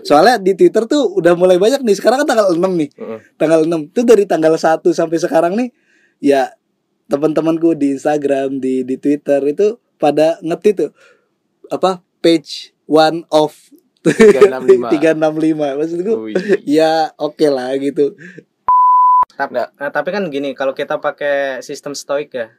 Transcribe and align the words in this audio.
Soalnya 0.00 0.40
di 0.40 0.56
Twitter 0.56 0.88
tuh 0.88 1.12
udah 1.12 1.36
mulai 1.36 1.60
banyak 1.60 1.84
nih. 1.84 1.96
Sekarang 2.00 2.24
kan 2.24 2.32
tanggal 2.32 2.48
6 2.56 2.56
nih. 2.56 2.90
Heeh. 2.96 3.18
Tanggal 3.36 3.68
6. 3.68 3.92
Itu 3.92 4.00
dari 4.08 4.24
tanggal 4.24 4.56
1 4.56 4.80
sampai 4.96 5.18
sekarang 5.20 5.52
nih 5.60 5.68
ya 6.24 6.48
teman-temanku 7.12 7.76
di 7.76 7.92
Instagram, 7.92 8.56
di 8.56 8.88
di 8.88 8.96
Twitter 8.96 9.44
itu 9.44 9.76
pada 10.00 10.40
ngetit 10.40 10.74
tuh 10.88 10.90
apa 11.68 12.00
page 12.24 12.72
one 12.88 13.26
of 13.28 13.52
365. 14.02 14.98
365 14.98 15.76
maksudku 15.78 16.12
Wih. 16.26 16.34
ya 16.66 17.14
oke 17.14 17.46
lah 17.46 17.74
gitu 17.78 18.18
Tapi, 19.32 19.56
nah, 19.58 19.88
tapi 19.88 20.12
kan 20.12 20.28
gini, 20.28 20.52
kalau 20.52 20.76
kita 20.76 21.00
pakai 21.00 21.64
sistem 21.64 21.96
stoik 21.96 22.36
ya, 22.36 22.52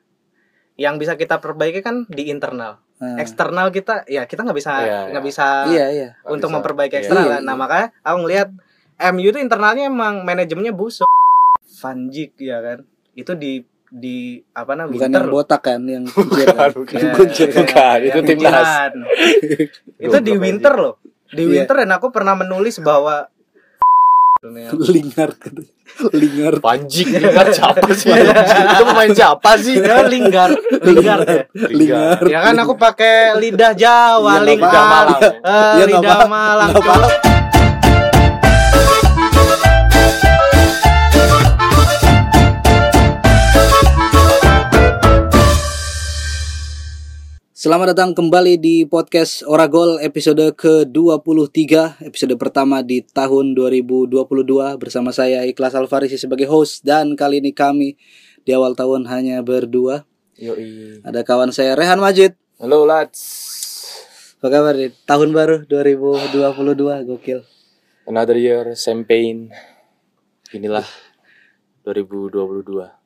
yang 0.74 0.98
bisa 0.98 1.14
kita 1.16 1.38
perbaiki 1.38 1.86
kan 1.86 2.10
di 2.10 2.28
internal. 2.34 2.83
Nah, 3.04 3.20
Eksternal 3.20 3.68
kita, 3.70 4.08
ya 4.08 4.24
kita 4.24 4.42
nggak 4.42 4.56
bisa 4.56 4.72
Iya, 4.80 5.00
nggak 5.12 5.20
iya. 5.20 5.28
bisa 5.28 5.48
iya 5.68 5.86
iya 5.92 6.10
untuk 6.24 6.48
Bisa. 6.48 6.56
memperbaiki 6.56 6.96
Iya. 6.96 7.02
eksternal. 7.04 7.24
Iya, 7.24 7.32
kan. 7.36 7.42
Nah 7.44 7.54
iya. 7.54 7.60
makanya 7.60 7.88
aku 8.00 8.18
ngelihat 8.24 8.50
MU 9.12 9.28
itu 9.28 9.40
internalnya 9.40 9.84
emang 9.86 10.24
manajemennya 10.24 10.72
busuk. 10.72 11.10
Van 11.76 12.08
Dijk 12.08 12.32
ya 12.40 12.64
kan, 12.64 12.80
itu 13.14 13.36
di 13.36 13.54
di 13.92 14.18
apa 14.56 14.74
namanya 14.74 14.96
bukan 14.96 15.06
winter 15.06 15.22
yang 15.22 15.34
botak 15.36 15.62
kan 15.62 15.82
yang 15.84 16.04
kuncir 16.16 16.48
kan? 16.48 16.70
Bukan, 16.72 16.98
Ya, 16.98 17.12
Kuncir 17.12 17.48
kan? 17.50 17.58
Bukan, 17.60 17.98
itu 18.00 18.18
yang 18.18 18.26
timnas. 18.26 18.70
itu 20.08 20.18
di 20.24 20.34
winter 20.34 20.74
loh. 20.74 20.96
Di 21.28 21.44
Iya. 21.44 21.50
winter 21.60 21.76
dan 21.84 21.92
aku 21.92 22.08
pernah 22.10 22.34
menulis 22.34 22.80
bahwa 22.80 23.28
lingar 24.96 25.30
gitu. 25.40 25.62
lingar 26.12 26.54
Panjik 26.60 27.08
Lingard 27.08 27.54
siapa 27.54 27.88
sih? 27.96 28.10
itu 28.12 28.84
pemain 28.84 29.12
siapa 29.14 29.52
sih? 29.62 29.76
ya 29.80 30.04
linggar, 30.10 30.52
linggar 30.84 31.20
ya. 31.24 31.44
lingar 31.72 32.20
Ya 32.28 32.40
kan 32.44 32.56
aku 32.60 32.74
pakai 32.76 33.38
lidah 33.40 33.72
Jawa, 33.78 34.44
lingkar, 34.44 34.74
apa-apa. 34.74 34.90
Malang. 34.92 35.22
nggak 35.78 35.88
lidah 35.88 36.20
Malang. 36.28 37.33
Selamat 47.64 47.96
datang 47.96 48.12
kembali 48.12 48.60
di 48.60 48.84
podcast 48.84 49.40
Oragol 49.48 49.96
episode 50.04 50.52
ke-23 50.52 52.04
Episode 52.04 52.36
pertama 52.36 52.84
di 52.84 53.00
tahun 53.00 53.56
2022 53.56 54.20
Bersama 54.76 55.16
saya 55.16 55.48
Ikhlas 55.48 55.72
Alfarisi 55.72 56.20
sebagai 56.20 56.44
host 56.52 56.84
Dan 56.84 57.16
kali 57.16 57.40
ini 57.40 57.56
kami 57.56 57.96
di 58.44 58.52
awal 58.52 58.76
tahun 58.76 59.08
hanya 59.08 59.40
berdua 59.48 60.04
Yoi. 60.36 61.00
Ada 61.08 61.24
kawan 61.24 61.56
saya 61.56 61.80
Rehan 61.80 62.04
Majid 62.04 62.36
Halo 62.60 62.84
lads. 62.84 63.24
Apa 64.44 64.60
kabar 64.60 64.76
nih? 64.76 64.92
Tahun 65.08 65.32
baru 65.32 65.64
2022 65.64 67.08
Gokil 67.16 67.48
Another 68.12 68.36
year, 68.36 68.76
same 68.76 69.08
pain. 69.08 69.56
Inilah 70.52 70.84
2022. 71.88 73.03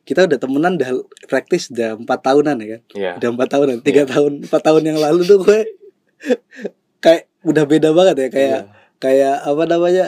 Kita 0.00 0.26
udah 0.26 0.38
temenan 0.38 0.74
udah 0.74 0.90
praktis 1.26 1.68
udah 1.68 1.94
4 1.94 2.06
tahunan 2.06 2.56
ya 2.58 2.66
kan 2.66 2.80
Iya. 2.92 3.10
Udah 3.20 3.28
4 3.36 3.52
tahunan 3.52 3.76
3 3.80 4.04
tahun 4.06 4.32
4 4.44 4.66
tahun 4.66 4.82
yang 4.84 4.98
lalu 4.98 5.20
tuh 5.24 5.38
gue 5.40 5.60
Kayak 7.04 7.22
udah 7.42 7.64
beda 7.64 7.88
banget 7.90 8.14
ya 8.16 8.28
Kayak 8.28 8.60
Iya. 8.60 8.60
kayak 9.00 9.36
apa 9.44 9.62
namanya 9.64 10.06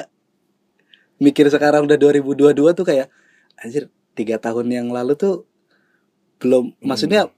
mikir 1.17 1.49
sekarang 1.49 1.87
udah 1.87 1.97
2022 1.97 2.53
tuh 2.75 2.85
kayak 2.85 3.09
anjir 3.57 3.89
tiga 4.13 4.37
tahun 4.37 4.69
yang 4.69 4.89
lalu 4.91 5.15
tuh 5.15 5.49
belum 6.37 6.77
Hmm. 6.77 6.85
maksudnya 6.85 7.31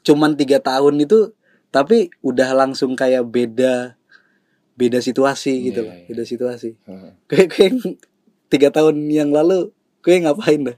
cuman 0.00 0.32
tiga 0.32 0.60
tahun 0.60 1.00
itu 1.00 1.32
tapi 1.68 2.08
udah 2.22 2.54
langsung 2.54 2.94
kayak 2.94 3.26
beda 3.26 3.98
beda 4.74 4.98
situasi 5.00 5.68
gitu 5.68 5.82
Iya, 5.82 5.88
loh 5.88 5.94
iya. 5.94 6.06
beda 6.06 6.22
situasi 6.24 6.68
kayak 7.26 7.48
kayak 7.50 7.72
tiga 8.48 8.68
tahun 8.70 9.02
yang 9.08 9.28
lalu 9.28 9.74
kayak 10.00 10.30
ngapain 10.30 10.60
dah 10.64 10.76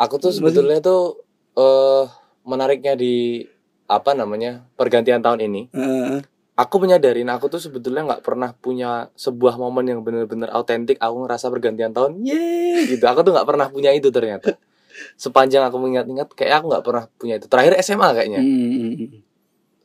Aku 0.00 0.16
tuh 0.16 0.32
sebetulnya 0.32 0.80
tuh 0.80 1.20
eh 1.60 2.04
menariknya 2.48 2.96
di 2.96 3.44
apa 3.84 4.16
namanya 4.16 4.64
pergantian 4.78 5.20
tahun 5.20 5.44
ini. 5.44 5.62
Heeh. 5.76 6.20
Aku 6.56 6.76
menyadarin 6.76 7.28
aku 7.32 7.48
tuh 7.48 7.60
sebetulnya 7.60 8.04
nggak 8.04 8.22
pernah 8.24 8.52
punya 8.52 9.08
sebuah 9.16 9.56
momen 9.56 9.84
yang 9.84 10.00
bener-bener 10.00 10.48
autentik. 10.52 11.00
Aku 11.00 11.24
ngerasa 11.24 11.48
pergantian 11.48 11.92
tahun, 11.92 12.20
yeay 12.20 12.96
gitu. 12.96 13.04
Aku 13.08 13.24
tuh 13.24 13.32
nggak 13.32 13.48
pernah 13.48 13.66
punya 13.72 13.92
itu 13.96 14.12
ternyata. 14.12 14.56
Sepanjang 15.16 15.64
aku 15.64 15.80
mengingat-ingat, 15.80 16.28
kayak 16.36 16.60
aku 16.60 16.66
nggak 16.68 16.84
pernah 16.84 17.04
punya 17.16 17.40
itu. 17.40 17.48
Terakhir 17.48 17.80
SMA 17.80 18.08
kayaknya. 18.12 18.40
Hmm, 18.44 18.68
hmm, 18.76 18.92
hmm. 18.92 19.20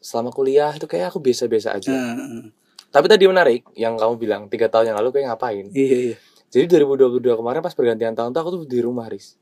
Selama 0.03 0.35
kuliah 0.35 0.75
itu 0.75 0.83
kayak 0.83 1.15
aku 1.15 1.23
biasa-biasa 1.23 1.79
aja. 1.79 1.91
Heeh. 1.95 2.51
Tapi 2.91 3.11
tadi 3.11 3.27
menarik 3.27 3.67
yang 3.75 3.99
kamu 3.99 4.15
bilang 4.15 4.41
tiga 4.47 4.71
tahun 4.71 4.95
yang 4.95 4.97
lalu 5.03 5.19
kayak 5.19 5.35
ngapain? 5.35 5.67
iya 5.75 6.15
iya 6.15 6.17
Jadi 6.47 6.79
2022 6.79 7.19
kemarin 7.35 7.59
pas 7.59 7.75
pergantian 7.75 8.15
tahun 8.15 8.31
tuh 8.31 8.39
aku 8.39 8.49
tuh 8.55 8.61
di 8.63 8.79
rumah 8.79 9.11
Riz, 9.11 9.35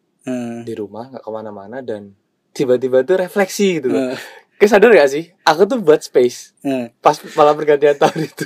Di 0.64 0.74
rumah 0.74 1.10
nggak 1.10 1.22
ke 1.22 1.30
mana-mana 1.30 1.78
dan 1.80 2.16
tiba-tiba 2.52 3.04
tuh 3.04 3.20
refleksi 3.20 3.80
gitu 3.80 3.92
loh. 3.92 4.00
Heeh. 4.12 4.20
Kayak 4.56 4.72
sadar 4.72 4.90
gak 4.94 5.12
sih? 5.12 5.26
Aku 5.44 5.66
tuh 5.66 5.82
buat 5.82 6.00
space 6.00 6.56
Heeh. 6.62 6.94
pas 7.00 7.18
malam 7.34 7.54
pergantian 7.54 7.98
tahun 7.98 8.20
itu. 8.24 8.46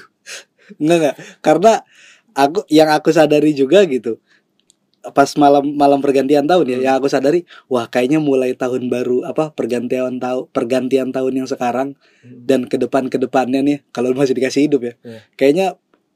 Enggak 0.77 0.97
enggak 0.97 1.15
karena 1.39 1.73
aku 2.33 2.59
yang 2.67 2.89
aku 2.89 3.09
sadari 3.09 3.51
juga 3.51 3.85
gitu 3.85 4.19
pas 5.07 5.31
malam 5.39 5.63
malam 5.71 6.03
pergantian 6.03 6.43
tahun 6.43 6.67
ya 6.67 6.77
Hmm. 6.77 6.83
yang 6.83 6.95
aku 6.99 7.07
sadari 7.07 7.47
wah 7.65 7.87
kayaknya 7.87 8.19
mulai 8.19 8.51
tahun 8.51 8.91
baru 8.91 9.23
apa 9.23 9.55
pergantian 9.55 10.19
tahun 10.19 10.51
pergantian 10.51 11.15
tahun 11.15 11.31
yang 11.31 11.47
sekarang 11.47 11.95
dan 12.27 12.67
ke 12.67 12.75
depan 12.75 13.07
ke 13.07 13.15
depannya 13.15 13.63
nih 13.63 13.77
kalau 13.95 14.11
masih 14.11 14.35
dikasih 14.35 14.67
hidup 14.67 14.81
ya 14.83 14.93
Iya. 15.07 15.19
kayaknya 15.39 15.67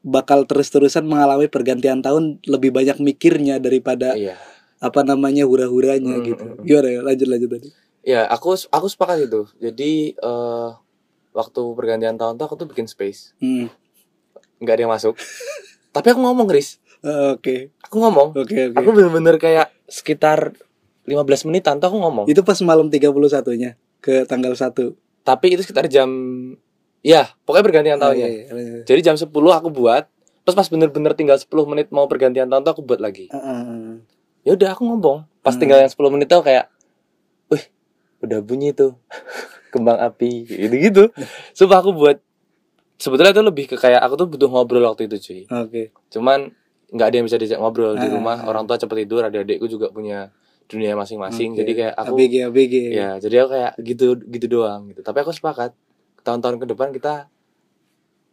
bakal 0.04 0.44
terus-terusan 0.44 1.08
mengalami 1.08 1.48
pergantian 1.48 2.04
tahun 2.04 2.44
lebih 2.44 2.76
banyak 2.76 3.00
mikirnya 3.00 3.64
daripada 3.64 4.12
Iya. 4.20 4.36
Apa 4.81 5.02
namanya 5.02 5.46
hura-huranya 5.46 6.18
Hmm, 6.18 6.25
gitu 6.25 6.44
hmm, 6.44 6.56
hmm. 6.58 6.66
gimana 6.66 6.88
ya 6.90 7.00
lanjut 7.02 7.28
lanjut 7.30 7.52
tadi 7.52 7.69
Ya, 8.02 8.25
aku 8.25 8.58
aku 8.68 8.90
sepakat 8.90 9.30
itu. 9.30 9.46
Jadi 9.56 9.92
eh 10.12 10.69
waktu 11.31 11.62
pergantian 11.72 12.18
tahun 12.18 12.34
tuh 12.34 12.46
aku 12.46 12.56
tuh 12.58 12.66
bikin 12.66 12.90
space, 12.90 13.38
Hmm. 13.38 13.70
nggak 14.58 14.74
ada 14.74 14.81
yang 14.81 14.90
masuk. 14.91 15.14
Tapi 15.94 16.08
aku 16.09 16.18
ngomong, 16.20 16.50
Riz. 16.50 16.81
Eh, 17.00 17.30
oke 17.31 17.70
Aku 17.84 17.97
ngomong. 17.97 18.34
oke 18.34 18.41
oke 18.68 18.74
Aku 18.74 18.90
bener-bener 18.91 19.38
kayak 19.38 19.70
sekitar 19.86 20.58
15 21.03 21.46
menitan 21.46 21.78
tuh 21.78 21.90
aku 21.90 21.97
ngomong. 22.00 22.25
itu 22.25 22.41
pas 22.41 22.58
malam 22.62 22.90
31 22.90 23.14
nya 23.53 23.74
ke 23.97 24.25
tanggal 24.25 24.53
1 24.53 24.97
Tapi 25.20 25.46
itu 25.52 25.62
sekitar 25.62 25.86
jam 25.86 26.09
ya, 27.00 27.30
pokoknya 27.40 27.62
pergantian 27.64 27.97
Oh, 27.97 28.03
tahunnya. 28.03 28.28
iya, 28.28 28.41
iya. 28.50 28.81
Jadi 28.81 29.02
jam 29.03 29.14
10 29.14 29.30
aku 29.52 29.70
buat, 29.70 30.09
terus 30.41 30.56
pas 30.56 30.66
bener-bener 30.66 31.14
tinggal 31.14 31.38
10 31.38 31.46
menit 31.68 31.90
mau 31.90 32.06
pergantian 32.06 32.46
tahun 32.46 32.62
tuh 32.64 32.72
aku 32.72 32.84
buat 32.84 32.97
lagi. 32.97 33.30
Heeh. 33.30 34.02
Ya 34.41 34.53
udah 34.53 34.69
aku 34.72 34.84
ngomong. 34.84 35.25
Pas 35.40 35.53
Hmm. 35.53 35.62
tinggal 35.62 35.79
yang 35.79 35.90
10 35.90 36.09
menit 36.09 36.28
tuh 36.28 36.41
kayak 36.41 36.69
wih, 37.47 37.63
udah 38.22 38.40
bunyi 38.40 38.72
tuh 38.72 38.97
kembang 39.74 39.97
api 39.97 40.46
gitu-gitu. 40.46 41.09
Sumpah 41.52 41.79
aku 41.79 41.91
buat 41.91 42.18
sebetulnya 42.96 43.31
itu 43.31 43.41
lebih 43.41 43.66
ke 43.66 43.75
kayak 43.75 44.00
aku 44.00 44.13
tuh 44.16 44.28
butuh 44.28 44.47
ngobrol 44.47 44.84
waktu 44.84 45.06
itu 45.06 45.18
cuy. 45.18 45.41
oke 45.47 45.81
Cuman 46.09 46.53
nggak 46.91 47.07
ada 47.07 47.16
yang 47.16 47.25
bisa 47.25 47.38
diajak 47.38 47.57
ngobrol 47.57 47.96
di 47.96 48.03
Ah. 48.03 48.12
rumah. 48.12 48.38
Orang 48.44 48.66
tua 48.66 48.75
cepet 48.75 49.06
tidur, 49.06 49.24
adik-adikku 49.24 49.66
juga 49.66 49.88
punya 49.90 50.29
dunia 50.68 50.94
masing-masing. 50.94 51.52
Oke. 51.52 51.63
Jadi 51.63 51.72
kayak 51.73 51.96
aku 51.96 52.16
ABG 52.16 52.35
ABG 52.46 52.73
ya, 52.91 53.09
jadi 53.18 53.35
aku 53.41 53.50
kayak 53.52 53.72
gitu 53.81 54.06
gitu 54.22 54.46
doang 54.50 54.88
gitu. 54.88 55.00
Tapi 55.00 55.18
aku 55.18 55.31
sepakat 55.31 55.72
tahun-tahun 56.22 56.58
ke 56.58 56.66
depan 56.68 56.91
kita 56.91 57.28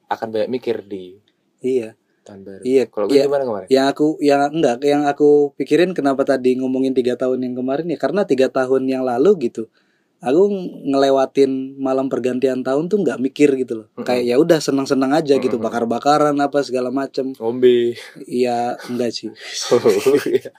akan 0.07 0.27
banyak 0.29 0.49
mikir 0.49 0.83
di 0.83 1.17
iya 1.59 1.93
tahun 2.29 2.41
baru. 2.45 2.63
iya 2.63 2.85
Kalau 2.87 3.07
iya. 3.09 3.25
gimana 3.25 3.43
kemarin? 3.43 3.67
yang 3.73 3.87
aku 3.89 4.07
yang 4.21 4.41
enggak 4.53 4.77
yang 4.85 5.03
aku 5.03 5.57
pikirin 5.57 5.97
kenapa 5.97 6.23
tadi 6.23 6.55
ngomongin 6.55 6.93
tiga 6.93 7.17
tahun 7.17 7.41
yang 7.41 7.57
kemarin 7.57 7.89
ya 7.89 7.97
karena 7.97 8.23
tiga 8.23 8.47
tahun 8.49 8.85
yang 8.85 9.03
lalu 9.03 9.49
gitu 9.49 9.73
aku 10.19 10.51
ngelewatin 10.85 11.79
malam 11.79 12.11
pergantian 12.11 12.61
tahun 12.61 12.91
tuh 12.91 13.07
nggak 13.07 13.23
mikir 13.23 13.55
gitu 13.55 13.83
loh 13.83 13.87
Mm-mm. 13.95 14.03
kayak 14.03 14.27
ya 14.27 14.35
udah 14.35 14.59
senang-senang 14.59 15.15
aja 15.15 15.39
gitu 15.39 15.57
Mm-mm. 15.57 15.65
bakar-bakaran 15.65 16.35
apa 16.37 16.59
segala 16.61 16.91
macem 16.91 17.33
Ngombe. 17.39 17.95
iya 18.27 18.75
enggak 18.91 19.15
sih 19.15 19.31
Oh, 19.71 19.79
iya. 20.27 20.51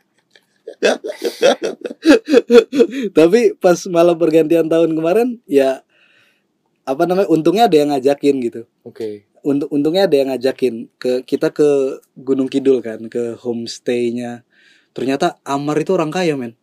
tapi 3.11 3.57
pas 3.57 3.75
malam 3.89 4.15
pergantian 4.15 4.67
tahun 4.67 4.95
kemarin 4.95 5.41
ya 5.45 5.83
apa 6.85 7.05
namanya 7.05 7.29
untungnya 7.29 7.69
ada 7.69 7.77
yang 7.77 7.89
ngajakin 7.93 8.35
gitu 8.41 8.61
Oke. 8.81 9.28
Untung 9.45 9.69
untungnya 9.71 10.05
ada 10.05 10.15
yang 10.15 10.29
ngajakin 10.33 10.91
ke 10.99 11.23
kita 11.23 11.51
ke 11.55 12.01
Gunung 12.19 12.51
Kidul 12.51 12.83
kan 12.83 12.99
ke 13.07 13.35
homestaynya. 13.39 14.43
Ternyata 14.91 15.39
Amar 15.47 15.79
itu 15.79 15.95
orang 15.95 16.11
kaya 16.11 16.35
men. 16.35 16.57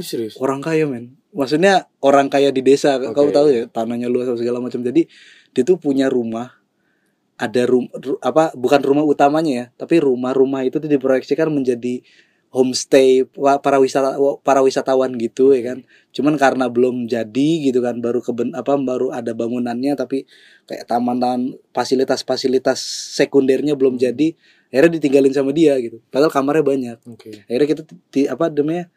Serius. 0.00 0.40
orang 0.40 0.64
kaya 0.64 0.88
men. 0.88 1.20
Maksudnya 1.36 1.88
orang 2.00 2.32
kaya 2.32 2.48
di 2.48 2.64
desa 2.64 2.96
Oke. 2.96 3.12
kamu 3.12 3.30
tahu 3.32 3.46
ya 3.52 3.62
tanahnya 3.68 4.08
luas 4.08 4.28
segala 4.36 4.58
macam. 4.58 4.80
Jadi 4.80 5.08
dia 5.52 5.62
tuh 5.62 5.76
punya 5.76 6.08
rumah. 6.08 6.58
Ada 7.42 7.66
rum 7.66 7.90
ru- 7.90 8.20
apa 8.22 8.54
bukan 8.54 8.78
rumah 8.84 9.02
utamanya 9.02 9.50
ya 9.50 9.64
tapi 9.74 9.98
rumah-rumah 9.98 10.62
itu 10.62 10.78
tuh 10.78 10.86
diproyeksikan 10.86 11.50
menjadi 11.50 12.04
homestay 12.52 13.24
para 13.64 13.80
wisata 13.80 14.20
para 14.44 14.60
wisatawan 14.60 15.16
gitu 15.16 15.56
ya 15.56 15.72
kan. 15.72 15.78
Cuman 16.12 16.36
karena 16.36 16.68
belum 16.68 17.08
jadi 17.08 17.50
gitu 17.64 17.80
kan 17.80 18.04
baru 18.04 18.20
keben 18.20 18.52
apa 18.52 18.76
baru 18.76 19.08
ada 19.08 19.32
bangunannya 19.32 19.96
tapi 19.96 20.28
kayak 20.68 20.84
taman-taman 20.84 21.56
fasilitas-fasilitas 21.72 22.76
sekundernya 23.16 23.72
belum 23.72 23.96
jadi 23.96 24.36
akhirnya 24.68 25.00
ditinggalin 25.00 25.32
sama 25.32 25.56
dia 25.56 25.80
gitu. 25.80 26.04
Padahal 26.12 26.28
kamarnya 26.28 26.64
banyak. 26.64 26.98
Oke. 27.08 27.40
akhirnya 27.48 27.68
kita 27.72 27.82
di 28.12 28.28
apa 28.28 28.52
namanya 28.52 28.92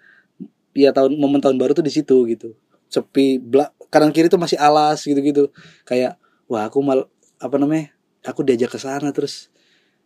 ya 0.76 0.92
tahun 0.92 1.16
momen 1.16 1.40
tahun 1.40 1.56
baru 1.56 1.72
tuh 1.72 1.88
di 1.88 1.96
situ 1.96 2.28
gitu. 2.28 2.60
Sepi 2.92 3.40
belak 3.40 3.72
kanan 3.88 4.12
kiri 4.12 4.28
tuh 4.28 4.36
masih 4.36 4.60
alas 4.60 5.00
gitu 5.08 5.18
gitu 5.24 5.48
kayak 5.88 6.20
wah 6.52 6.68
aku 6.68 6.84
mal 6.84 7.08
apa 7.40 7.56
namanya 7.56 7.96
aku 8.28 8.44
diajak 8.44 8.76
ke 8.76 8.80
sana 8.84 9.16
terus 9.16 9.48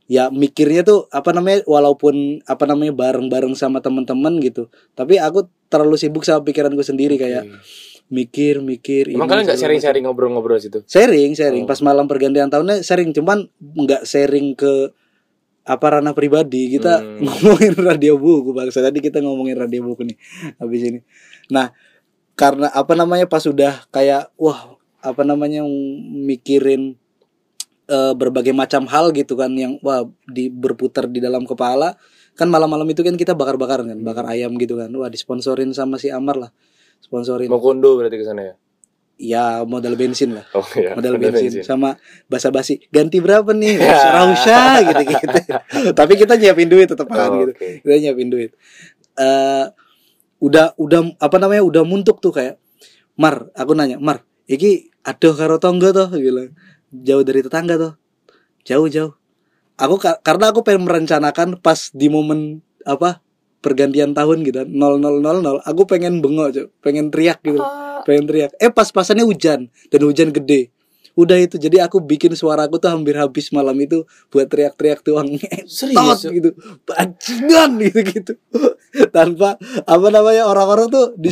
ya 0.10 0.28
mikirnya 0.28 0.82
tuh 0.82 1.06
apa 1.10 1.30
namanya 1.32 1.62
walaupun 1.64 2.42
apa 2.44 2.66
namanya 2.66 2.92
bareng-bareng 2.92 3.54
sama 3.54 3.78
teman-teman 3.78 4.42
gitu. 4.42 4.68
Tapi 4.92 5.16
aku 5.16 5.46
terlalu 5.70 5.96
sibuk 5.96 6.26
sama 6.26 6.42
pikiranku 6.42 6.82
sendiri 6.82 7.16
kayak 7.16 7.46
mikir 8.10 8.58
mikir 8.60 9.14
Emang 9.14 9.30
kalian 9.30 9.46
nggak 9.46 9.62
sharing-sharing 9.62 10.02
ngobrol-ngobrol 10.02 10.58
situ? 10.58 10.82
sharing 10.84 11.38
sharing 11.38 11.64
Oh. 11.64 11.70
pas 11.70 11.78
malam 11.80 12.10
pergantian 12.10 12.50
tahunnya 12.50 12.82
sharing 12.82 13.14
cuman 13.14 13.46
nggak 13.62 14.02
sharing 14.02 14.58
ke 14.58 14.90
apa 15.62 15.86
ranah 15.94 16.18
pribadi. 16.18 16.74
Kita 16.74 16.98
Hmm. 16.98 17.22
ngomongin 17.30 17.78
radio 17.78 18.18
buku 18.18 18.50
bangsa 18.50 18.82
tadi 18.82 18.98
kita 18.98 19.22
ngomongin 19.22 19.54
radio 19.56 19.86
buku 19.86 20.02
nih 20.04 20.18
habis 20.58 20.82
ini. 20.84 21.00
Nah 21.48 21.70
karena 22.34 22.74
apa 22.74 22.98
namanya 22.98 23.30
pas 23.30 23.46
udah 23.46 23.86
kayak 23.88 24.34
wah 24.36 24.74
apa 25.00 25.22
namanya 25.22 25.62
mikirin 26.10 26.98
eh, 27.90 28.14
berbagai 28.14 28.54
macam 28.54 28.86
hal 28.86 29.10
gitu 29.12 29.34
kan 29.34 29.50
yang 29.58 29.82
wah 29.82 30.06
di 30.30 30.54
berputar 30.54 31.10
di 31.10 31.18
dalam 31.20 31.44
kepala. 31.50 31.98
Kan 32.38 32.48
malam-malam 32.48 32.88
itu 32.88 33.04
kan 33.04 33.18
kita 33.20 33.36
bakar-bakar 33.36 33.84
kan 33.84 33.98
bakar 34.00 34.30
ayam 34.30 34.56
gitu 34.56 34.78
kan. 34.80 34.88
Wah 34.94 35.10
disponsorin 35.12 35.74
sama 35.76 35.98
si 35.98 36.08
Amar 36.14 36.38
lah. 36.38 36.52
Sponsorin. 37.02 37.50
Mau 37.52 37.60
kondo 37.60 37.98
berarti 37.98 38.16
ke 38.16 38.26
sana 38.28 38.44
ya? 38.44 38.56
ya 39.20 39.68
modal 39.68 40.00
bensin 40.00 40.32
lah. 40.32 40.48
Oh 40.56 40.64
iya. 40.80 40.96
modal 40.96 41.20
bener 41.20 41.36
bensin 41.36 41.60
sama 41.60 42.00
basa-basi. 42.32 42.80
Ganti 42.88 43.20
berapa 43.20 43.52
nih? 43.52 43.76
Rausha 44.16 44.80
gitu 44.88 45.04
gitu 45.12 45.28
tapi 46.00 46.16
kita 46.16 46.40
nyiapin 46.40 46.72
duit 46.72 46.88
tetap 46.88 47.12
Oh, 47.12 47.44
gitu. 47.44 47.52
Oke. 47.52 47.84
kita 47.84 47.96
nyiapin 48.00 48.32
duit. 48.32 48.56
Eh 49.20 49.66
udah 50.40 50.72
udah 50.80 51.20
apa 51.20 51.36
namanya 51.36 51.68
udah 51.68 51.84
muntuk 51.84 52.24
tuh 52.24 52.32
kayak 52.32 52.56
Mar 53.20 53.52
aku 53.52 53.76
nanya 53.76 54.00
Mar 54.00 54.24
iki 54.48 54.88
aduh 55.04 55.36
karo 55.36 55.60
tonggo 55.60 55.92
toh? 55.92 56.08
Bilang 56.16 56.56
jauh 56.92 57.24
dari 57.26 57.42
tetangga 57.42 57.76
toh 57.78 57.94
jauh 58.68 58.88
jauh. 58.88 59.14
Aku 59.80 59.96
ka- 59.96 60.20
karena 60.22 60.52
aku 60.52 60.62
pengen 60.62 60.84
merencanakan 60.86 61.58
pas 61.64 61.90
di 61.96 62.12
momen 62.12 62.60
apa 62.84 63.24
pergantian 63.64 64.12
tahun 64.12 64.44
gitu. 64.44 64.68
0000 64.68 65.64
aku 65.64 65.82
pengen 65.88 66.20
bengok 66.20 66.70
pengen 66.84 67.10
teriak 67.10 67.40
gitu. 67.42 67.60
Pengen 68.04 68.28
teriak. 68.28 68.52
Eh 68.60 68.72
pas-pasannya 68.72 69.24
hujan. 69.24 69.72
Dan 69.88 70.02
hujan 70.04 70.36
gede 70.36 70.72
udah 71.20 71.36
itu 71.36 71.60
jadi 71.60 71.84
aku 71.84 72.00
bikin 72.00 72.32
suaraku 72.32 72.80
tuh 72.80 72.96
hampir 72.96 73.20
habis 73.20 73.52
malam 73.52 73.76
itu 73.76 74.08
buat 74.32 74.48
teriak-teriak 74.48 75.04
tuang 75.04 75.28
Serius? 75.68 76.24
tot 76.24 76.32
gitu. 76.32 76.50
Bajingan 76.88 77.76
gitu 77.92 78.00
gitu. 78.08 78.34
Tanpa 79.12 79.60
apa 79.84 80.08
namanya 80.08 80.48
orang-orang 80.48 80.88
tuh 80.88 81.12
di 81.20 81.28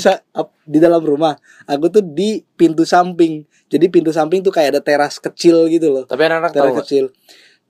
di 0.67 0.77
dalam 0.83 0.99
rumah 0.99 1.39
aku 1.63 1.87
tuh 1.87 2.03
di 2.03 2.43
pintu 2.59 2.83
samping. 2.83 3.47
Jadi 3.71 3.87
pintu 3.87 4.11
samping 4.11 4.43
tuh 4.43 4.51
kayak 4.51 4.75
ada 4.75 4.81
teras 4.83 5.23
kecil 5.23 5.71
gitu 5.71 5.87
loh. 5.87 6.03
Tapi 6.03 6.19
anak-anak 6.27 6.51
tahu 6.51 6.57
teras 6.59 6.71
nggak? 6.75 6.83
kecil. 6.83 7.05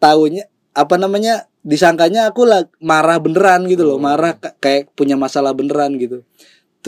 Tahunya 0.02 0.44
apa 0.74 0.96
namanya 0.98 1.46
disangkanya 1.62 2.34
aku 2.34 2.50
lah 2.50 2.66
marah 2.82 3.22
beneran 3.22 3.70
gitu 3.70 3.86
loh. 3.86 4.02
Hmm. 4.02 4.10
marah 4.10 4.34
ka- 4.42 4.58
kayak 4.58 4.90
punya 4.98 5.14
masalah 5.14 5.54
beneran 5.54 5.94
gitu 6.02 6.26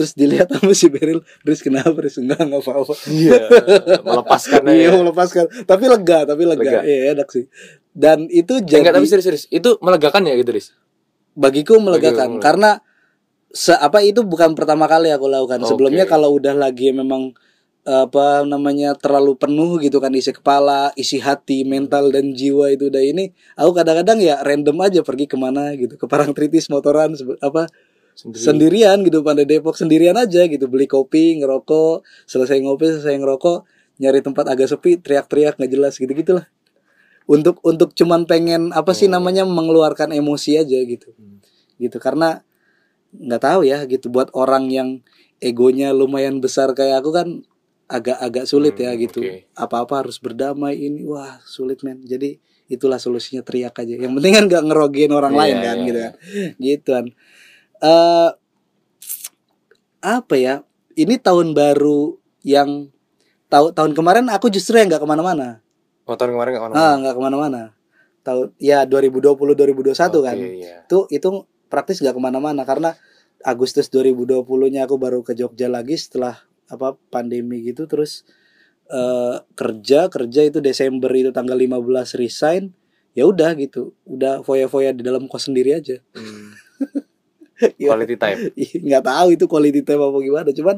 terus 0.00 0.16
dilihat 0.16 0.48
sama 0.48 0.72
si 0.72 0.88
Beril 0.88 1.20
Riz 1.44 1.60
kenapa 1.60 1.92
Riz 2.00 2.16
enggak 2.16 2.40
enggak 2.40 2.64
apa-apa 2.64 2.96
Iya. 3.04 3.36
Melepaskan 4.00 4.62
iya 4.72 4.88
ya. 4.88 4.90
melepaskan 4.96 5.44
tapi 5.68 5.84
lega 5.84 6.24
tapi 6.24 6.42
lega, 6.48 6.64
Lega. 6.64 6.80
iya 6.88 7.12
enak 7.12 7.28
sih 7.28 7.44
dan 7.92 8.24
itu 8.32 8.56
Eh, 8.56 8.64
jadi 8.64 8.80
Enggak 8.80 8.96
tapi 8.96 9.06
serius-serius. 9.10 9.44
Itu 9.52 9.76
melegakan 9.84 10.24
ya 10.24 10.40
gitu, 10.40 10.48
Riz? 10.50 10.72
bagiku 11.30 11.76
melegakan 11.76 12.36
Bagiku 12.36 12.42
karena 12.42 12.70
se 13.50 13.70
apa 13.72 14.00
itu 14.00 14.22
bukan 14.22 14.54
pertama 14.54 14.86
kali 14.86 15.10
aku 15.10 15.26
lakukan 15.26 15.60
Oke. 15.60 15.68
sebelumnya 15.68 16.06
kalau 16.06 16.32
udah 16.32 16.54
lagi 16.54 16.90
memang 16.90 17.34
apa 17.80 18.44
namanya 18.44 18.92
terlalu 18.94 19.34
penuh 19.34 19.80
gitu 19.80 19.98
kan 19.98 20.12
isi 20.12 20.30
kepala 20.30 20.92
isi 20.94 21.16
hati 21.18 21.64
mental 21.64 22.12
dan 22.12 22.30
jiwa 22.30 22.70
itu 22.70 22.86
udah 22.86 23.02
ini 23.02 23.32
aku 23.56 23.72
kadang-kadang 23.72 24.20
ya 24.20 24.38
random 24.44 24.76
aja 24.84 25.00
pergi 25.00 25.26
ke 25.26 25.34
mana 25.34 25.72
gitu 25.74 25.96
ke 25.96 26.06
Parangtritis 26.06 26.68
motoran 26.68 27.16
apa 27.40 27.66
Sendiri. 28.20 28.42
sendirian 28.42 28.98
gitu 29.00 29.24
pada 29.24 29.40
Depok 29.42 29.72
sendirian 29.74 30.12
aja 30.14 30.44
gitu 30.44 30.68
beli 30.68 30.84
kopi 30.84 31.40
ngerokok 31.40 32.04
selesai 32.24 32.60
ngopi 32.60 32.92
selesai 32.92 33.16
ngerokok 33.16 33.64
nyari 33.96 34.20
tempat 34.20 34.44
agak 34.46 34.68
sepi 34.68 35.00
teriak-teriak 35.00 35.56
nggak 35.56 35.70
jelas 35.70 35.96
gitu 35.96 36.10
gitulah 36.10 36.44
untuk 37.24 37.56
untuk 37.62 37.94
cuman 37.94 38.24
pengen 38.24 38.72
apa 38.72 38.92
sih 38.92 39.06
Oh. 39.06 39.14
namanya 39.14 39.48
mengeluarkan 39.48 40.12
emosi 40.12 40.58
aja 40.58 40.78
gitu 40.82 41.12
Hmm. 41.12 41.40
gitu 41.76 41.96
karena 41.96 42.44
nggak 43.10 43.40
tahu 43.40 43.60
ya 43.62 43.82
gitu 43.84 44.06
buat 44.06 44.28
orang 44.32 44.68
yang 44.68 44.88
egonya 45.38 45.90
lumayan 45.90 46.38
besar 46.38 46.74
kayak 46.74 47.00
aku 47.00 47.10
kan 47.10 47.28
agak-agak 47.86 48.44
sulit 48.44 48.76
ya 48.76 48.92
Hmm, 48.92 49.00
gitu 49.00 49.20
oke. 49.20 49.48
apa-apa 49.56 50.04
harus 50.04 50.20
berdamai 50.20 50.76
ini 50.76 51.02
wah 51.02 51.40
sulit 51.42 51.80
men 51.80 52.04
jadi 52.04 52.36
itulah 52.68 53.02
solusinya 53.02 53.42
teriak 53.42 53.74
aja 53.74 53.98
yang 53.98 54.14
penting 54.14 54.30
kan 54.30 54.44
nggak 54.46 54.62
ngerogein 54.62 55.10
orang 55.10 55.34
Iya, 55.34 55.40
lain 55.40 55.56
kan 55.58 55.76
iya, 55.76 55.86
gitu 55.86 55.98
iya. 55.98 56.10
kan 56.10 56.14
gitu 56.54 56.90
eh 57.80 58.30
apa 60.00 60.34
ya? 60.36 60.64
Ini 60.96 61.20
tahun 61.20 61.52
baru 61.56 62.18
yang 62.44 62.88
tahun 63.52 63.74
tahun 63.74 63.92
kemarin 63.92 64.24
aku 64.32 64.48
justru 64.48 64.76
yang 64.80 64.88
nggak 64.88 65.02
ke 65.02 65.08
mana-mana. 65.08 65.60
Oh, 66.08 66.16
tahun 66.16 66.34
kemarin 66.34 66.50
enggak 66.56 66.72
ah 66.76 66.94
nggak 66.98 67.14
ke 67.14 67.22
mana-mana. 67.22 67.62
Tahun 68.24 68.52
ya 68.60 68.84
2020 68.84 69.36
2021 69.36 69.96
kan. 70.26 70.36
Iya. 70.36 70.76
itu 70.86 70.98
itu 71.08 71.28
praktis 71.70 72.02
nggak 72.02 72.16
ke 72.16 72.22
mana-mana 72.22 72.62
karena 72.66 72.96
Agustus 73.40 73.88
2020-nya 73.88 74.84
aku 74.84 75.00
baru 75.00 75.24
ke 75.24 75.32
Jogja 75.32 75.72
lagi 75.72 75.96
setelah 75.96 76.44
apa 76.68 76.96
pandemi 77.08 77.64
gitu. 77.64 77.88
Terus 77.88 78.28
eh, 78.90 79.36
kerja 79.56 80.12
kerja 80.12 80.40
itu 80.44 80.58
Desember 80.60 81.08
itu 81.16 81.32
tanggal 81.32 81.56
15 81.56 82.20
resign 82.20 82.74
ya 83.16 83.24
udah 83.26 83.56
gitu. 83.56 83.96
Udah 84.04 84.44
foya-foya 84.44 84.92
di 84.92 85.02
dalam 85.02 85.24
kos 85.26 85.48
sendiri 85.48 85.76
aja. 85.76 85.98
Hmm. 86.12 86.52
Ya, 87.76 87.92
Quality 87.92 88.16
time. 88.16 88.38
ih, 88.64 88.70
nggak 88.80 89.04
tahu 89.04 89.28
itu 89.36 89.44
quality 89.44 89.82
time 89.84 90.00
apa 90.00 90.18
gimana 90.24 90.48
cuman 90.50 90.76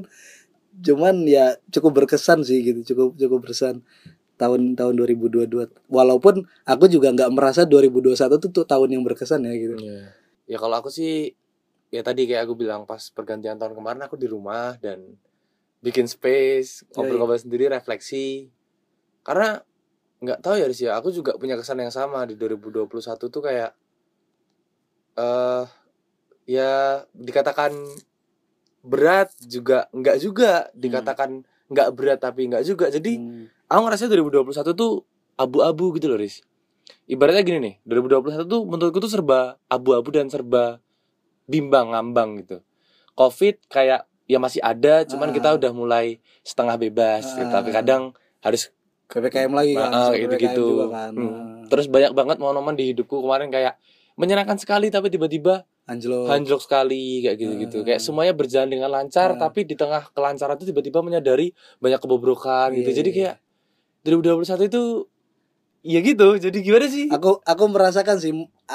cuman 0.82 1.14
ya 1.28 1.54
cukup 1.70 2.02
berkesan 2.02 2.42
sih 2.42 2.64
gitu 2.64 2.80
cukup 2.94 3.14
cukup 3.14 3.38
berkesan 3.46 3.84
tahun 4.40 4.74
tahun 4.74 4.94
2022 4.98 5.46
walaupun 5.86 6.42
aku 6.66 6.84
juga 6.90 7.14
nggak 7.14 7.30
merasa 7.30 7.62
2021 7.62 8.18
tuh, 8.42 8.50
tuh 8.50 8.64
tahun 8.66 8.98
yang 8.98 9.02
berkesan 9.06 9.46
ya 9.46 9.54
gitu 9.54 9.76
Iya. 9.78 10.10
Ya 10.50 10.56
kalau 10.58 10.82
aku 10.82 10.90
sih 10.90 11.38
ya 11.92 12.00
tadi 12.00 12.26
kayak 12.26 12.48
aku 12.48 12.58
bilang 12.58 12.88
pas 12.88 13.12
pergantian 13.12 13.60
tahun 13.60 13.76
kemarin 13.76 14.02
aku 14.08 14.16
di 14.18 14.26
rumah 14.26 14.74
dan 14.80 15.14
bikin 15.82 16.06
space, 16.06 16.86
Yoi. 16.86 16.94
ngobrol-ngobrol 16.94 17.42
sendiri, 17.42 17.66
refleksi. 17.68 18.48
Karena 19.26 19.58
nggak 20.22 20.38
tahu 20.38 20.54
ya 20.56 20.66
Riz 20.70 20.80
ya, 20.80 20.94
aku 20.94 21.10
juga 21.10 21.34
punya 21.34 21.58
kesan 21.58 21.82
yang 21.82 21.90
sama 21.90 22.22
di 22.24 22.38
2021 22.38 22.86
tuh 23.18 23.42
kayak 23.42 23.74
eh 25.18 25.64
ya 26.44 26.70
dikatakan 27.12 27.72
berat 28.82 29.30
juga 29.40 29.86
nggak 29.90 30.16
juga 30.18 30.66
dikatakan 30.72 31.46
nggak 31.68 31.88
berat 31.92 32.18
tapi 32.18 32.46
nggak 32.46 32.64
juga 32.64 32.86
jadi 32.88 33.14
Hmm. 33.14 33.46
aku 33.64 33.80
ngerasa 33.80 34.04
2021 34.06 34.74
tuh 34.74 35.06
abu-abu 35.34 35.94
gitu 35.94 36.06
loh 36.06 36.18
Riz 36.18 36.42
ibaratnya 37.06 37.40
gini 37.40 37.58
nih 37.60 37.74
2021 37.84 38.42
tuh 38.44 38.60
menurutku 38.62 38.98
tuh 38.98 39.08
serba 39.08 39.54
abu-abu 39.66 40.10
dan 40.10 40.26
serba 40.26 40.82
bimbang 41.44 41.90
ngambang 41.90 42.42
gitu 42.42 42.58
covid 43.12 43.62
kayak 43.66 44.04
ya 44.24 44.38
masih 44.38 44.58
ada 44.60 45.04
cuman 45.04 45.28
Ah. 45.28 45.34
kita 45.34 45.48
udah 45.54 45.70
mulai 45.72 46.06
setengah 46.42 46.76
bebas 46.76 47.22
gitu. 47.28 47.46
Ah. 47.46 47.54
tapi 47.54 47.70
kadang 47.70 48.02
harus 48.40 48.74
PPKM 49.06 49.52
lagi 49.52 49.76
kan 49.76 49.90
Ah, 49.92 50.08
gitu-gitu. 50.10 50.64
PPKM 50.64 50.72
juga 50.72 50.86
kan. 50.90 51.12
Hmm. 51.12 51.22
Ah. 51.22 51.36
terus 51.68 51.86
banyak 51.86 52.12
banget 52.12 52.36
momen-momen 52.36 52.74
di 52.74 52.90
hidupku 52.90 53.20
kemarin 53.20 53.48
kayak 53.48 53.78
menyenangkan 54.14 54.56
sekali 54.56 54.88
tapi 54.88 55.06
tiba-tiba 55.08 55.64
anjlok 55.84 56.26
anjlok 56.28 56.60
sekali 56.60 57.20
kayak 57.20 57.36
gitu-gitu 57.36 57.76
Ah. 57.76 57.84
kayak 57.84 58.00
semuanya 58.00 58.32
berjalan 58.32 58.68
dengan 58.68 58.88
lancar 58.88 59.34
Ah. 59.34 59.38
tapi 59.40 59.62
di 59.62 59.74
tengah 59.74 60.06
kelancaran 60.10 60.54
itu 60.54 60.68
tiba-tiba 60.68 61.00
menyadari 61.00 61.50
banyak 61.78 61.98
kebobrokan 61.98 62.70
gitu 62.72 62.88
Iya, 62.88 62.96
jadi 62.96 63.08
iya. 63.08 63.16
kayak 63.16 63.36
2021 64.04 64.68
itu 64.68 64.82
ya 65.82 65.98
gitu 65.98 66.28
jadi 66.36 66.54
gimana 66.56 66.86
sih 66.86 67.06
aku 67.08 67.42
aku 67.42 67.64
merasakan 67.66 68.16
sih 68.16 68.30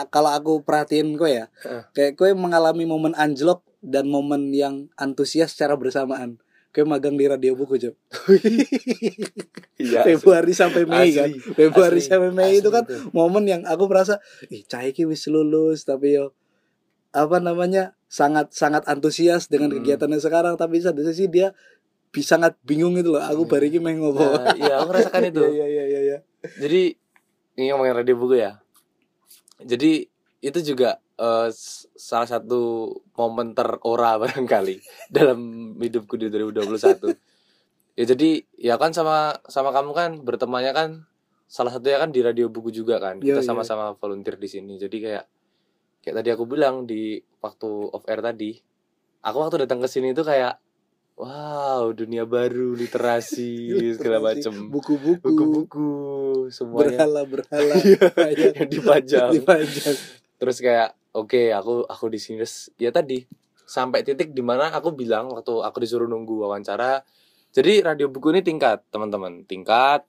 kalau 0.07 0.27
aku 0.29 0.59
perhatiin 0.59 1.15
kok 1.15 1.27
ya 1.27 1.47
Heeh. 1.61 1.83
kayak 1.93 2.11
kue 2.13 2.31
mengalami 2.33 2.83
momen 2.83 3.11
anjlok 3.13 3.63
dan 3.79 4.05
momen 4.05 4.51
yang 4.51 4.75
antusias 4.95 5.51
secara 5.51 5.73
bersamaan 5.73 6.35
kue 6.69 6.83
magang 6.83 7.15
di 7.15 7.25
radio 7.25 7.55
buku 7.55 7.79
Cok. 7.79 7.95
Iya, 9.77 10.01
Februari 10.03 10.51
sampai 10.51 10.83
Mei 10.83 11.09
kan 11.11 11.29
Asli, 11.29 11.37
Februari 11.53 12.01
asli, 12.01 12.09
sampai 12.09 12.29
Mei 12.31 12.57
itu 12.57 12.67
asli 12.67 12.75
kan 12.75 12.83
itu. 12.83 12.97
momen 13.11 13.45
yang 13.45 13.61
aku 13.63 13.85
merasa 13.85 14.17
ih 14.47 14.61
cai 14.63 14.89
ki 14.89 15.05
wis 15.05 15.29
lulus 15.29 15.85
tapi 15.85 16.17
yo 16.17 16.33
apa 17.17 17.41
namanya 17.41 17.97
sangat 18.05 18.53
sangat 18.53 18.85
antusias 18.85 19.49
dengan 19.49 19.73
Hmm. 19.73 19.81
kegiatannya 19.81 20.21
sekarang. 20.21 20.53
Tapi 20.55 20.77
satu 20.77 21.01
sisi 21.01 21.25
dia 21.25 21.57
bisa 22.13 22.37
sangat 22.37 22.53
bingung 22.61 22.93
gitu 22.93 23.17
loh. 23.17 23.23
Aku 23.25 23.43
Iya. 23.43 23.51
bari 23.51 23.65
iki 23.73 23.79
meh 23.81 23.97
ngopo. 23.97 24.21
Nah, 24.21 24.53
iya 24.53 24.73
aku 24.77 24.93
merasakan 24.93 25.21
itu. 25.33 25.41
Iya 25.43 25.65
iya 25.65 25.83
iya 25.89 25.99
iya. 26.13 26.17
Jadi 26.61 26.81
ini 27.57 27.65
ngomongin 27.73 27.97
radio 27.97 28.15
buku 28.15 28.37
ya. 28.37 28.61
Jadi 29.57 30.05
itu 30.37 30.59
juga 30.61 31.01
s- 31.49 31.89
salah 31.97 32.29
satu 32.29 32.93
momen 33.17 33.57
terora 33.57 34.15
barangkali 34.21 34.75
dalam 35.09 35.39
hidupku 35.81 36.13
di 36.13 36.29
2021 36.29 37.17
ya 37.97 38.05
jadi 38.05 38.45
ya 38.53 38.77
kan 38.77 38.93
sama 38.93 39.33
sama 39.49 39.73
kamu 39.73 39.91
kan 39.97 40.11
bertemannya 40.21 40.69
kan 40.69 40.89
salah 41.49 41.73
satunya 41.73 41.97
kan 41.97 42.13
di 42.13 42.21
radio 42.21 42.45
buku 42.53 42.69
juga 42.69 43.01
kan. 43.01 43.17
Iya, 43.17 43.33
kita 43.33 43.41
iya. 43.41 43.47
sama-sama 43.49 43.97
volunteer 43.97 44.37
di 44.37 44.45
sini. 44.45 44.77
Jadi 44.77 44.99
kayak 45.01 45.25
kayak 46.07 46.23
tadi 46.23 46.29
aku 46.31 46.47
bilang 46.47 46.87
di 46.87 47.19
waktu 47.43 47.67
off 47.91 48.07
air 48.07 48.23
tadi 48.23 48.55
aku 49.19 49.43
waktu 49.43 49.67
datang 49.67 49.83
ke 49.83 49.91
sini 49.91 50.15
itu 50.15 50.23
kayak 50.23 50.55
wow 51.19 51.91
dunia 51.91 52.23
baru 52.23 52.71
literasi 52.79 53.75
segala 53.99 54.31
macem. 54.31 54.71
Buku-buku. 54.71 55.19
Buku-buku 55.19 55.89
semuanya. 56.47 57.03
Berhala 57.03 57.21
berhala. 57.27 57.75
Yang 58.55 58.69
dipajang. 58.71 59.31
dipajang. 59.35 59.95
Terus 60.39 60.57
kayak 60.63 60.95
oke 61.11 61.51
aku 61.51 61.83
aku 61.91 62.07
di 62.07 62.23
sini. 62.23 62.39
Terus 62.39 62.71
ya 62.79 62.95
tadi 62.95 63.27
sampai 63.67 64.07
titik 64.07 64.31
di 64.31 64.39
mana 64.39 64.71
aku 64.71 64.95
bilang 64.95 65.27
waktu 65.35 65.59
aku 65.59 65.83
disuruh 65.83 66.07
nunggu 66.07 66.47
wawancara 66.47 67.03
jadi 67.51 67.83
radio 67.83 68.07
buku 68.07 68.31
ini 68.31 68.45
tingkat 68.45 68.85
teman-teman. 68.93 69.43
Tingkat 69.43 70.07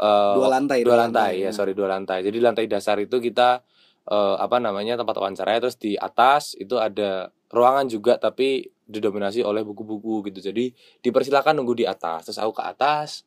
eh, 0.00 0.34
dua 0.38 0.48
lantai 0.48 0.80
dua 0.86 1.04
lantai. 1.04 1.42
ya 1.42 1.50
sorry 1.50 1.74
dua 1.74 1.90
lantai. 1.90 2.22
Jadi 2.22 2.38
lantai 2.40 2.64
dasar 2.70 2.96
itu 3.02 3.18
kita 3.18 3.66
eh, 4.06 4.36
apa 4.38 4.56
namanya 4.62 4.98
tempat 4.98 5.18
wawancara 5.18 5.58
terus 5.58 5.76
di 5.78 5.98
atas 5.98 6.54
itu 6.58 6.78
ada 6.78 7.30
ruangan 7.50 7.86
juga 7.86 8.18
tapi 8.18 8.70
didominasi 8.86 9.42
oleh 9.42 9.66
buku-buku 9.66 10.30
gitu. 10.30 10.50
Jadi 10.50 10.70
dipersilakan 11.02 11.58
nunggu 11.58 11.82
di 11.82 11.86
atas. 11.86 12.30
Terus 12.30 12.38
aku 12.38 12.62
ke 12.62 12.64
atas. 12.64 13.26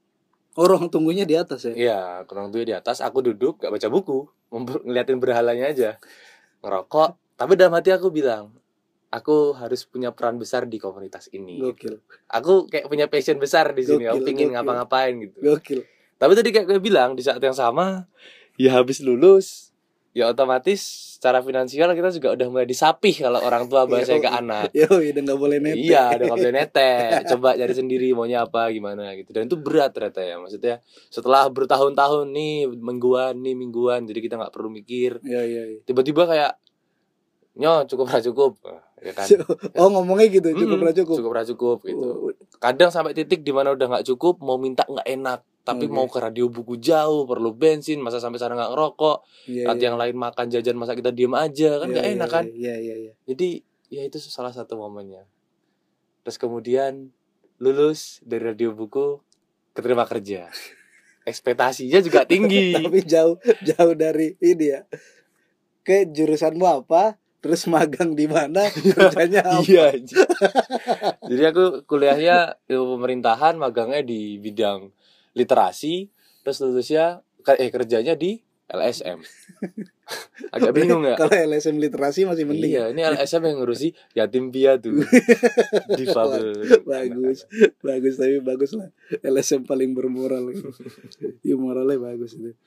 Oh 0.55 0.65
ruang 0.65 0.87
tunggunya 0.91 1.27
di 1.27 1.35
atas 1.37 1.67
ya? 1.67 1.73
Iya, 1.75 1.99
kurang 2.25 2.49
tuh 2.49 2.63
di 2.63 2.73
atas. 2.73 3.03
Aku 3.03 3.21
duduk 3.21 3.61
gak 3.63 3.71
baca 3.71 3.87
buku, 3.87 4.27
ngeliatin 4.83 5.21
berhalanya 5.21 5.69
aja, 5.69 5.89
ngerokok. 6.65 7.15
Tapi 7.39 7.53
dalam 7.55 7.77
hati 7.77 7.93
aku 7.95 8.11
bilang, 8.11 8.51
aku 9.13 9.55
harus 9.55 9.85
punya 9.85 10.11
peran 10.11 10.35
besar 10.35 10.65
di 10.65 10.81
komunitas 10.81 11.31
ini. 11.31 11.61
gokil. 11.61 12.01
Aku 12.27 12.67
kayak 12.67 12.91
punya 12.91 13.05
passion 13.07 13.37
besar 13.39 13.71
di 13.71 13.85
sini. 13.85 14.09
Aku 14.09 14.25
pingin 14.25 14.51
ngapa-ngapain 14.51 15.15
gitu. 15.21 15.37
gokil. 15.39 15.85
Tapi 16.19 16.31
tadi 16.35 16.49
kayak 16.51 16.67
gue 16.67 16.81
bilang 16.83 17.15
di 17.15 17.23
saat 17.23 17.39
yang 17.39 17.55
sama, 17.55 18.09
ya 18.59 18.75
habis 18.75 18.99
lulus, 18.99 19.68
ya 20.09 20.25
otomatis 20.33 20.81
secara 21.19 21.43
finansial 21.43 21.91
kita 21.93 22.09
juga 22.15 22.31
udah 22.33 22.47
mulai 22.47 22.63
disapih 22.63 23.11
kalau 23.11 23.43
orang 23.43 23.67
tua 23.67 23.83
bahasanya 23.85 24.23
ke 24.23 24.31
anak. 24.31 24.63
yo 24.71 24.87
udah 24.87 25.21
nggak 25.21 25.39
boleh 25.39 25.57
nete 25.59 25.83
Iya, 25.85 26.03
udah 26.15 26.25
nggak 26.31 26.39
boleh 26.39 26.55
netek. 26.55 27.11
Coba 27.35 27.49
cari 27.59 27.73
sendiri 27.75 28.07
maunya 28.15 28.47
apa 28.47 28.71
gimana 28.71 29.11
gitu. 29.19 29.29
Dan 29.35 29.51
itu 29.51 29.59
berat 29.59 29.91
ternyata 29.91 30.23
ya. 30.23 30.39
Maksudnya 30.39 30.79
setelah 31.11 31.45
bertahun-tahun 31.51 32.31
nih 32.31 32.71
mingguan 32.71 33.35
nih 33.43 33.53
mingguan, 33.53 34.07
jadi 34.07 34.19
kita 34.23 34.39
nggak 34.39 34.53
perlu 34.55 34.71
mikir. 34.71 35.19
iya 35.27 35.43
iya 35.43 35.63
iya. 35.75 35.79
Tiba-tiba 35.83 36.23
kayak 36.23 36.55
nyo 37.59 37.83
cukup 37.83 38.07
ra 38.07 38.23
cukup, 38.23 38.51
ya 39.03 39.11
kan. 39.11 39.27
oh 39.83 39.87
ngomongnya 39.91 40.31
gitu 40.31 40.55
cukup 40.55 40.79
lah 40.79 40.95
cukup, 40.95 41.15
Cukup 41.19 41.31
ra 41.35 41.43
cukup 41.43 41.77
gitu. 41.83 42.07
Oh, 42.07 42.31
Kadang 42.63 42.95
sampai 42.95 43.11
titik 43.11 43.43
di 43.43 43.51
mana 43.51 43.75
udah 43.75 43.91
nggak 43.91 44.07
cukup, 44.07 44.39
mau 44.39 44.55
minta 44.55 44.87
nggak 44.87 45.03
enak. 45.03 45.39
Tapi 45.59 45.85
Oke. 45.85 45.93
mau 45.93 46.07
ke 46.07 46.17
radio 46.17 46.49
buku 46.49 46.79
jauh, 46.79 47.23
perlu 47.23 47.53
bensin, 47.53 47.99
masa 47.99 48.17
sampai 48.17 48.39
sana 48.39 48.57
nggak 48.57 48.71
ngerokok. 48.73 49.17
iya, 49.45 49.69
Saat 49.69 49.77
iya. 49.77 49.85
yang 49.91 49.95
lain 49.99 50.15
makan 50.17 50.45
jajan, 50.49 50.75
masa 50.75 50.93
kita 50.93 51.11
diem 51.11 51.29
aja 51.31 51.77
kan 51.77 51.85
Iya, 51.85 51.93
nggak 51.93 52.05
iya, 52.05 52.15
enak 52.15 52.29
kan. 52.29 52.45
iya 52.49 52.75
iya 52.75 52.95
iya 52.97 53.13
Jadi 53.27 53.49
ya 53.89 54.01
itu 54.01 54.17
salah 54.17 54.49
satu 54.49 54.75
momennya. 54.75 55.27
Terus 56.21 56.37
kemudian 56.37 57.13
lulus 57.57 58.23
dari 58.23 58.49
radio 58.49 58.73
buku 58.73 59.19
keterima 59.71 60.03
kerja. 60.03 60.49
Ekspektasinya 61.29 61.99
juga 62.01 62.25
tinggi. 62.25 62.73
tapi 62.79 63.03
jauh 63.03 63.37
jauh 63.61 63.93
dari 63.93 64.33
ini 64.39 64.73
ya 64.73 64.81
ke 65.79 66.05
jurusanmu 66.05 66.65
apa 66.65 67.17
terus 67.39 67.63
magang 67.65 68.13
di 68.13 68.27
mana 68.27 68.67
kerjanya 68.67 69.41
apa 69.53 69.63
Iya. 69.63 69.85
Jadi 71.23 71.43
aku 71.45 71.65
kuliahnya 71.85 72.59
ilmu 72.67 72.99
pemerintahan, 72.99 73.55
magangnya 73.55 74.03
di 74.03 74.37
bidang 74.37 74.91
literasi, 75.33 76.09
terus 76.43 76.61
lulusnya 76.61 77.21
eh 77.45 77.69
kerjanya 77.71 78.13
di 78.13 78.41
LSM. 78.69 79.19
Agak 80.55 80.73
bingung 80.73 81.05
ya. 81.05 81.13
kalau 81.13 81.29
LSM 81.29 81.77
literasi 81.77 82.25
masih 82.25 82.45
mending 82.45 82.73
Iya, 82.73 82.83
ini 82.93 83.01
LSM 83.05 83.45
yang 83.45 83.57
ngurusi 83.61 83.93
yatim 84.17 84.49
piatu. 84.49 84.93
Difabel. 85.99 86.53
bagus 86.81 87.45
bagus 87.85 88.13
tapi 88.17 88.41
bagus 88.41 88.73
lah 88.73 88.89
LSM 89.21 89.69
paling 89.69 89.93
bermoral 89.93 90.49
ya 91.45 91.55
moralnya 91.57 92.01
bagus 92.01 92.37
itu 92.41 92.57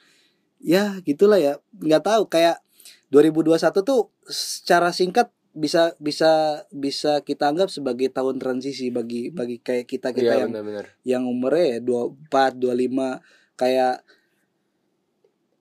ya 0.63 1.03
gitulah 1.03 1.43
ya 1.43 1.59
nggak 1.75 2.07
tahu 2.07 2.31
kayak 2.31 2.63
2021 3.11 3.59
tuh 3.83 4.15
secara 4.31 4.95
singkat 4.95 5.35
bisa 5.53 5.93
bisa 6.01 6.65
bisa 6.73 7.21
kita 7.21 7.53
anggap 7.53 7.69
sebagai 7.69 8.09
tahun 8.09 8.41
transisi 8.41 8.89
bagi 8.89 9.29
bagi 9.29 9.61
kayak 9.61 9.85
kita 9.85 10.09
kita 10.11 10.33
Iya, 10.33 10.41
yang 10.45 10.51
benar-benar. 10.51 10.85
yang 11.05 11.23
umurnya 11.25 11.77
ya 11.77 11.79
24, 11.85 12.57
25 12.57 13.21
kayak 13.55 14.01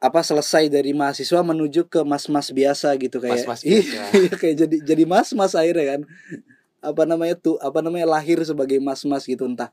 apa 0.02 0.20
selesai 0.26 0.66
dari 0.68 0.98
mahasiswa 0.98 1.46
menuju 1.46 1.86
ke 1.86 2.02
mas-mas 2.02 2.50
biasa 2.50 2.98
gitu 2.98 3.22
kayak 3.22 3.46
Mas-mas 3.46 3.62
Iya, 3.68 3.82
biasa. 3.84 4.38
kayak 4.40 4.56
jadi 4.58 4.76
jadi 4.82 5.04
mas-mas 5.06 5.54
akhirnya 5.54 5.86
kan 5.94 6.02
apa 6.82 7.04
namanya 7.06 7.36
tuh 7.38 7.62
apa 7.62 7.86
namanya 7.86 8.10
lahir 8.10 8.42
sebagai 8.42 8.82
mas-mas 8.82 9.30
gitu 9.30 9.46
entah 9.46 9.70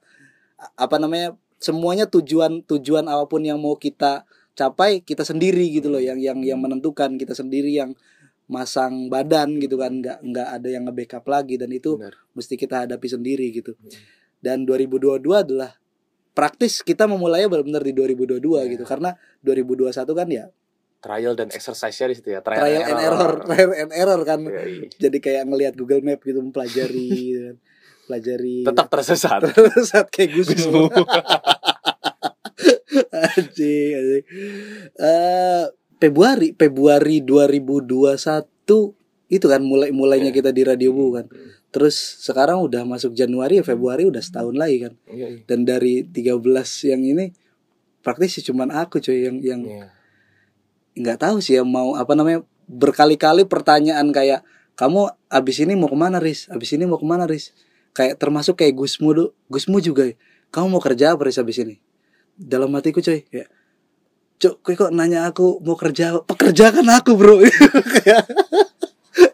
apa 0.77 1.01
namanya 1.01 1.33
semuanya 1.57 2.05
tujuan 2.05 2.61
tujuan 2.63 3.09
apa 3.09 3.25
pun 3.25 3.41
yang 3.41 3.57
mau 3.57 3.73
kita 3.75 4.29
capai 4.53 5.01
kita 5.01 5.25
sendiri 5.25 5.65
gitu 5.73 5.89
loh 5.89 6.03
yang 6.03 6.21
yang 6.21 6.43
yang 6.45 6.61
menentukan 6.61 7.17
kita 7.17 7.33
sendiri 7.33 7.73
yang 7.73 7.97
masang 8.49 9.07
badan 9.07 9.61
gitu 9.61 9.77
kan 9.77 9.93
nggak 9.93 10.25
nggak 10.25 10.49
ada 10.51 10.69
yang 10.69 10.89
nge-backup 10.89 11.25
lagi 11.25 11.55
dan 11.55 11.69
itu 11.69 12.01
Benar. 12.01 12.17
mesti 12.33 12.55
kita 12.57 12.89
hadapi 12.89 13.07
sendiri 13.07 13.53
gitu. 13.53 13.77
Dan 14.41 14.65
2022 14.65 15.21
adalah 15.37 15.77
praktis 16.33 16.81
kita 16.81 17.05
memulainya 17.05 17.51
benar-benar 17.51 17.83
di 17.83 17.93
2022 17.93 18.41
Ya. 18.65 18.71
gitu 18.71 18.85
karena 18.87 19.11
2021 19.43 19.93
kan 20.15 20.29
ya 20.29 20.47
Trial 20.99 21.35
dan 21.35 21.47
exercise-nya 21.49 22.11
di 22.11 22.17
situ 22.17 22.29
ya. 22.33 22.43
trial 22.43 22.67
and 22.67 22.99
error, 22.99 23.33
trial 23.45 23.71
and 23.71 23.93
error 23.95 24.19
kan. 24.27 24.43
Yoi. 24.43 24.91
Jadi 24.91 25.19
kayak 25.19 25.47
ngelihat 25.47 25.79
Google 25.79 26.03
Map 26.03 26.19
gitu 26.19 26.43
mempelajari 26.43 27.07
gitu 27.29 27.41
kan. 27.45 27.57
pelajari 28.09 28.57
Tetap 28.67 28.87
tersesat. 28.89 29.41
saat 29.87 30.11
kayak 30.11 30.35
Gusmu. 30.35 30.91
anjing, 33.31 33.91
anjing. 33.95 34.25
Eh, 34.99 35.65
Februari 35.99 36.55
Februari 36.55 37.21
2021 37.21 38.95
itu 39.29 39.45
kan 39.45 39.61
mulai 39.61 39.93
mulainya 39.93 40.31
Iya. 40.33 40.37
kita 40.41 40.51
di 40.55 40.63
Radio 40.65 40.95
Bu 40.95 41.13
kan. 41.13 41.27
Terus 41.69 41.95
sekarang 42.25 42.65
udah 42.65 42.87
masuk 42.89 43.13
Januari 43.13 43.61
ya 43.61 43.65
Februari 43.67 44.09
udah 44.09 44.23
setahun 44.25 44.57
lagi 44.57 44.89
kan. 44.89 44.95
Iya, 45.05 45.27
iya. 45.37 45.41
Dan 45.45 45.69
dari 45.69 46.01
13 46.07 46.89
yang 46.89 47.05
ini 47.05 47.35
praktis 48.01 48.41
sih 48.41 48.45
cuman 48.47 48.73
aku 48.73 49.03
cuy 49.03 49.29
yang 49.29 49.37
yang 49.45 49.61
Iya. 49.67 49.87
nggak 50.97 51.19
tahu 51.21 51.39
sih 51.45 51.61
ya 51.61 51.63
mau 51.63 51.93
apa 51.95 52.17
namanya 52.17 52.41
berkali-kali 52.67 53.45
pertanyaan 53.45 54.09
kayak 54.11 54.43
kamu 54.79 55.11
abis 55.29 55.57
ini 55.61 55.75
mau 55.75 55.91
ke 55.91 55.99
mana 55.99 56.23
Riz? 56.23 56.47
Abis 56.49 56.73
ini 56.73 56.87
mau 56.87 56.97
ke 56.97 57.05
mana 57.05 57.27
Riz? 57.27 57.51
Kayak 57.93 58.17
termasuk 58.23 58.55
kayak 58.57 58.79
Gusmu 58.79 59.35
Gusmu 59.51 59.83
juga. 59.83 60.07
ya, 60.07 60.15
Kamu 60.49 60.73
mau 60.73 60.81
kerja 60.81 61.19
apa 61.19 61.27
Riz 61.27 61.37
abis 61.37 61.61
ini? 61.61 61.83
Dalam 62.39 62.71
hatiku 62.73 63.03
cuy 63.03 63.27
kayak 63.27 63.51
Cuk, 64.39 64.63
kok 64.63 64.75
kok 64.79 64.91
nanya 64.91 65.27
aku 65.27 65.59
mau 65.61 65.75
kerja? 65.75 66.15
Pekerjakan 66.23 66.87
aku, 66.89 67.19
Bro. 67.19 67.43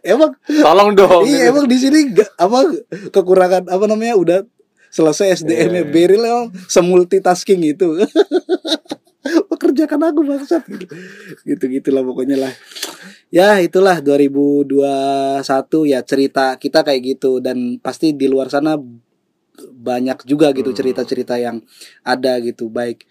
Emang 0.01 0.33
Tolong 0.49 0.97
dong. 0.97 1.29
iya 1.29 1.53
emang 1.53 1.69
di 1.69 1.77
sini 1.77 2.09
apa 2.37 2.65
kekurangan 3.13 3.69
apa 3.69 3.85
namanya 3.85 4.17
udah 4.17 4.39
selesai 4.89 5.45
SDM-nya 5.45 5.85
Iya. 5.85 5.91
Beril 5.91 6.23
emang 6.25 6.47
semultitasking 6.67 7.61
itu. 7.67 7.93
Pekerjakan 9.51 10.01
aku 10.05 10.21
bangsat 10.25 10.65
gitu 11.43 11.65
gitulah 11.69 12.01
pokoknya 12.01 12.37
lah. 12.39 12.53
Ya 13.29 13.61
itulah 13.61 14.01
2021 14.01 14.73
ya 15.85 16.01
cerita 16.01 16.57
kita 16.57 16.81
kayak 16.81 17.03
gitu 17.17 17.41
dan 17.41 17.77
pasti 17.77 18.13
di 18.13 18.25
luar 18.25 18.49
sana 18.49 18.77
banyak 19.75 20.25
juga 20.25 20.53
gitu 20.53 20.73
Hmm. 20.73 20.79
cerita-cerita 20.79 21.37
yang 21.37 21.61
ada 22.01 22.41
gitu 22.41 22.69
baik 22.69 23.05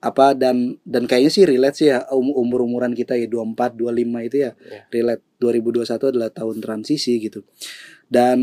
apa 0.00 0.32
dan 0.32 0.80
dan 0.88 1.04
kayaknya 1.04 1.28
sih 1.28 1.44
relate 1.44 1.76
sih 1.76 1.88
ya 1.92 2.08
umur 2.12 2.64
umuran 2.64 2.96
kita 2.96 3.20
ya 3.20 3.28
24 3.28 3.76
25 3.76 4.28
itu 4.32 4.36
ya 4.40 4.50
Iya. 4.56 4.80
relate 4.88 5.22
2021 5.36 6.10
adalah 6.16 6.30
tahun 6.32 6.56
transisi 6.64 7.20
gitu 7.20 7.44
dan 8.08 8.40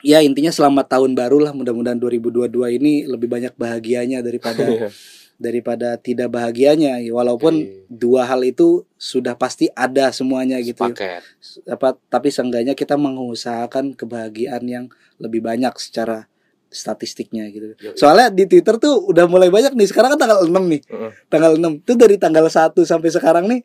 ya 0.00 0.24
intinya 0.24 0.48
selamat 0.48 0.96
tahun 0.96 1.12
baru 1.12 1.44
lah 1.44 1.52
mudah-mudahan 1.52 2.00
2022 2.00 2.48
ini 2.80 3.04
lebih 3.04 3.28
banyak 3.28 3.52
bahagianya 3.54 4.24
daripada 4.24 4.64
Iya. 4.72 4.88
daripada 5.36 6.00
tidak 6.00 6.32
bahagianya 6.32 6.96
walaupun 7.12 7.60
Oke. 7.60 7.84
dua 7.92 8.24
hal 8.24 8.40
itu 8.40 8.88
sudah 8.96 9.36
pasti 9.36 9.68
ada 9.76 10.08
semuanya 10.08 10.56
gitu 10.64 10.80
Paket. 10.88 11.20
apa 11.68 12.00
tapi 12.08 12.32
seenggaknya 12.32 12.72
kita 12.72 12.96
mengusahakan 12.96 13.92
kebahagiaan 13.92 14.64
yang 14.64 14.84
lebih 15.20 15.44
banyak 15.44 15.76
secara 15.76 16.32
statistiknya 16.70 17.48
gitu. 17.48 17.74
Yoi. 17.78 17.96
Soalnya 17.96 18.28
di 18.34 18.44
Twitter 18.50 18.76
tuh 18.76 19.06
udah 19.06 19.24
mulai 19.30 19.48
banyak 19.48 19.72
nih. 19.72 19.88
Sekarang 19.88 20.14
kan 20.14 20.20
tanggal 20.26 20.44
6 20.44 20.52
nih. 20.52 20.82
Tanggal 21.30 21.52
6. 21.58 21.86
Itu 21.86 21.94
dari 21.94 22.16
tanggal 22.18 22.46
1 22.46 22.74
sampai 22.82 23.10
sekarang 23.10 23.44
nih 23.48 23.60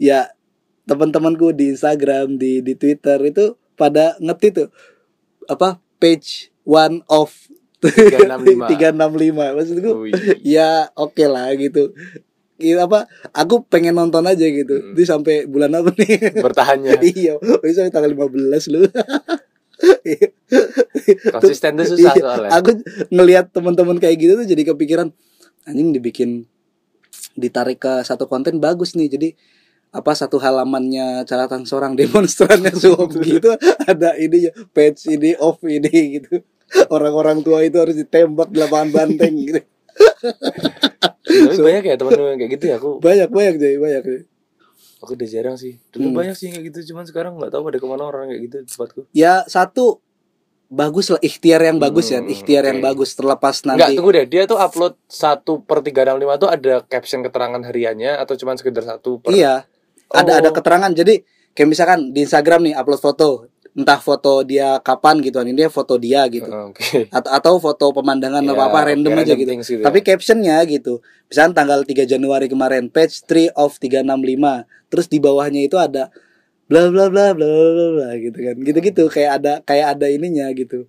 ya 0.00 0.30
teman-temanku 0.86 1.54
di 1.54 1.72
Instagram, 1.74 2.36
di 2.36 2.60
di 2.60 2.74
Twitter 2.74 3.18
itu 3.22 3.54
pada 3.78 4.18
ngerti 4.18 4.48
tuh 4.50 4.68
apa 5.46 5.78
page 6.02 6.50
one 6.66 7.02
of 7.06 7.30
365. 7.82 8.78
365. 8.78 9.34
Maksudku 9.58 9.90
Wih. 10.06 10.12
ya 10.42 10.90
oke 10.94 11.24
lah 11.26 11.50
gitu. 11.58 11.90
Gitu 12.62 12.78
apa? 12.78 13.10
Aku 13.34 13.66
pengen 13.66 13.98
nonton 13.98 14.22
aja 14.22 14.46
gitu. 14.46 14.78
Hmm. 14.78 14.94
Itu 14.94 15.02
sampai 15.02 15.50
bulan 15.50 15.74
apa 15.74 15.90
nih? 15.98 16.38
Bertahannya. 16.38 17.02
iya, 17.10 17.34
sampai 17.42 17.90
tanggal 17.90 18.14
15 18.14 18.70
lu. 18.70 18.86
Konsisten 21.34 21.78
tuh 21.78 21.86
susah 21.96 22.14
Iya, 22.14 22.22
soalnya. 22.22 22.50
Aku 22.58 22.70
ngelihat 23.10 23.50
teman-teman 23.50 23.98
kayak 23.98 24.16
gitu 24.20 24.32
tuh 24.38 24.46
jadi 24.46 24.62
kepikiran 24.74 25.10
anjing 25.66 25.94
dibikin 25.94 26.30
ditarik 27.38 27.80
ke 27.80 28.02
satu 28.06 28.26
konten 28.30 28.58
bagus 28.62 28.94
nih. 28.94 29.08
Jadi 29.10 29.28
apa 29.92 30.16
satu 30.16 30.40
halamannya 30.40 31.28
catatan 31.28 31.68
seorang 31.68 31.92
demonstrannya 32.00 32.72
suap 32.72 33.12
gitu 33.28 33.52
ada 33.84 34.16
ini 34.16 34.48
ya 34.48 34.52
page 34.72 35.12
ini 35.12 35.36
off 35.36 35.60
ini 35.68 36.18
gitu 36.18 36.40
orang-orang 36.88 37.44
tua 37.44 37.60
itu 37.60 37.76
harus 37.76 38.00
ditembak 38.00 38.48
di 38.48 38.58
lapangan 38.64 38.88
banteng 38.88 39.36
gitu 39.36 39.60
Tapi 41.22 41.56
banyak 41.60 41.84
ya 41.84 41.94
teman-teman 42.00 42.40
kayak 42.40 42.52
gitu 42.56 42.64
ya 42.72 42.76
aku 42.80 42.96
banyak 42.96 43.28
banyak 43.28 43.54
jadi 43.60 43.76
banyak 43.76 44.02
Jay. 44.08 44.20
Aku 45.02 45.12
udah 45.12 45.26
jarang 45.26 45.56
sih. 45.56 45.82
Dulu 45.88 46.06
Hmm. 46.06 46.16
banyak 46.16 46.34
sih 46.34 46.44
yang 46.46 46.54
kayak 46.54 46.66
gitu 46.70 46.94
cuman 46.94 47.04
sekarang 47.04 47.34
nggak 47.34 47.50
tahu 47.50 47.62
pada 47.64 47.76
ke 47.76 47.86
mana 47.86 48.02
orang 48.04 48.30
kayak 48.30 48.42
gitu 48.42 48.56
tempatku. 48.64 49.00
ya 49.10 49.42
satu 49.44 49.98
bagus 50.68 51.06
lah 51.08 51.20
ikhtiar 51.20 51.60
yang 51.60 51.76
bagus 51.76 52.08
ya 52.08 52.18
Hmm, 52.18 52.30
ikhtiar 52.30 52.64
yang 52.64 52.78
oke. 52.78 52.86
bagus 52.86 53.12
terlepas 53.12 53.60
Enggak, 53.60 53.76
nanti 53.82 53.92
tunggu 53.94 54.10
deh. 54.14 54.24
Dia 54.24 54.42
tuh 54.46 54.56
upload 54.56 54.96
1 55.04 55.36
per 55.60 55.78
365 55.80 56.08
tuh 56.38 56.48
ada 56.48 56.74
caption 56.82 57.20
keterangan 57.20 57.60
hariannya 57.60 58.12
atau 58.16 58.34
cuman 58.34 58.56
sekedar 58.56 58.80
satu 58.82 59.18
per 59.18 59.30
Iya. 59.30 59.68
Ada 60.08 60.30
Oh. 60.30 60.38
ada 60.38 60.50
keterangan. 60.50 60.88
Jadi 60.90 61.20
kayak 61.52 61.68
misalkan 61.68 61.98
di 62.10 62.22
Instagram 62.22 62.64
nih 62.64 62.74
upload 62.74 63.00
foto, 63.00 63.28
entah 63.72 63.96
foto 63.96 64.44
dia 64.44 64.76
kapan 64.84 65.24
gitu 65.24 65.40
kan. 65.40 65.46
Ini 65.48 65.56
dia 65.56 65.70
foto 65.72 65.96
dia 65.96 66.28
gitu. 66.28 66.48
Heeh, 66.48 66.68
Oke. 66.68 66.98
Atau 67.08 67.30
atau 67.32 67.54
foto 67.56 67.86
pemandangan 67.96 68.44
Ya, 68.44 68.52
apa 68.52 68.64
apa 68.68 68.78
random 68.92 69.12
oke, 69.16 69.22
aja 69.24 69.32
gitu. 69.32 69.48
gitu 69.48 69.80
Tapi 69.80 69.98
ya. 70.04 70.04
captionnya 70.12 70.56
gitu. 70.68 71.00
Misalkan 71.32 71.52
tanggal 71.56 71.80
3 71.84 72.04
Januari 72.04 72.46
kemarin 72.52 72.92
page 72.92 73.24
3 73.24 73.56
of 73.56 73.80
365. 73.80 74.68
Terus 74.92 75.06
di 75.08 75.18
bawahnya 75.18 75.60
itu 75.64 75.80
ada 75.80 76.12
bla 76.68 76.92
bla 76.92 77.08
bla 77.08 77.32
bla 77.32 77.48
bla 77.48 77.86
bla, 77.96 78.08
gitu 78.20 78.38
kan. 78.38 78.56
Gitu-gitu 78.60 79.02
kayak 79.08 79.30
ada 79.40 79.52
kayak 79.64 79.96
ada 79.96 80.06
ininya 80.12 80.46
gitu. 80.52 80.84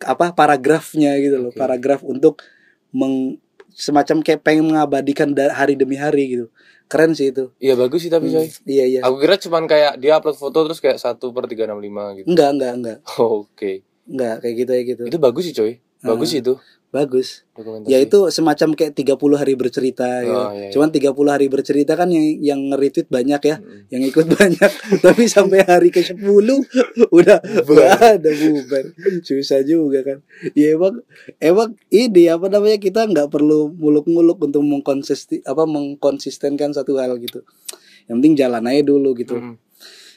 Apa 0.00 0.30
paragrafnya 0.30 1.18
gitu 1.18 1.36
loh. 1.42 1.50
Oke. 1.50 1.58
Paragraf 1.58 2.06
untuk 2.06 2.46
meng 2.94 3.42
semacam 3.74 4.22
kayak 4.22 4.42
pengen 4.42 4.70
mengabadikan 4.70 5.30
hari 5.50 5.74
demi 5.74 5.98
hari 5.98 6.38
gitu. 6.38 6.46
Keren 6.90 7.14
sih 7.14 7.30
itu. 7.30 7.54
Iya 7.56 7.78
bagus 7.78 8.02
sih 8.02 8.10
tapi 8.10 8.26
Hmm, 8.28 8.42
coy. 8.42 8.46
Iya 8.66 8.84
iya. 8.84 9.00
Aku 9.06 9.16
kira 9.16 9.38
cuman 9.38 9.64
kayak 9.64 9.96
dia 9.96 10.18
upload 10.18 10.34
foto 10.34 10.66
terus 10.66 10.82
kayak 10.82 10.98
1 10.98 11.30
per 11.30 11.46
365 11.46 12.18
gitu. 12.18 12.26
Enggak 12.26 12.50
enggak 12.50 12.72
enggak 12.74 12.98
Oh, 13.16 13.46
Oke. 13.46 13.86
enggak 14.04 14.42
kayak 14.42 14.54
gitu 14.58 14.70
ya 14.74 14.82
gitu. 14.84 15.02
Itu 15.06 15.18
bagus 15.18 15.46
sih 15.46 15.54
coy. 15.54 15.78
Bagus 16.02 16.28
sih 16.28 16.42
itu 16.42 16.58
Bagus. 16.90 17.46
dokumentasi. 17.54 17.86
Ya 17.86 18.02
itu 18.02 18.18
semacam 18.34 18.74
kayak 18.74 18.98
30 18.98 19.14
hari 19.38 19.54
bercerita 19.54 20.26
gitu. 20.26 20.34
Oh, 20.34 20.50
iya, 20.50 20.66
iya. 20.66 20.70
Cuman 20.74 20.90
30 20.90 21.14
hari 21.30 21.46
bercerita 21.46 21.94
kan 21.94 22.10
yang 22.10 22.26
yang 22.42 22.60
nge-retweet 22.66 23.06
banyak 23.06 23.40
ya, 23.46 23.56
Mm-mm. 23.62 23.86
yang 23.94 24.02
ikut 24.02 24.26
banyak. 24.38 24.70
Tapi 24.98 25.22
sampai 25.24 25.62
hari 25.62 25.88
ke 25.88 26.02
10 26.02 26.18
udah 27.14 27.38
Bubar. 27.62 28.18
ada 28.18 28.30
bubar. 28.34 28.84
Susah 29.22 29.62
juga 29.62 30.02
kan. 30.02 30.18
Ya 30.52 30.74
emang 30.74 30.98
emang 31.38 31.78
ini 31.88 32.26
apa 32.26 32.50
namanya 32.50 32.76
kita 32.76 33.06
nggak 33.06 33.30
perlu 33.30 33.70
muluk-muluk 33.70 34.42
untuk 34.42 34.66
mengkonsisti 34.66 35.46
apa 35.46 35.62
mengkonsistenkan 35.64 36.74
satu 36.74 36.98
hal 36.98 37.22
gitu. 37.22 37.46
Yang 38.10 38.14
penting 38.18 38.34
jalan 38.34 38.66
aja 38.66 38.82
dulu 38.82 39.14
gitu. 39.14 39.38
Mm. 39.38 39.56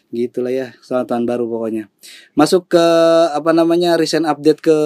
gitulah 0.10 0.54
ya 0.54 0.78
selamat 0.78 1.10
tahun 1.10 1.26
baru 1.26 1.50
pokoknya 1.50 1.90
masuk 2.38 2.70
ke 2.70 2.86
apa 3.34 3.50
namanya 3.50 3.98
recent 3.98 4.30
update 4.30 4.62
ke 4.62 4.78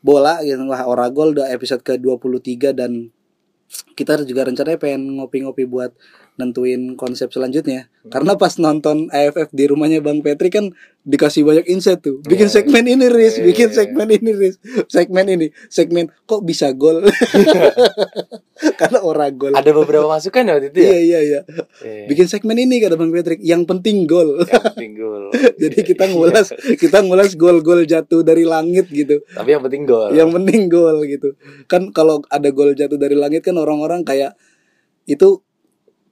bola 0.00 0.40
gitu 0.46 0.62
wah 0.70 0.86
Oragol 0.86 1.34
udah 1.34 1.50
episode 1.50 1.82
ke 1.82 1.98
23 1.98 2.74
dan 2.74 3.10
kita 3.92 4.24
juga 4.24 4.48
rencananya 4.48 4.80
pengen 4.80 5.20
ngopi-ngopi 5.20 5.68
buat 5.68 5.92
nentuin 6.38 6.94
konsep 6.94 7.28
selanjutnya. 7.28 7.90
Karena 8.08 8.38
pas 8.38 8.56
nonton 8.56 9.10
AFF 9.10 9.50
di 9.50 9.66
rumahnya 9.66 10.00
Bang 10.00 10.22
Petri 10.22 10.48
kan 10.48 10.70
dikasih 11.02 11.42
banyak 11.42 11.66
insight 11.66 12.00
tuh. 12.00 12.22
Bikin 12.24 12.46
Iya, 12.46 12.54
segmen 12.62 12.84
ini 12.86 13.06
Riz. 13.10 13.36
Iya, 13.36 13.44
bikin 13.44 13.68
iya, 13.68 13.76
segmen 13.76 14.08
ini 14.08 14.30
Riz. 14.32 14.54
Segmen 14.86 15.26
ini. 15.26 15.46
Segmen 15.68 16.08
kok 16.24 16.46
bisa 16.46 16.70
gol? 16.72 17.02
Karena 18.78 18.98
Oragol 19.02 19.54
Ada 19.54 19.70
beberapa 19.70 20.06
masukan 20.06 20.42
ya 20.42 20.52
waktu 20.58 20.70
itu 20.70 20.78
ya. 20.82 20.90
iya 20.90 20.98
iya 20.98 21.20
iya. 21.22 21.40
Iya. 21.78 22.06
bikin 22.10 22.26
segmen 22.26 22.58
ini 22.58 22.82
kata 22.82 22.98
Bang 22.98 23.10
Patrick 23.10 23.38
yang 23.38 23.62
penting 23.62 24.06
gol. 24.06 24.42
Yang 24.42 24.62
penting 24.74 24.92
gol. 24.94 25.22
jadi 25.62 25.78
kita 25.82 26.04
Iya. 26.06 26.14
ngulas 26.14 26.46
kita 26.78 26.98
ngulas 27.04 27.30
gol-gol 27.34 27.82
jatuh 27.84 28.22
dari 28.22 28.42
langit 28.42 28.86
gitu. 28.88 29.22
Tapi 29.28 29.48
yang 29.52 29.62
penting 29.62 29.82
gol. 29.84 30.10
yang 30.10 30.30
penting 30.30 30.66
gol 30.66 31.02
gitu. 31.04 31.34
Kan 31.66 31.90
kalau 31.90 32.22
ada 32.30 32.48
gol 32.50 32.74
jatuh 32.74 32.96
dari 32.96 33.14
langit 33.14 33.42
kan 33.42 33.54
orang-orang 33.54 34.02
kayak 34.02 34.34
itu 35.04 35.40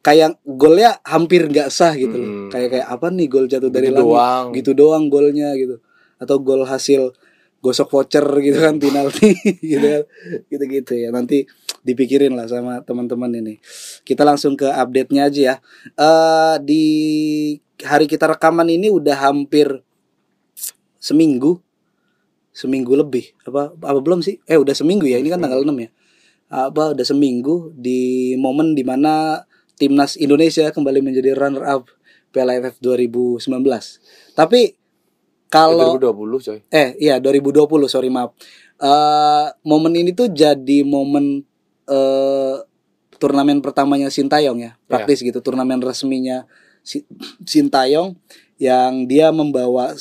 kayak 0.06 0.38
golnya 0.46 1.02
hampir 1.02 1.50
nggak 1.50 1.66
sah 1.66 1.90
gitu 1.98 2.14
loh. 2.14 2.30
Hmm. 2.30 2.48
kayak 2.54 2.68
kayak 2.78 2.86
apa 2.86 3.06
nih 3.10 3.26
gol 3.26 3.50
jatuh 3.50 3.74
dari 3.74 3.90
Gitu 3.90 3.98
langit? 3.98 4.06
doang. 4.14 4.46
gitu 4.54 4.70
doang 4.72 5.04
golnya 5.10 5.50
gitu. 5.58 5.82
Atau 6.22 6.38
gol 6.38 6.62
hasil 6.62 7.10
gosok 7.58 7.90
voucher 7.90 8.22
gitu 8.38 8.62
kan 8.62 8.78
penalti 8.78 9.34
gitu 9.74 9.82
kan. 9.82 10.04
Gitu-gitu 10.46 10.92
ya. 10.94 11.10
Nanti 11.10 11.42
dipikirin 11.82 12.38
lah 12.38 12.46
sama 12.46 12.86
teman-teman 12.86 13.34
ini. 13.34 13.58
Kita 14.06 14.22
langsung 14.22 14.54
ke 14.54 14.70
update-nya 14.70 15.26
aja 15.26 15.40
ya. 15.42 15.54
Eh 15.98 16.54
di 16.62 16.84
hari 17.82 18.06
kita 18.06 18.30
rekaman 18.30 18.70
ini 18.70 18.86
udah 18.86 19.26
hampir 19.26 19.82
seminggu. 20.96 21.58
Seminggu 22.54 22.94
lebih. 22.94 23.34
Apa 23.42 23.74
apa 23.74 23.98
belum 23.98 24.22
sih? 24.22 24.38
Eh 24.46 24.54
udah 24.56 24.72
seminggu 24.72 25.04
ya. 25.04 25.18
Ini 25.18 25.28
kan 25.28 25.42
tanggal 25.42 25.60
6 25.60 25.74
ya. 25.76 25.90
Apa 26.46 26.94
udah 26.94 27.02
seminggu 27.02 27.74
di 27.74 28.32
momen 28.38 28.72
di 28.72 28.86
mana 28.86 29.42
timnas 29.76 30.16
Indonesia 30.16 30.68
kembali 30.68 31.00
menjadi 31.00 31.32
runner 31.32 31.64
up 31.64 31.88
Piala 32.28 32.56
AFF 32.56 32.80
2019 32.80 33.46
tapi 34.32 34.76
kalau 35.46 35.96
2020 36.00 36.42
coy. 36.42 36.58
eh 36.68 36.96
iya 36.98 37.16
2020 37.16 37.64
sorry 37.86 38.08
maaf 38.08 38.32
eh 38.76 39.46
momen 39.62 39.94
ini 39.94 40.12
tuh 40.12 40.28
jadi 40.28 40.82
momen 40.82 41.44
eh 41.86 42.56
turnamen 43.16 43.64
pertamanya 43.64 44.12
Sintayong 44.12 44.58
ya 44.58 44.72
praktis 44.84 45.24
gitu 45.24 45.40
turnamen 45.40 45.80
resminya 45.80 46.44
Si- 46.84 47.06
Sintayong 47.42 48.12
yang 48.56 49.04
dia 49.04 49.28
membawa 49.32 49.92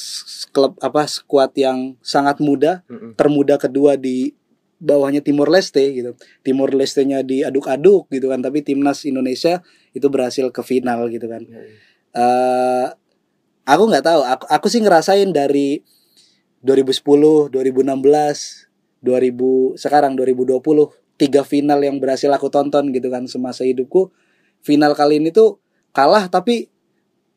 klub 0.51 0.75
apa 0.79 1.03
skuad 1.05 1.51
yang 1.55 1.99
sangat 1.99 2.39
muda 2.39 2.83
Mm-mm. 2.87 3.15
termuda 3.15 3.55
kedua 3.55 3.95
di 3.95 4.31
bawahnya 4.79 5.23
Timor 5.23 5.47
Leste 5.51 5.81
gitu. 5.93 6.15
Timor 6.43 6.75
Leste-nya 6.75 7.23
diaduk-aduk 7.23 8.11
gitu 8.11 8.27
kan, 8.31 8.43
tapi 8.43 8.61
timnas 8.61 9.03
Indonesia 9.07 9.63
itu 9.95 10.07
berhasil 10.11 10.51
ke 10.51 10.61
final 10.61 11.07
gitu 11.11 11.27
kan. 11.27 11.43
eh 12.15 12.87
aku 13.67 13.83
nggak 13.91 14.05
tahu, 14.05 14.21
aku 14.23 14.45
aku 14.47 14.67
sih 14.71 14.79
ngerasain 14.79 15.29
dari 15.35 15.83
2010, 16.63 17.51
2016, 17.51 18.65
2000 19.05 19.77
sekarang 19.77 20.17
2020 20.17 20.61
tiga 21.15 21.41
final 21.47 21.79
yang 21.79 22.01
berhasil 22.01 22.27
aku 22.31 22.51
tonton 22.51 22.91
gitu 22.91 23.07
kan 23.11 23.27
semasa 23.27 23.63
hidupku. 23.63 24.11
Final 24.65 24.97
kali 24.97 25.21
ini 25.21 25.29
tuh 25.29 25.61
kalah 25.95 26.27
tapi 26.27 26.67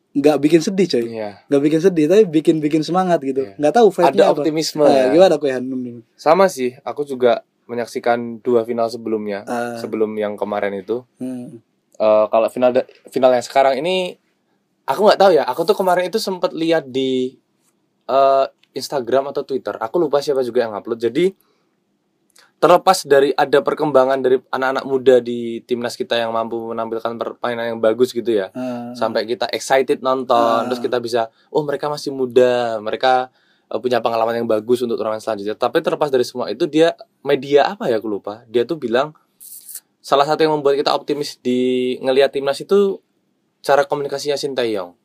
nggak 0.09 0.37
bikin 0.41 0.57
sedih 0.59 0.87
coy 0.89 1.05
Iya. 1.05 1.45
nggak 1.45 1.61
bikin 1.61 1.79
sedih 1.79 2.05
tapi 2.05 2.23
bikin 2.25 2.55
bikin 2.57 2.81
semangat 2.81 3.21
gitu 3.21 3.45
Iya. 3.45 3.53
nggak 3.57 3.73
tahu 3.73 3.87
Ada 3.93 4.23
apa. 4.25 4.41
optimisme 4.41 4.81
Eh, 4.83 4.89
ya. 4.89 5.05
gimana 5.13 5.37
kue 5.37 5.53
Hanum 5.53 6.01
Sama 6.15 6.49
sih, 6.49 6.73
aku 6.81 7.05
juga 7.05 7.45
menyaksikan 7.69 8.41
dua 8.41 8.65
final 8.65 8.89
sebelumnya. 8.89 9.45
Ah. 9.45 9.77
Sebelum 9.77 10.09
yang 10.17 10.33
kemarin 10.33 10.73
itu. 10.73 11.05
Hmm. 11.21 11.61
Eh, 11.93 12.25
kalau 12.27 12.49
final 12.49 12.73
final 13.13 13.31
yang 13.31 13.45
sekarang 13.45 13.77
ini 13.77 14.17
aku 14.83 15.05
nggak 15.05 15.21
tahu 15.21 15.31
ya. 15.31 15.45
Aku 15.45 15.61
tuh 15.63 15.77
kemarin 15.77 16.09
itu 16.09 16.17
sempat 16.17 16.49
lihat 16.51 16.89
di 16.89 17.37
eh, 18.09 18.45
Instagram 18.73 19.29
atau 19.29 19.45
Twitter. 19.45 19.77
Aku 19.77 20.01
lupa 20.01 20.17
siapa 20.17 20.41
juga 20.41 20.65
yang 20.65 20.73
upload. 20.73 20.97
Jadi 20.97 21.29
terlepas 22.59 23.07
dari 23.07 23.31
ada 23.39 23.63
perkembangan 23.63 24.19
dari 24.19 24.35
anak-anak 24.51 24.83
muda 24.83 25.15
di 25.23 25.63
timnas 25.63 25.95
kita 25.95 26.19
yang 26.19 26.35
mampu 26.35 26.59
menampilkan 26.75 27.15
permainan 27.15 27.75
yang 27.75 27.79
bagus 27.79 28.11
gitu 28.11 28.35
ya. 28.35 28.51
Ah. 28.51 28.91
Sampai 28.91 29.23
kita 29.23 29.47
excited 29.55 30.03
nonton, 30.03 30.35
Ah. 30.35 30.67
terus 30.67 30.83
kita 30.83 30.99
bisa, 30.99 31.31
oh 31.55 31.63
mereka 31.63 31.87
masih 31.87 32.11
muda, 32.11 32.77
mereka 32.83 33.31
eh, 33.71 33.79
punya 33.79 34.03
pengalaman 34.03 34.43
yang 34.43 34.47
bagus 34.49 34.83
untuk 34.83 34.99
turnamen 34.99 35.23
selanjutnya. 35.23 35.55
Tapi 35.55 35.79
terlepas 35.79 36.11
dari 36.11 36.27
semua 36.27 36.51
itu 36.51 36.67
dia 36.67 36.99
media 37.23 37.71
apa 37.71 37.87
ya 37.87 37.97
aku 38.03 38.11
lupa. 38.11 38.43
Dia 38.51 38.67
tuh 38.67 38.75
bilang 38.75 39.15
salah 40.03 40.27
satu 40.27 40.43
yang 40.43 40.59
membuat 40.59 40.75
kita 40.75 40.91
optimis 40.91 41.39
di 41.39 41.95
ngelihat 42.03 42.35
timnas 42.35 42.59
itu 42.59 42.99
cara 43.63 43.87
komunikasinya 43.87 44.35
Sintayong. 44.35 44.95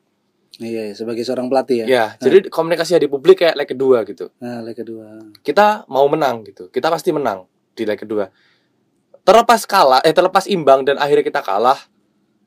Iya, 0.59 0.95
sebagai 0.95 1.27
seorang 1.27 1.51
pelatih 1.51 1.83
ya. 1.83 1.87
Ya, 1.87 2.05
jadi 2.19 2.47
komunikasi 2.47 3.01
di 3.01 3.11
publik 3.11 3.43
kayak 3.43 3.59
leg 3.59 3.69
kedua 3.69 4.07
gitu. 4.07 4.31
Nah, 4.39 4.63
leg 4.63 4.77
kedua. 4.79 5.19
Kita 5.43 5.87
mau 5.91 6.07
menang 6.07 6.47
gitu. 6.47 6.71
Kita 6.71 6.93
pasti 6.93 7.11
menang 7.11 7.49
di 7.75 7.83
leg 7.83 7.99
kedua. 7.99 8.31
Terlepas 9.25 9.65
kalah, 9.65 10.05
eh 10.05 10.13
terlepas 10.13 10.45
imbang 10.47 10.85
dan 10.85 11.01
akhirnya 11.01 11.25
kita 11.25 11.41
kalah, 11.41 11.81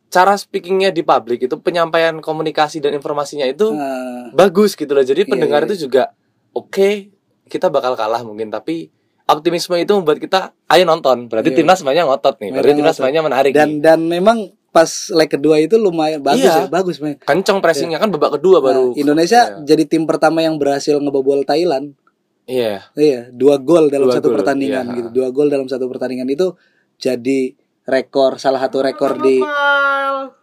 cara 0.08 0.34
speakingnya 0.38 0.94
di 0.94 1.04
publik 1.04 1.50
itu 1.50 1.56
penyampaian 1.60 2.16
komunikasi 2.24 2.80
dan 2.80 2.96
informasinya 2.96 3.44
itu 3.44 3.74
Nah, 3.74 4.32
bagus 4.32 4.78
gitu 4.78 4.94
loh. 4.94 5.04
Jadi 5.04 5.28
Iya, 5.28 5.32
pendengar 5.34 5.66
iya. 5.66 5.68
itu 5.74 5.90
juga 5.90 6.14
oke, 6.54 7.12
kita 7.52 7.68
bakal 7.68 7.98
kalah 8.00 8.24
mungkin 8.24 8.48
tapi 8.48 8.94
optimisme 9.28 9.76
itu 9.76 9.92
membuat 9.92 10.24
kita 10.24 10.56
ayo 10.72 10.88
nonton. 10.88 11.28
Berarti 11.28 11.52
Iya. 11.52 11.58
timnas 11.60 11.84
mainnya 11.84 12.08
ngotot 12.08 12.40
nih. 12.40 12.50
Berarti 12.56 12.74
timnas 12.80 12.98
mainnya 13.04 13.24
menarik 13.24 13.52
dan 13.52 13.68
nih. 13.68 13.80
dan 13.84 14.00
memang 14.08 14.38
pas 14.78 14.92
leg 15.10 15.26
kedua 15.26 15.58
itu 15.58 15.74
lumayan 15.82 16.22
bagus 16.22 16.46
Iya. 16.46 16.70
ya, 16.70 16.70
bagus 16.70 17.02
men. 17.02 17.18
Kenceng 17.18 17.58
pressingnya 17.66 17.98
kan 17.98 18.14
babak 18.14 18.38
kedua 18.38 18.62
baru. 18.62 18.94
Nah, 18.94 19.02
Indonesia 19.02 19.58
jadi 19.66 19.90
tim 19.90 20.06
pertama 20.06 20.46
yang 20.46 20.62
berhasil 20.62 21.02
ngebobol 21.02 21.42
Thailand. 21.50 21.98
Iya. 22.46 22.86
Iya, 22.94 23.34
dua 23.34 23.58
gol 23.58 23.90
dalam 23.90 24.06
Dua 24.06 24.22
satu 24.22 24.30
gol, 24.30 24.38
pertandingan 24.38 24.86
iya. 24.86 24.96
gitu. 25.02 25.10
Dua 25.18 25.34
gol 25.34 25.50
dalam 25.50 25.66
satu 25.66 25.90
pertandingan 25.90 26.30
itu 26.30 26.54
jadi 27.02 27.58
rekor 27.90 28.38
salah 28.38 28.62
satu 28.62 28.86
rekor 28.86 29.18
di 29.18 29.42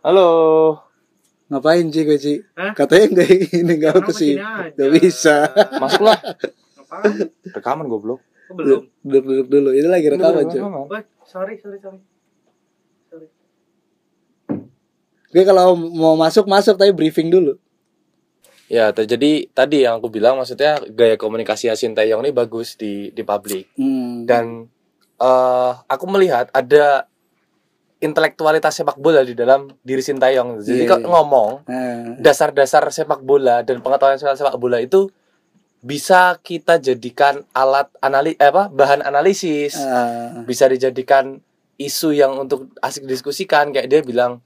Halo. 0.02 0.30
ngapain 1.44 1.86
sih 1.94 2.02
gue 2.02 2.18
sih? 2.18 2.42
Katanya 2.74 3.14
enggak 3.14 3.28
ini 3.54 3.72
enggak 3.78 4.02
ke 4.02 4.10
aja? 4.10 4.26
Enggak 4.74 4.90
bisa. 4.98 5.36
Masuklah. 5.78 6.18
Ngapain? 6.74 7.30
Rekaman 7.54 7.86
goblok. 7.86 8.18
Belum? 8.50 8.90
Duduk 9.06 9.22
duduk 9.30 9.46
dulu. 9.46 9.70
Ini 9.70 9.86
lagi 9.86 10.08
rekaman, 10.10 10.50
cuy. 10.50 10.60
Sorry, 11.22 11.54
sorry. 11.62 11.78
Sorry. 11.78 12.13
Gue 15.34 15.42
kalau 15.42 15.74
mau 15.74 16.14
masuk 16.14 16.46
masuk 16.46 16.78
tapi 16.78 16.94
briefing 16.94 17.26
dulu. 17.26 17.58
Ya, 18.70 18.94
t- 18.94 19.04
jadi 19.04 19.50
tadi 19.50 19.82
yang 19.82 19.98
aku 19.98 20.08
bilang 20.08 20.38
maksudnya 20.38 20.78
gaya 20.94 21.18
komunikasi 21.18 21.68
Sintayong 21.74 22.22
ini 22.22 22.30
bagus 22.30 22.78
di 22.78 23.10
di 23.10 23.20
publik 23.26 23.68
Hmm. 23.74 24.24
dan 24.24 24.70
eh 25.18 25.72
aku 25.90 26.06
melihat 26.08 26.48
ada 26.54 27.10
intelektualitas 27.98 28.76
sepak 28.76 28.96
bola 29.00 29.26
di 29.26 29.34
dalam 29.34 29.68
diri 29.82 30.00
Sintayong. 30.00 30.62
Jadi 30.62 30.84
kalau 30.86 31.02
iya. 31.02 31.10
ngomong 31.10 31.50
Nah, 31.66 32.16
dasar-dasar 32.20 32.84
sepak 32.92 33.20
bola 33.24 33.60
dan 33.66 33.80
pengetahuan 33.82 34.20
soal 34.20 34.38
sepak 34.38 34.56
bola 34.56 34.78
itu 34.78 35.10
bisa 35.84 36.40
kita 36.40 36.80
jadikan 36.80 37.44
alat 37.52 37.92
anali 38.00 38.32
eh, 38.40 38.48
apa 38.48 38.72
bahan 38.72 39.04
analisis, 39.04 39.76
ah, 39.76 40.40
bisa 40.48 40.64
dijadikan 40.68 41.44
isu 41.76 42.16
yang 42.16 42.32
untuk 42.40 42.72
asik 42.80 43.04
diskusikan 43.04 43.68
kayak 43.74 43.92
dia 43.92 44.00
bilang 44.00 44.40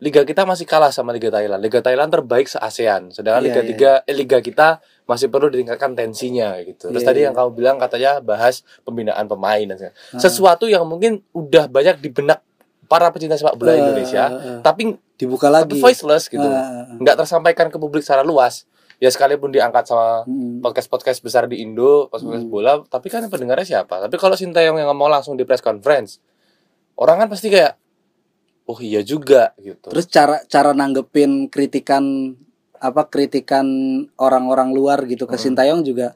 liga 0.00 0.24
kita 0.24 0.42
masih 0.42 0.64
kalah 0.64 0.88
sama 0.88 1.12
liga 1.12 1.28
Thailand. 1.28 1.60
Liga 1.60 1.78
Thailand 1.78 2.08
terbaik 2.08 2.44
se 2.44 2.56
ASEAN, 2.56 3.12
sedangkan 3.12 3.40
Iya, 3.40 3.46
liga 3.46 3.60
iya. 3.60 3.68
tiga 3.68 3.90
eh, 4.02 4.16
liga 4.16 4.38
kita 4.40 4.68
masih 5.04 5.28
perlu 5.28 5.48
ditingkatkan 5.48 5.92
tensinya 5.92 6.56
gitu. 6.60 6.88
Terus 6.88 7.02
Iya, 7.02 7.08
tadi 7.08 7.18
iya. 7.20 7.26
yang 7.28 7.34
kamu 7.34 7.50
bilang 7.52 7.76
katanya 7.76 8.18
bahas 8.18 8.64
pembinaan 8.82 9.26
pemain 9.26 9.60
dan 9.62 9.76
segala- 9.76 9.96
Ah. 10.10 10.18
sesuatu 10.18 10.64
yang 10.66 10.84
mungkin 10.84 11.20
udah 11.30 11.68
banyak 11.68 12.00
di 12.00 12.08
benak 12.08 12.40
para 12.84 13.12
pecinta 13.12 13.36
sepak 13.36 13.54
bola 13.54 13.70
ah, 13.70 13.78
Indonesia, 13.78 14.24
ah, 14.24 14.32
ah. 14.32 14.60
tapi 14.60 14.82
dibuka 15.14 15.46
tapi 15.46 15.76
lagi. 15.76 15.78
voiceless 15.78 16.26
gitu. 16.26 16.42
Ah, 16.42 16.88
ah. 16.88 16.96
nggak 16.96 17.16
tersampaikan 17.16 17.68
ke 17.68 17.76
publik 17.76 18.00
secara 18.00 18.24
luas. 18.24 18.64
Ya 18.96 19.08
sekalipun 19.08 19.48
diangkat 19.48 19.84
sama 19.86 20.24
Hmm. 20.24 20.60
podcast-podcast 20.60 21.20
besar 21.20 21.44
di 21.44 21.60
Indo, 21.60 22.08
podcast 22.08 22.40
Hmm. 22.40 22.48
bola, 22.48 22.84
tapi 22.84 23.08
kan 23.08 23.24
pendengarnya 23.26 23.64
siapa? 23.64 23.96
Tapi 23.98 24.16
kalau 24.16 24.32
Sintayong 24.32 24.76
yang 24.76 24.88
ngomong 24.88 25.08
langsung 25.10 25.36
di 25.36 25.44
press 25.44 25.60
conference, 25.60 26.20
orang 26.94 27.16
kan 27.18 27.28
pasti 27.28 27.48
kayak, 27.48 27.80
oh 28.70 28.78
iya 28.78 29.02
juga 29.02 29.50
gitu. 29.58 29.90
Terus 29.90 30.06
cara 30.06 30.38
cara 30.46 30.70
nanggepin 30.70 31.50
kritikan 31.50 32.34
apa 32.78 33.10
kritikan 33.10 33.66
orang-orang 34.16 34.70
luar 34.70 35.02
gitu 35.10 35.26
ke 35.26 35.34
Hmm. 35.34 35.42
Sintayong 35.50 35.82
juga 35.82 36.14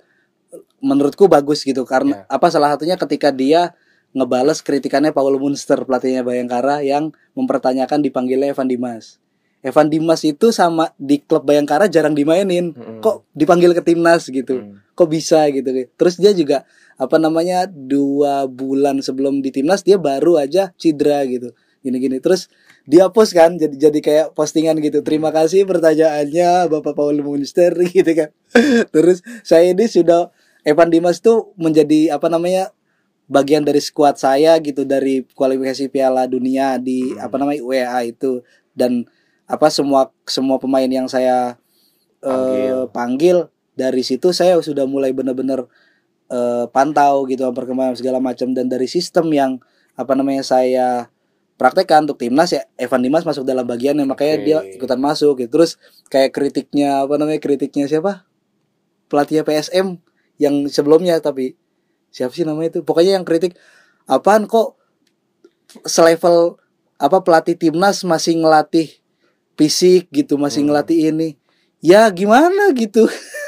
menurutku 0.78 1.26
bagus 1.26 1.66
gitu 1.66 1.82
karena 1.82 2.24
Ya. 2.24 2.38
apa 2.38 2.46
salah 2.48 2.72
satunya 2.72 2.94
ketika 2.94 3.34
dia 3.34 3.74
ngebales 4.14 4.62
kritikannya 4.62 5.10
Paul 5.10 5.36
Munster 5.42 5.82
pelatihnya 5.82 6.22
Bayangkara 6.22 6.80
yang 6.86 7.10
mempertanyakan 7.34 7.98
dipanggilnya 8.00 8.54
Evan 8.54 8.70
Dimas. 8.70 9.18
Evan 9.64 9.88
Dimas 9.88 10.22
itu 10.22 10.52
sama 10.54 10.92
di 11.00 11.18
klub 11.24 11.42
Bayangkara 11.48 11.88
jarang 11.90 12.12
dimainin. 12.14 12.76
Mm-mm. 12.76 13.00
Kok 13.00 13.26
dipanggil 13.32 13.72
ke 13.74 13.82
timnas 13.82 14.28
gitu? 14.28 14.60
Hmm. 14.60 14.78
Kok 14.94 15.08
bisa 15.08 15.48
gitu? 15.50 15.66
Terus 15.98 16.14
dia 16.20 16.30
juga 16.36 16.68
apa 16.94 17.18
namanya 17.18 17.66
dua 17.66 18.46
bulan 18.46 19.02
sebelum 19.02 19.42
di 19.42 19.50
timnas 19.50 19.82
dia 19.82 19.98
baru 19.98 20.38
aja 20.38 20.70
cedera 20.78 21.24
gitu. 21.26 21.50
Gini-gini. 21.84 22.16
Terus 22.18 22.48
dia 22.88 23.12
post 23.12 23.36
kan 23.36 23.60
jadi 23.60 23.76
jadi 23.76 23.98
kayak 24.00 24.26
postingan 24.32 24.80
gitu. 24.80 25.04
Terima 25.04 25.28
kasih 25.30 25.68
pertanyaannya 25.68 26.72
Bapak 26.72 26.96
Paul 26.96 27.20
Munster 27.20 27.76
gitu 27.96 28.08
kan. 28.16 28.32
Terus 28.88 29.20
saya 29.44 29.68
ini 29.68 29.84
sudah 29.84 30.32
Evan 30.64 30.88
Dimas 30.88 31.20
tuh 31.20 31.52
menjadi 31.60 32.16
apa 32.16 32.32
namanya 32.32 32.72
bagian 33.28 33.64
dari 33.64 33.80
skuad 33.80 34.16
saya 34.20 34.56
gitu 34.60 34.84
dari 34.84 35.24
kualifikasi 35.36 35.88
Piala 35.92 36.24
Dunia 36.28 36.76
di 36.80 37.12
Hmm. 37.12 37.24
apa 37.24 37.36
namanya 37.40 37.60
UEA 37.64 38.00
itu 38.04 38.44
dan 38.76 39.04
apa 39.44 39.68
semua 39.68 40.12
semua 40.24 40.56
pemain 40.60 40.88
yang 40.88 41.04
saya 41.08 41.56
eh, 42.24 42.28
Panggil. 42.28 42.76
panggil 42.92 43.36
dari 43.76 44.00
situ 44.04 44.32
saya 44.32 44.56
sudah 44.60 44.84
mulai 44.88 45.12
benar-benar 45.12 45.68
eh, 46.32 46.64
pantau 46.72 47.24
gitu 47.28 47.44
perkembangan 47.52 47.96
segala 47.96 48.20
macam 48.20 48.52
dan 48.56 48.68
dari 48.72 48.88
sistem 48.88 49.28
yang 49.32 49.52
apa 49.96 50.12
namanya 50.16 50.42
saya 50.44 51.08
praktekkan 51.54 52.02
untuk 52.04 52.18
timnas 52.18 52.50
ya 52.50 52.66
Evan 52.74 53.02
Dimas 53.02 53.22
masuk 53.22 53.46
dalam 53.46 53.62
bagiannya 53.64 54.04
makanya 54.04 54.36
Oke. 54.36 54.44
dia 54.44 54.58
ikutan 54.74 54.98
masuk 54.98 55.38
gitu. 55.38 55.50
Terus 55.54 55.78
kayak 56.10 56.34
kritiknya 56.34 57.06
apa 57.06 57.14
namanya 57.14 57.38
kritiknya 57.38 57.86
siapa? 57.86 58.26
Pelatih 59.06 59.46
PSM 59.46 60.00
yang 60.42 60.66
sebelumnya 60.66 61.20
tapi 61.22 61.54
siapa 62.10 62.34
sih 62.34 62.42
namanya 62.42 62.78
itu? 62.78 62.80
Pokoknya 62.82 63.18
yang 63.20 63.26
kritik 63.26 63.54
apaan 64.10 64.50
kok 64.50 64.74
selevel 65.86 66.58
apa 66.98 67.22
pelatih 67.22 67.58
timnas 67.58 68.02
masih 68.06 68.38
ngelatih 68.38 68.90
fisik 69.54 70.10
gitu 70.10 70.34
masih 70.38 70.62
Hmm. 70.62 70.74
ngelatih 70.74 70.98
ini? 71.14 71.38
Ya 71.84 72.08
gimana 72.10 72.72
gitu 72.74 73.04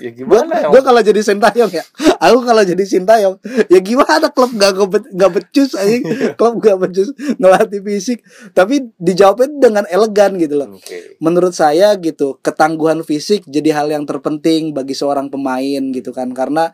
Ya 0.00 0.10
gimana 0.10 0.52
ya? 0.62 0.68
gue 0.72 0.82
kalau 0.82 1.00
jadi 1.04 1.20
sintayong 1.20 1.72
ya? 1.72 1.84
Aku 2.22 2.44
kalau 2.44 2.62
jadi 2.64 2.84
sintayong 2.84 3.36
ya 3.68 3.78
gimana 3.82 4.28
klub 4.32 4.50
gak 4.56 4.76
nggak 5.12 5.30
becus 5.32 5.76
aja 5.76 6.00
klub 6.38 6.58
gak 6.60 6.78
becus 6.80 7.12
ngelatih 7.36 7.80
fisik. 7.84 8.24
Tapi 8.56 8.92
dijawabnya 8.96 9.48
dengan 9.60 9.84
elegan 9.88 10.36
gitu 10.40 10.58
loh. 10.58 10.78
Oke. 10.78 11.16
menurut 11.20 11.52
saya 11.52 11.94
gitu 12.00 12.40
ketangguhan 12.40 13.04
fisik 13.04 13.44
jadi 13.46 13.82
hal 13.82 13.88
yang 13.92 14.04
terpenting 14.08 14.72
bagi 14.72 14.96
seorang 14.96 15.28
pemain 15.28 15.82
gitu 15.92 16.10
kan. 16.14 16.32
Karena 16.32 16.72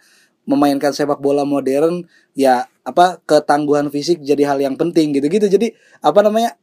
memainkan 0.49 0.97
sepak 0.97 1.21
bola 1.21 1.45
modern 1.45 2.09
ya 2.33 2.65
apa 2.89 3.21
ketangguhan 3.29 3.93
fisik 3.93 4.25
jadi 4.25 4.49
hal 4.49 4.59
yang 4.65 4.81
penting 4.81 5.13
gitu 5.13 5.29
gitu 5.29 5.45
jadi 5.45 5.77
apa 6.01 6.25
namanya 6.25 6.57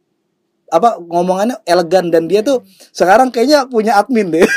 apa 0.74 0.98
ngomongannya 0.98 1.62
elegan 1.70 2.10
dan 2.10 2.26
dia 2.26 2.42
tuh 2.42 2.66
sekarang 2.90 3.30
kayaknya 3.30 3.70
punya 3.70 4.02
admin 4.02 4.34
deh 4.34 4.48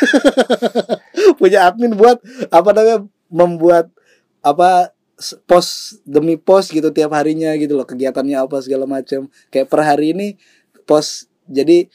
punya 1.41 1.69
admin 1.69 1.93
buat 1.95 2.19
apa 2.49 2.71
namanya 2.73 2.99
membuat 3.29 3.93
apa 4.41 4.93
post 5.45 6.01
demi 6.07 6.39
post 6.39 6.71
gitu 6.73 6.89
tiap 6.95 7.13
harinya 7.13 7.53
gitu 7.59 7.75
loh 7.77 7.85
kegiatannya 7.85 8.39
apa 8.39 8.57
segala 8.63 8.87
macam 8.87 9.29
kayak 9.53 9.67
per 9.69 9.81
hari 9.85 10.15
ini 10.17 10.27
post 10.89 11.29
jadi 11.51 11.91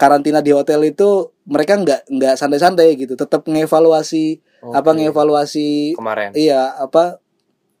karantina 0.00 0.40
di 0.40 0.56
hotel 0.56 0.88
itu 0.88 1.28
mereka 1.44 1.76
nggak 1.76 2.08
nggak 2.08 2.34
santai-santai 2.40 2.96
gitu 2.96 3.18
tetap 3.18 3.44
ngevaluasi 3.44 4.40
apa 4.72 4.90
Oke. 4.92 4.96
ngevaluasi 5.04 5.68
kemarin? 5.98 6.32
iya 6.32 6.72
apa 6.80 7.20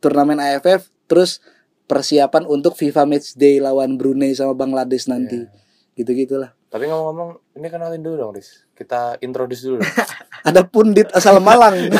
turnamen 0.04 0.36
AFF 0.36 0.92
terus 1.08 1.40
persiapan 1.88 2.44
untuk 2.44 2.76
FIFA 2.76 3.08
Match 3.08 3.34
Day 3.34 3.62
lawan 3.62 3.96
Brunei 3.96 4.36
sama 4.36 4.52
Bangladesh 4.52 5.08
nanti 5.08 5.48
Iya. 5.48 5.59
Gitu 6.00 6.10
gitulah 6.14 6.50
Tapi 6.66 6.86
ngomong-ngomong, 6.86 7.58
ini 7.58 7.66
kenalin 7.66 7.98
dulu 7.98 8.14
dong, 8.16 8.30
Riz. 8.30 8.62
Kita 8.72 9.18
introduce 9.18 9.66
dulu. 9.66 9.82
dong. 9.82 9.90
ada 10.40 10.64
pundit 10.64 11.10
asal 11.12 11.36
Malang 11.36 11.76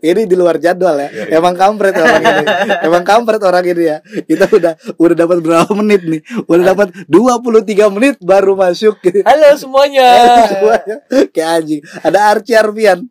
ini 0.00 0.22
di 0.24 0.32
luar 0.32 0.56
jadwal 0.56 0.96
ya 0.96 1.08
Iya, 1.10 1.24
iya. 1.28 1.36
emang 1.36 1.52
kampret 1.52 1.92
orang 1.92 2.22
ini 2.22 2.44
emang 2.80 3.02
kampret 3.04 3.42
orang 3.42 3.64
ini 3.66 3.82
ya 3.84 3.96
kita 4.24 4.48
udah 4.48 4.72
udah 4.96 5.16
dapat 5.18 5.38
berapa 5.42 5.72
menit 5.76 6.02
nih 6.06 6.20
udah 6.46 6.64
dapat 6.72 6.88
23 7.04 7.94
menit 7.94 8.16
baru 8.22 8.56
masuk 8.56 8.96
Halo 9.26 9.48
semuanya. 9.58 10.08
Semuanya 10.56 10.96
kayak 11.28 11.48
anjing 11.60 11.80
ada 12.00 12.18
Archie 12.32 12.56
Arfian 12.56 13.10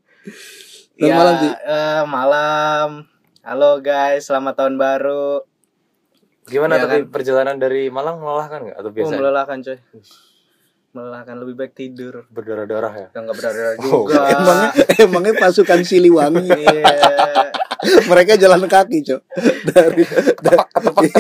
Selamat 0.93 1.03
Ya, 1.03 1.13
malam, 1.13 1.33
Ci. 1.35 1.47
eh, 1.51 2.01
malam. 2.07 2.89
Halo 3.43 3.71
guys, 3.83 4.23
selamat 4.23 4.53
tahun 4.55 4.75
baru. 4.79 5.43
Gimana 6.43 6.75
Iya 6.75 6.83
tapi 6.83 6.95
kan? 6.99 7.03
perjalanan 7.09 7.55
dari 7.55 7.87
Malang 7.87 8.19
melelahkan 8.19 8.59
nggak 8.61 8.77
atau 8.77 8.87
Oh, 8.87 8.93
biasa? 8.93 9.13
melelahkan 9.13 9.57
coy. 9.59 9.77
Melelahkan 10.91 11.35
lebih 11.35 11.55
baik 11.55 11.73
tidur. 11.73 12.27
Berdarah-darah 12.27 12.93
ya. 12.93 13.07
Yang 13.11 13.23
nggak 13.23 13.37
berdarah 13.37 13.73
Oh, 13.81 14.05
juga. 14.05 14.21
emangnya 14.29 14.69
emangnya 14.99 15.33
pasukan 15.37 15.79
Siliwangi 15.81 16.49
Iya. 16.49 16.83
Mereka 18.09 18.37
jalan 18.37 18.63
kaki, 18.63 19.03
Cok. 19.03 19.21
Dari 19.65 20.03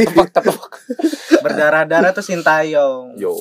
ketepak. 0.07 0.71
berdarah-darah 1.39 2.11
tuh 2.11 2.23
Sintayong 2.23 3.15
Yo. 3.15 3.35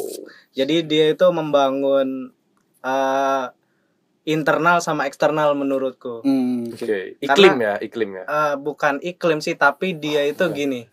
jadi 0.50 0.82
dia 0.82 1.04
itu 1.08 1.26
membangun 1.28 2.34
eh, 2.80 3.44
internal 4.24 4.78
sama 4.78 5.06
eksternal 5.06 5.54
menurutku 5.54 6.22
Hmm, 6.22 6.66
Oke, 6.68 7.14
iklim 7.18 7.58
ya, 7.58 7.78
iklim 7.78 8.10
ya. 8.12 8.24
Eh, 8.24 8.54
bukan 8.56 8.98
iklim 9.00 9.38
sih 9.38 9.54
tapi 9.54 9.94
dia 9.94 10.22
itu 10.24 10.42
gini 10.48 10.90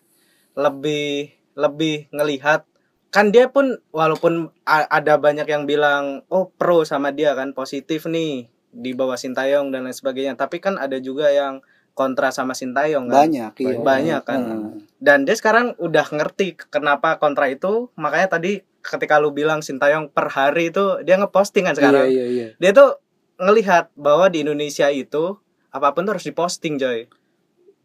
lebih 0.59 1.31
lebih 1.55 2.11
ngelihat. 2.11 2.67
Kan 3.09 3.33
dia 3.33 3.49
pun 3.49 3.81
walaupun 3.89 4.53
ada 4.67 5.17
banyak 5.17 5.47
yang 5.49 5.65
bilang 5.65 6.27
oh 6.29 6.51
pro 6.53 6.85
sama 6.85 7.09
dia 7.09 7.33
kan 7.33 7.57
positif 7.57 8.05
nih 8.05 8.51
di 8.69 8.91
bawah 8.93 9.17
Sintayong 9.17 9.73
dan 9.73 9.87
lain 9.87 9.95
sebagainya. 9.95 10.37
Tapi 10.37 10.61
kan 10.61 10.77
ada 10.77 10.99
juga 11.01 11.31
yang 11.33 11.63
kontra 11.97 12.29
sama 12.29 12.53
Sintayong 12.53 13.09
kan. 13.09 13.25
Banyak, 13.25 13.53
iya. 13.59 13.77
banyak 13.81 14.21
kan. 14.23 14.41
Hmm. 14.45 14.71
dan 14.99 15.23
dia 15.23 15.35
sekarang 15.35 15.79
udah 15.79 16.05
ngerti 16.05 16.59
kenapa 16.69 17.17
kontra 17.17 17.49
itu. 17.49 17.89
Makanya 17.97 18.37
tadi 18.37 18.61
ketika 18.85 19.17
lu 19.17 19.33
bilang 19.33 19.65
Sintayong 19.65 20.13
per 20.13 20.29
hari 20.29 20.69
itu 20.69 21.01
dia 21.01 21.17
ngeposting 21.17 21.65
kan 21.65 21.75
sekarang. 21.75 22.07
Iya, 22.07 22.13
iya, 22.13 22.25
iya. 22.29 22.47
dia 22.61 22.71
tuh 22.71 23.01
ngelihat 23.39 23.89
bahwa 23.95 24.27
di 24.27 24.43
Indonesia 24.43 24.91
itu 24.91 25.39
apa 25.71 25.93
pun 25.95 26.05
tuh 26.05 26.17
harus 26.17 26.25
diposting 26.27 26.81
coy 26.81 27.05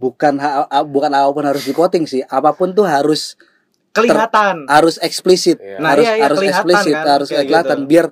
Bukan 0.04 0.36
ha- 0.36 0.68
a- 0.68 0.84
bukan 0.84 1.08
apa 1.08 1.32
pun 1.32 1.44
harus 1.44 1.64
dipoting 1.64 2.04
sih. 2.04 2.20
Apa 2.28 2.52
pun 2.52 2.76
tuh 2.76 2.84
harus 2.84 3.40
kelihatan 3.90 4.68
harus 4.68 5.00
eksplisit. 5.00 5.56
Iya. 5.56 5.78
Nah, 5.80 5.94
harus 5.94 6.04
iya, 6.04 6.12
iya, 6.18 6.24
harus 6.26 6.38
eksplisit, 6.42 6.92
kan, 6.94 7.06
harus 7.08 7.28
kayak 7.30 7.46
kelihatan 7.46 7.78
gitu. 7.80 7.88
biar 7.88 8.06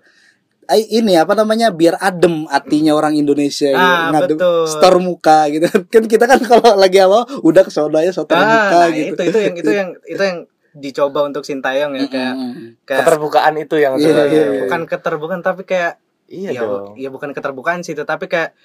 ini 0.72 1.12
apa 1.18 1.34
namanya? 1.34 1.68
biar 1.68 2.00
adem 2.00 2.46
hatinya 2.48 2.94
orang 2.94 3.12
Indonesia 3.12 3.68
gitu. 3.68 3.76
Ah, 3.76 4.08
ngadem 4.08 4.38
betul. 4.40 4.64
store 4.70 4.98
muka 5.02 5.50
gitu. 5.50 5.66
Kan 5.92 6.04
kita 6.06 6.24
kan 6.24 6.40
kalau 6.40 6.78
lagi 6.78 6.96
apa 6.96 7.28
udah 7.42 7.62
ke 7.62 7.68
sono 7.68 7.98
aja 7.98 8.08
store 8.08 8.30
ah, 8.32 8.40
muka 8.40 8.78
nah, 8.78 8.88
gitu. 8.88 9.12
itu 9.12 9.22
itu 9.28 9.38
yang 9.42 9.54
itu 9.58 9.70
yang 9.70 9.88
itu 10.16 10.22
yang 10.22 10.38
dicoba 10.72 11.28
untuk 11.28 11.44
Sintayong 11.44 11.92
ya 11.92 12.06
kayak 12.08 12.34
kayak 12.88 13.00
Keterbukaan 13.04 13.54
itu 13.60 13.76
yang 13.76 13.92
Iya, 14.00 14.06
sebenarnya. 14.08 14.32
iya, 14.32 14.44
iya. 14.48 14.60
bukan 14.64 14.80
keterbukaan 14.88 15.40
tapi 15.44 15.62
kayak 15.68 15.92
Iya 16.32 16.50
ya, 16.56 16.60
dong. 16.64 16.96
ya 16.96 17.08
bukan 17.12 17.30
keterbukaan 17.36 17.84
sih 17.84 17.92
itu 17.92 18.08
tapi 18.08 18.24
kayak 18.24 18.56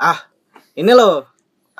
ah 0.00 0.16
ini 0.72 0.96
loh 0.96 1.28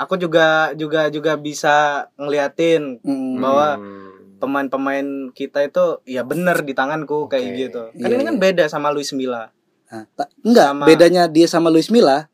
aku 0.01 0.17
juga 0.17 0.47
juga 0.73 1.07
juga 1.07 1.37
bisa 1.37 1.75
ngeliatin 2.17 2.99
Mm-mm. 2.99 3.37
bahwa 3.37 3.77
Hmm. 3.77 4.09
pemain-pemain 4.41 5.05
kita 5.31 5.61
itu 5.63 5.85
ya 6.05 6.25
bener 6.25 6.65
di 6.65 6.73
tanganku 6.73 7.29
kayak 7.29 7.45
Oke. 7.47 7.57
gitu 7.61 7.83
kan 7.93 8.09
Iya, 8.09 8.17
ini 8.17 8.25
kan 8.25 8.37
iya. 8.37 8.43
beda 8.43 8.65
sama 8.67 8.89
Luis 8.89 9.13
Milla 9.13 9.53
Nah, 9.87 10.07
enggak, 10.41 10.67
Sama- 10.71 10.87
bedanya 10.87 11.23
dia 11.27 11.45
sama 11.45 11.67
Luis 11.67 11.91
Milla. 11.91 12.31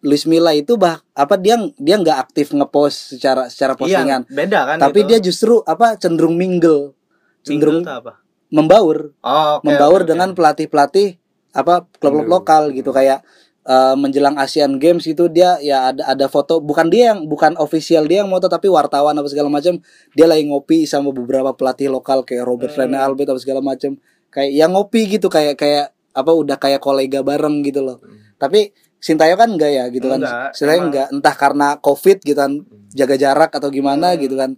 Luis 0.00 0.24
Milla 0.24 0.52
itu 0.52 0.74
bah 0.74 1.04
apa 1.12 1.36
dia 1.36 1.52
dia 1.76 1.96
nggak 1.96 2.16
aktif 2.18 2.48
ngepost 2.50 3.12
secara 3.12 3.48
secara 3.48 3.72
postingan. 3.72 4.24
iya 4.24 4.32
beda 4.34 4.60
kan 4.64 4.76
tapi 4.78 5.00
itu. 5.00 5.08
dia 5.08 5.18
justru 5.18 5.60
apa 5.64 5.96
cenderung 5.96 6.32
mingle, 6.34 6.96
cenderung 7.40 7.84
Mingle 7.84 7.92
apa 7.94 8.12
membaur, 8.48 9.12
oh, 9.18 9.60
oke, 9.60 9.64
membaur 9.64 10.00
oke. 10.00 10.08
dengan 10.08 10.32
pelatih-pelatih 10.32 11.20
apa 11.52 11.84
klub-klub 11.94 12.24
lokal 12.26 12.68
gitu 12.70 12.88
kayak 12.88 13.20
eh, 13.64 13.94
menjelang 13.96 14.36
Asian 14.36 14.76
Games 14.76 15.04
itu 15.04 15.26
dia 15.26 15.56
ya 15.58 15.88
ada 15.90 16.04
ada 16.06 16.26
foto 16.28 16.60
bukan 16.60 16.88
dia 16.88 17.16
yang 17.16 17.24
bukan 17.24 17.56
official 17.56 18.04
dia 18.04 18.20
yang 18.20 18.28
moto 18.28 18.46
tapi 18.46 18.68
wartawan 18.68 19.16
apa 19.16 19.24
segala 19.26 19.48
macam 19.48 19.80
dia 20.12 20.26
lagi 20.28 20.44
ngopi 20.44 20.84
sama 20.84 21.10
beberapa 21.10 21.56
pelatih 21.56 21.88
lokal 21.88 22.22
kayak 22.22 22.44
Robert 22.44 22.72
Hmm. 22.76 22.92
Rene 22.92 22.98
Albert 23.00 23.28
apa 23.32 23.40
segala 23.40 23.60
macam. 23.60 23.96
Kayak 24.28 24.50
yang 24.52 24.70
ngopi 24.74 25.00
gitu 25.08 25.26
kayak 25.30 25.54
kayak 25.56 25.86
apa 26.12 26.30
udah 26.30 26.56
kayak 26.58 26.78
kolega 26.78 27.22
bareng 27.22 27.62
gitu 27.62 27.82
loh. 27.82 27.98
Tapi 28.36 28.70
Sintayong 28.98 29.36
kan 29.36 29.50
enggak 29.52 29.68
ya 29.68 29.84
gitu 29.92 30.08
kan? 30.08 30.16
Enggak, 30.16 30.56
Sintayong 30.56 30.80
emang. 30.80 30.88
enggak 30.92 31.06
entah 31.12 31.34
karena 31.36 31.68
covid 31.76 32.18
gitu 32.24 32.38
kan 32.40 32.52
jaga 32.90 33.16
jarak 33.20 33.50
atau 33.52 33.68
gimana 33.68 34.16
Hmm. 34.16 34.20
gitu 34.24 34.34
kan. 34.34 34.50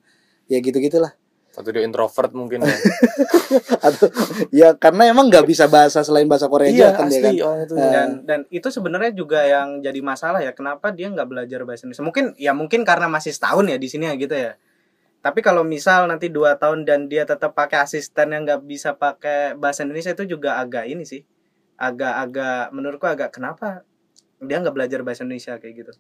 Ya 0.47 0.63
gitu 0.63 0.79
gitulah 0.79 1.19
Atau 1.57 1.73
dia 1.73 1.83
introvert 1.83 2.31
mungkin 2.37 2.63
ya. 2.63 2.77
atau 3.87 4.07
ya 4.53 4.69
karena 4.77 5.09
emang 5.09 5.33
nggak 5.33 5.49
bisa 5.49 5.65
bahasa 5.67 6.05
selain 6.05 6.29
bahasa 6.29 6.47
Korea 6.53 6.69
iya, 6.69 6.93
aja 6.93 7.01
kan 7.01 7.09
dia 7.09 7.21
kan 7.25 7.33
asli 7.33 7.41
orang 7.41 7.61
itu. 7.65 7.75
Eh, 7.75 7.91
dan 7.91 8.09
dan 8.29 8.41
itu 8.53 8.69
sebenarnya 8.69 9.13
juga 9.17 9.41
yang 9.43 9.81
jadi 9.81 10.01
masalah 10.05 10.45
ya 10.45 10.53
kenapa 10.53 10.93
dia 10.93 11.09
nggak 11.09 11.25
belajar 11.25 11.65
bahasa 11.65 11.89
Indonesia 11.89 12.05
mungkin 12.05 12.25
ya 12.37 12.53
mungkin 12.53 12.85
karena 12.85 13.09
masih 13.09 13.33
setahun 13.33 13.65
ya 13.67 13.81
di 13.81 13.89
sini 13.89 14.05
ya 14.13 14.15
gitu 14.21 14.37
ya 14.37 14.53
tapi 15.25 15.41
kalau 15.43 15.65
misal 15.67 16.07
nanti 16.07 16.29
dua 16.31 16.55
tahun 16.61 16.85
dan 16.85 17.09
dia 17.09 17.25
tetap 17.25 17.57
pakai 17.57 17.83
asisten 17.83 18.37
yang 18.37 18.45
nggak 18.45 18.63
bisa 18.69 18.95
pakai 18.95 19.57
bahasa 19.57 19.83
Indonesia 19.83 20.13
itu 20.13 20.37
juga 20.37 20.61
agak 20.61 20.87
ini 20.87 21.09
sih 21.09 21.25
agak-agak 21.81 22.71
menurutku 22.77 23.09
agak 23.09 23.33
kenapa 23.33 23.83
dia 24.39 24.61
nggak 24.61 24.77
belajar 24.77 25.01
bahasa 25.01 25.25
Indonesia 25.25 25.57
kayak 25.57 25.75
gitu 25.83 25.93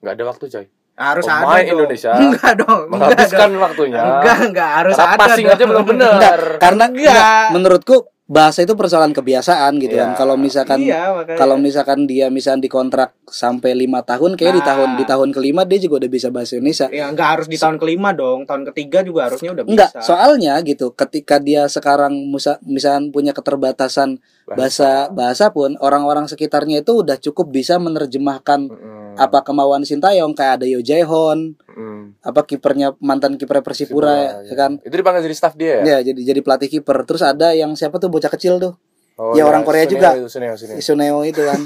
Nggak 0.00 0.14
ada 0.16 0.24
waktu 0.24 0.44
coy. 0.48 0.66
Harus 0.94 1.24
Pemain 1.24 1.40
ada 1.40 1.62
dong. 1.62 1.70
Indonesia 1.76 2.10
enggak 2.12 2.52
dong 2.56 2.80
enggak 2.82 2.90
Menghabiskan 2.92 3.48
dong. 3.48 3.62
waktunya. 3.62 4.00
enggak 4.02 4.38
enggak 4.46 4.70
harus 4.76 4.94
Karena 4.94 5.08
ada 5.08 5.20
passing 5.20 5.46
dong. 5.46 5.54
aja 5.54 5.64
belum 5.64 5.84
benar. 5.86 6.10
Enggak, 6.12 6.34
karena 6.58 6.84
Enggak. 6.86 7.04
enggak, 7.08 7.44
menurutku 7.50 7.96
bahasa 8.26 8.62
itu 8.62 8.78
persoalan 8.78 9.10
kebiasaan 9.10 9.82
gitu 9.82 9.90
kan. 9.92 10.14
Iya. 10.14 10.14
Kalau 10.14 10.38
misalkan 10.38 10.78
iya 10.78 11.10
makanya 11.10 11.34
kalau 11.34 11.56
misalkan 11.58 12.06
dia 12.06 12.30
misalkan 12.30 12.62
dikontrak 12.62 13.10
sampai 13.26 13.74
lima 13.74 14.06
tahun, 14.06 14.38
kayak 14.38 14.54
di 14.54 14.62
Nah. 14.62 14.68
tahun 14.70 14.88
di 14.94 15.04
tahun 15.04 15.28
kelima 15.30 15.66
dia 15.66 15.78
juga 15.80 15.98
udah 15.98 16.10
bisa 16.10 16.28
bahasa 16.30 16.54
Indonesia. 16.54 16.86
ya 16.90 17.10
nggak 17.10 17.26
harus 17.28 17.46
di 17.46 17.58
tahun 17.58 17.74
kelima 17.76 18.14
dong 18.14 18.46
tahun 18.46 18.70
ketiga 18.70 19.02
juga 19.02 19.26
harusnya 19.26 19.50
udah 19.50 19.64
Enggak, 19.66 19.90
bisa 19.90 20.06
soalnya 20.06 20.54
gitu, 20.62 20.94
ketika 20.94 21.42
dia 21.42 21.66
sekarang 21.66 22.14
musa, 22.22 22.62
misalkan 22.62 23.10
punya 23.10 23.34
keterbatasan 23.34 24.22
bahasa 24.52 24.90
bahasa 25.08 25.44
pun 25.48 25.76
orang-orang 25.76 26.24
sekitarnya 26.24 26.80
itu 26.80 26.98
udah 26.98 27.16
cukup 27.16 27.50
bisa 27.50 27.76
menerjemahkan 27.76 28.66
Mm-mm. 28.66 29.14
apa 29.14 29.40
kemauan 29.40 29.82
Sintayong 29.82 30.32
kayak 30.32 30.58
ada 30.58 30.66
Yo 30.66 30.80
Jae-hon, 30.80 31.54
Mm. 31.70 32.18
apa 32.20 32.40
kipernya 32.42 32.92
mantan 32.98 33.34
kiper 33.34 33.60
Persipura 33.60 34.42
ya 34.42 34.54
kan. 34.54 34.78
Itu 34.78 34.92
dipanggil 34.92 35.22
jadi 35.22 35.34
staff 35.34 35.54
dia 35.54 35.80
ya? 35.80 35.82
Ya, 35.82 35.96
jadi 36.04 36.20
jadi 36.24 36.40
pelatih 36.40 36.68
kiper. 36.68 37.04
Terus 37.04 37.20
ada 37.20 37.50
yang 37.52 37.72
siapa 37.72 37.96
tuh 37.96 38.08
bocah 38.08 38.28
kecil 38.28 38.58
tuh? 38.58 38.74
Oh, 39.14 39.32
Ya, 39.32 39.44
orang 39.44 39.62
Korea 39.62 39.84
Suneo 39.84 39.94
juga. 39.94 40.08
Suneo, 40.26 40.54
Suneo. 40.56 40.76
Isuneo 40.76 41.18
itu 41.22 41.42
kan. 41.42 41.60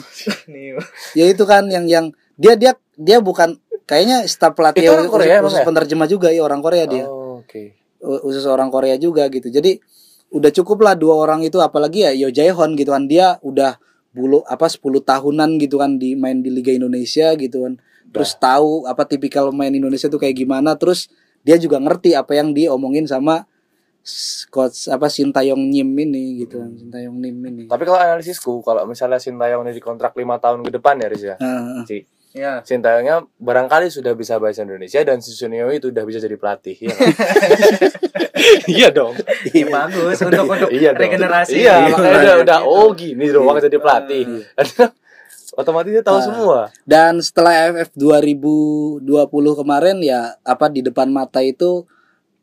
ya 1.14 1.24
itu 1.24 1.44
kan 1.44 1.62
yang 1.66 1.84
yang 1.84 2.06
dia 2.34 2.54
dia 2.54 2.72
dia 2.92 3.18
bukan 3.18 3.56
kayaknya 3.84 4.24
staf 4.24 4.52
pelatih 4.52 4.82
Itu 4.82 4.92
orang 4.92 5.06
khusus- 5.06 5.14
Korea 5.16 5.34
emang 5.34 5.46
khusus 5.46 5.60
ya? 5.60 5.64
penerjemah 5.64 6.08
juga 6.08 6.28
ya 6.28 6.42
orang 6.42 6.60
Korea 6.60 6.84
dia 6.84 7.04
Oh, 7.04 7.40
oke. 7.40 7.62
U- 8.00 8.22
khusus 8.22 8.44
orang 8.44 8.68
Korea 8.68 8.96
juga 8.96 9.26
gitu 9.28 9.48
jadi 9.48 9.78
udah 10.34 10.50
cukup 10.50 10.82
lah 10.82 10.98
dua 10.98 11.14
orang 11.14 11.46
itu 11.46 11.62
apalagi 11.62 12.02
ya 12.02 12.10
Yo 12.10 12.28
Jae-hon 12.34 12.74
gitu 12.74 12.90
kan. 12.90 13.06
Dia 13.06 13.38
udah 13.40 13.78
bulu 14.10 14.42
apa 14.46 14.66
10 14.66 14.82
tahunan 14.82 15.58
gitu 15.62 15.78
kan 15.78 15.98
di 15.98 16.18
main 16.18 16.42
di 16.42 16.50
Liga 16.50 16.74
Indonesia 16.74 17.34
gitu 17.38 17.64
kan. 17.64 17.78
Terus 18.10 18.34
tahu 18.38 18.86
apa 18.86 19.06
tipikal 19.06 19.50
main 19.54 19.74
Indonesia 19.74 20.10
tuh 20.10 20.18
kayak 20.18 20.34
gimana. 20.34 20.74
Terus 20.74 21.06
dia 21.46 21.54
juga 21.58 21.78
ngerti 21.78 22.18
apa 22.18 22.34
yang 22.34 22.50
diomongin 22.50 23.06
sama 23.06 23.46
coach 24.52 24.92
apa 24.92 25.08
Sintayong 25.08 25.64
Nyim 25.70 25.88
ini 25.96 26.44
gitu 26.44 26.60
kan. 26.60 26.70
Sintayong 26.76 27.16
Nim 27.16 27.36
ini. 27.40 27.64
Tapi 27.64 27.82
kalau 27.88 27.98
analisisku, 27.98 28.60
kalau 28.60 28.84
misalnya 28.84 29.16
Sintayong 29.16 29.64
ini 29.64 29.72
dikontrak 29.72 30.12
lima 30.14 30.36
tahun 30.36 30.60
ke 30.60 30.70
depan 30.76 31.00
ya, 31.00 31.08
Riz 31.08 31.24
ya. 31.24 31.36
Heeh. 31.40 31.82
Si 31.88 31.96
ya 32.34 32.60
Sintayongnya 32.60 33.30
barangkali 33.38 33.88
sudah 33.88 34.12
bisa 34.12 34.36
bahasa 34.36 34.60
Indonesia 34.60 34.98
dan 35.00 35.18
si 35.18 35.30
Suneo 35.30 35.70
itu 35.70 35.88
udah 35.88 36.02
bisa 36.02 36.18
jadi 36.18 36.34
pelatih. 36.34 36.74
Iya, 36.76 36.90
nggak? 36.90 37.14
iya 38.74 38.88
dong. 38.90 39.14
Iya 39.48 39.64
bagus 39.68 40.18
untuk 40.20 40.44
untuk 40.44 40.68
Iya 40.68 40.90
dong. 40.90 41.00
regenerasi. 41.00 41.54
Iya, 41.56 41.74
makanya 41.88 42.18
udah, 42.18 42.36
udah 42.42 42.58
oh 42.64 42.90
gini 42.92 43.24
doang 43.28 43.56
jadi 43.56 43.78
pelatih. 43.78 44.24
Otomatis 45.54 45.86
dia 45.88 46.02
tahu 46.02 46.18
Ah. 46.18 46.24
semua. 46.24 46.58
Dan 46.82 47.22
setelah 47.22 47.70
AFF 47.70 47.94
2020 47.94 49.06
kemarin 49.54 49.96
ya 50.00 50.34
apa 50.42 50.66
di 50.66 50.82
depan 50.82 51.06
mata 51.08 51.38
itu 51.38 51.86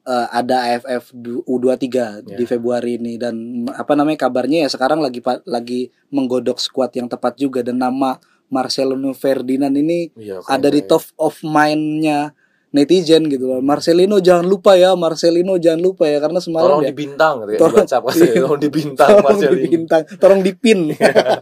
eh, 0.02 0.28
ada 0.32 0.66
AFF 0.66 1.12
du- 1.12 1.44
U23 1.44 1.86
di 2.26 2.40
Ya. 2.40 2.48
Februari 2.48 2.96
ini 2.96 3.20
dan 3.20 3.36
apa 3.70 3.94
namanya 3.94 4.26
kabarnya 4.26 4.66
ya 4.66 4.70
sekarang 4.70 4.98
lagi 4.98 5.20
lagi 5.46 5.92
menggodok 6.08 6.58
skuad 6.58 6.90
yang 6.92 7.06
tepat 7.06 7.36
juga 7.36 7.62
dan 7.62 7.78
nama 7.78 8.16
Marcelo 8.52 8.94
Ferdinand 9.16 9.72
ini 9.74 10.12
Iya, 10.14 10.44
ada 10.46 10.68
di 10.68 10.84
top 10.84 11.08
of 11.16 11.40
mind-nya 11.42 12.36
netizen 12.72 13.28
gitu 13.28 13.52
loh. 13.52 13.60
Marcelino 13.60 14.20
jangan 14.24 14.48
lupa 14.48 14.80
ya, 14.80 14.96
Marcelino 14.96 15.60
jangan 15.60 15.82
lupa 15.84 16.08
ya 16.08 16.24
karena 16.24 16.40
semalam 16.40 16.80
Tolong 16.80 16.84
ya 16.84 16.92
dibintang 16.92 17.34
gitu 17.44 17.52
ya, 17.52 17.60
Tolong- 17.60 17.76
dibaca 17.84 17.98
pasti. 18.08 18.28
Tolong 18.32 18.60
dibintang 18.60 19.10
tolong 19.10 19.26
Marcelino. 19.28 19.60
dibintang, 19.60 20.02
tolong 20.20 20.42
dipin. 20.44 20.80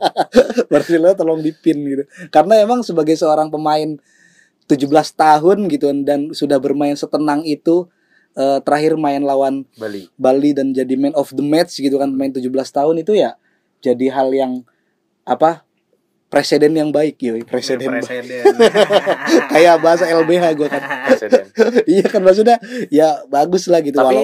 Marcelo 0.74 1.10
tolong 1.14 1.40
dipin 1.42 1.78
gitu. 1.86 2.04
Karena 2.30 2.54
emang 2.62 2.82
sebagai 2.82 3.14
seorang 3.14 3.50
pemain 3.50 3.98
17 4.70 4.86
tahun 5.18 5.58
gitu 5.70 5.90
dan 6.06 6.30
sudah 6.34 6.58
bermain 6.62 6.94
setenang 6.94 7.42
itu 7.46 7.90
eh, 8.38 8.62
terakhir 8.62 8.98
main 8.98 9.22
lawan 9.26 9.66
Bali. 9.78 10.06
Bali 10.14 10.54
dan 10.54 10.74
jadi 10.74 10.94
man 10.94 11.14
of 11.18 11.34
the 11.34 11.42
match 11.42 11.78
gitu 11.78 11.98
kan 11.98 12.14
main 12.14 12.30
17 12.30 12.46
tahun 12.70 13.02
itu 13.02 13.18
ya 13.18 13.34
jadi 13.82 14.14
hal 14.14 14.30
yang 14.30 14.54
apa 15.26 15.66
presiden 16.30 16.78
yang 16.78 16.90
baik 16.94 17.18
yoi 17.20 17.42
presiden. 17.42 18.00
Presiden. 18.00 18.46
kayak 19.54 19.82
bahasa 19.82 20.06
LBH 20.06 20.46
gue 20.56 20.68
kan 20.70 20.82
iya 21.98 22.06
kan 22.06 22.22
maksudnya 22.22 22.62
ya 22.94 23.26
bagus 23.28 23.66
lah 23.66 23.82
gitu 23.82 23.98
walau 23.98 24.24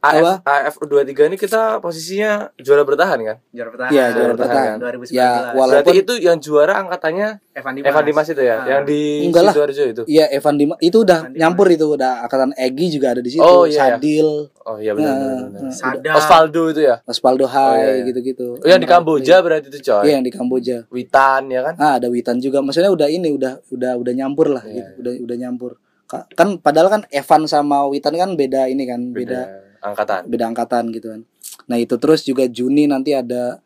AF, 0.00 0.40
AF 0.40 0.74
U23 0.80 1.28
ini 1.28 1.36
kita 1.36 1.76
posisinya 1.76 2.48
juara 2.56 2.82
bertahan 2.82 3.20
kan? 3.20 3.36
Juara 3.50 3.68
bertahan. 3.68 3.90
Iya, 3.90 4.04
juara 4.10 4.32
bertahan. 4.32 4.76
2019. 4.78 5.12
Ya, 5.12 5.30
walau- 5.52 5.76
Berarti 5.76 5.92
Walaupun- 5.92 6.00
itu 6.00 6.14
yang 6.18 6.36
juara 6.36 6.72
angkatannya 6.78 7.28
Evan 7.52 7.72
Dimas. 7.74 7.86
Evan 7.86 8.04
Dimas 8.04 8.26
itu 8.26 8.40
ya, 8.40 8.56
Ah. 8.56 8.64
yang 8.66 8.82
di 8.82 9.00
Enggak 9.22 9.42
lah. 9.42 9.52
Sidoarjo 9.52 9.84
itu. 9.86 10.02
Iya 10.06 10.24
Evan 10.30 10.54
Dimas 10.56 10.78
itu 10.80 10.96
udah 10.98 11.18
Evan 11.20 11.28
Dimas. 11.28 11.38
nyampur 11.38 11.66
itu 11.68 11.86
udah 11.90 12.12
angkatan 12.22 12.50
Egi 12.54 12.86
juga 12.90 13.06
ada 13.10 13.20
di 13.20 13.30
situ 13.30 13.44
Oh, 13.44 13.62
iya, 13.62 13.76
iya. 13.76 13.80
Sadil 13.92 14.28
Oh 14.62 14.76
iya 14.78 14.92
benar 14.94 15.10
Nah, 15.10 15.20
benar. 15.20 15.36
benar. 15.42 15.60
nah. 15.62 15.72
Sada. 15.74 16.10
Osvaldo 16.14 16.62
itu 16.68 16.80
ya. 16.82 16.96
Osvaldo 17.02 17.44
Hai 17.44 17.60
Oh, 17.60 17.74
iya, 17.76 17.92
iya. 17.92 18.02
gitu-gitu 18.06 18.46
Oh, 18.56 18.66
yang 18.66 18.78
di 18.78 18.88
Kamboja 18.88 19.36
berarti 19.38 19.68
itu 19.68 19.80
coy. 19.82 20.02
iya 20.02 20.12
yang 20.12 20.22
di 20.22 20.30
Kamboja 20.30 20.76
Witan 20.88 21.42
ya 21.46 21.60
kan? 21.62 21.74
ah 21.76 21.92
ada 21.96 22.08
Witan 22.08 22.38
juga 22.38 22.60
maksudnya 22.60 22.88
udah 22.88 23.04
ini 23.06 23.28
udah 23.30 23.60
udah 23.68 23.92
udah 23.96 24.12
nyampur 24.14 24.48
lah 24.48 24.62
Iya, 24.62 24.80
gitu 24.88 24.90
udah 24.98 25.12
udah 25.20 25.36
nyampur 25.38 25.72
Ka- 26.06 26.26
kan 26.32 26.56
padahal 26.56 26.88
kan 26.88 27.02
Evan 27.08 27.44
sama 27.44 27.84
Witan 27.86 28.14
kan 28.14 28.32
beda 28.34 28.64
ini 28.66 28.82
kan 28.82 29.00
beda 29.10 29.40
Beda 29.44 29.68
angkatan. 29.82 30.28
beda 30.28 30.44
angkatan 30.48 30.84
gitu 30.94 31.12
kan 31.12 31.20
nah 31.66 31.76
itu 31.76 31.94
terus 31.96 32.24
juga 32.24 32.46
Juni 32.46 32.86
nanti 32.86 33.12
ada 33.16 33.60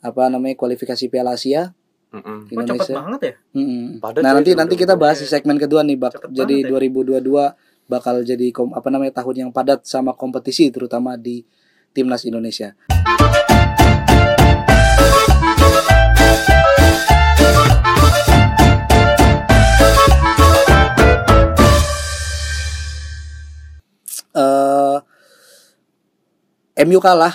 apa 0.00 0.32
namanya 0.32 0.56
kualifikasi 0.56 1.08
Piala 1.12 1.36
Asia 1.36 1.72
Mm-mm. 2.10 2.50
di 2.50 2.54
Oh, 2.58 2.66
cepet 2.66 2.74
Indonesia 2.74 2.94
banget 2.98 3.20
ya? 3.22 3.34
Mm-mm. 3.54 3.84
Padat 4.02 4.20
Nah 4.26 4.30
ya 4.34 4.36
nanti 4.42 4.50
nanti 4.58 4.74
kita 4.74 4.98
bahas 4.98 5.22
di 5.22 5.30
segmen 5.30 5.62
kedua 5.62 5.86
nih 5.86 5.94
bak. 5.94 6.18
Cepet 6.18 6.30
Jadi 6.34 6.56
banget 6.66 7.22
2022 7.22 7.86
bakal 7.86 8.22
jadi 8.26 8.46
kom, 8.50 8.74
apa 8.74 8.88
namanya 8.90 9.22
tahun 9.22 9.46
yang 9.46 9.50
padat 9.54 9.86
sama 9.86 10.14
kompetisi 10.18 10.74
terutama 10.74 11.14
di 11.14 11.46
timnas 11.94 12.26
Indonesia. 12.26 12.74
MU 26.86 26.98
kalah, 26.98 27.34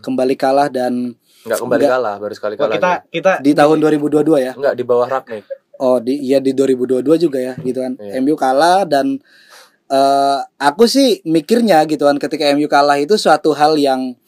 kembali 0.00 0.34
kalah 0.36 0.68
dan 0.70 1.14
Enggak 1.46 1.62
kembali 1.62 1.82
Enggak. 1.86 1.94
kalah, 1.94 2.14
baru 2.18 2.34
sekali 2.34 2.54
Oh, 2.54 2.60
kalah. 2.66 2.74
kita 2.74 2.90
aja. 2.90 3.00
kita 3.06 3.32
di 3.38 3.50
tahun 3.54 3.76
2022 3.78 4.38
ya. 4.42 4.52
Enggak 4.58 4.74
di 4.74 4.82
bawah 4.82 5.06
Ragnik. 5.06 5.44
Oh, 5.78 6.02
di 6.02 6.18
iya 6.18 6.42
di 6.42 6.50
2022 6.50 7.14
juga 7.20 7.38
ya, 7.38 7.54
gitu 7.62 7.78
kan. 7.78 7.94
Iya. 8.00 8.18
MU 8.18 8.34
kalah 8.34 8.82
dan 8.82 9.22
eh 9.86 10.40
aku 10.58 10.90
sih 10.90 11.22
mikirnya 11.22 11.86
gitu 11.86 12.02
kan 12.10 12.18
ketika 12.18 12.50
MU 12.58 12.66
kalah 12.66 12.98
itu 12.98 13.14
suatu 13.14 13.54
hal 13.54 13.78
yang 13.78 14.18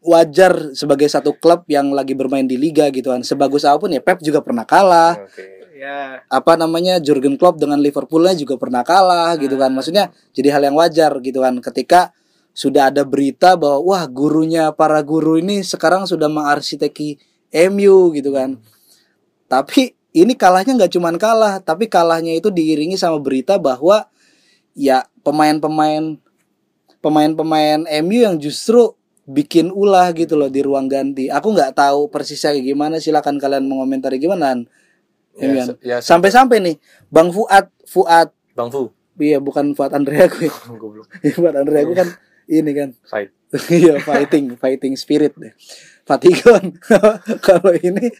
wajar 0.00 0.72
sebagai 0.72 1.04
satu 1.04 1.36
klub 1.36 1.68
yang 1.68 1.92
lagi 1.92 2.16
bermain 2.16 2.48
di 2.48 2.56
liga 2.56 2.88
gitu 2.88 3.12
kan. 3.12 3.20
Sebagus 3.20 3.68
apa 3.68 3.76
pun 3.76 3.92
ya 3.92 4.00
Pep 4.00 4.24
juga 4.24 4.40
pernah 4.40 4.64
kalah. 4.64 5.20
Oke. 5.20 5.60
ya 5.78 6.24
Apa 6.26 6.56
namanya 6.56 6.98
Jurgen 6.98 7.36
Klopp 7.36 7.60
dengan 7.60 7.78
Liverpoolnya 7.78 8.32
juga 8.34 8.56
pernah 8.56 8.80
kalah 8.80 9.36
gitu 9.36 9.60
kan. 9.60 9.68
Maksudnya 9.76 10.08
jadi 10.32 10.56
hal 10.56 10.62
yang 10.72 10.76
wajar 10.80 11.12
gitu 11.20 11.44
kan 11.44 11.54
ketika 11.60 12.16
sudah 12.58 12.90
ada 12.90 13.06
berita 13.06 13.54
bahwa 13.54 13.78
wah 13.86 14.02
gurunya 14.10 14.74
para 14.74 14.98
guru 15.06 15.38
ini 15.38 15.62
sekarang 15.62 16.10
sudah 16.10 16.26
mengarsiteki 16.26 17.14
MU 17.70 18.10
gitu 18.10 18.34
kan. 18.34 18.58
Tapi 19.46 19.94
ini 20.10 20.34
kalahnya 20.34 20.74
nggak 20.74 20.90
cuman 20.90 21.14
kalah, 21.16 21.62
tapi 21.62 21.86
kalahnya 21.86 22.34
itu 22.34 22.50
diiringi 22.50 22.98
sama 22.98 23.22
berita 23.22 23.62
bahwa 23.62 24.10
ya 24.74 25.06
pemain-pemain 25.22 26.18
pemain-pemain 26.98 27.86
MU 28.02 28.26
yang 28.26 28.36
justru 28.36 28.90
bikin 29.22 29.70
ulah 29.70 30.10
gitu 30.10 30.34
loh 30.34 30.50
di 30.50 30.58
ruang 30.58 30.90
ganti. 30.90 31.30
Aku 31.30 31.54
nggak 31.54 31.78
tahu 31.78 32.10
persisnya 32.10 32.56
kayak 32.56 32.66
gimana, 32.66 32.96
silakan 32.98 33.38
kalian 33.38 33.70
mengomentari 33.70 34.18
gimana. 34.18 34.58
Ya, 35.38 35.46
Iya. 35.46 35.64
ya, 35.78 35.96
se- 36.02 36.10
Sampai-sampai 36.10 36.58
nih, 36.58 36.76
Bang 37.06 37.30
Fuad, 37.30 37.70
Fuad, 37.86 38.34
Bang 38.58 38.74
Fu. 38.74 38.90
iya 39.22 39.38
bukan 39.38 39.70
Fuad 39.78 39.94
Andrea 39.94 40.26
gue. 40.26 40.50
Goblok. 40.82 41.06
Fuad 41.22 41.54
Andrea 41.54 41.86
gue 41.86 41.94
kan 41.94 42.08
ini 42.48 42.72
kan 42.72 42.90
Fight. 43.04 43.30
Iya 43.72 43.96
fighting, 44.04 44.60
fighting 44.60 44.92
spirit 44.96 45.32
deh. 45.36 45.52
Fatigon. 46.04 46.76
kalau 47.46 47.72
ini 47.76 48.12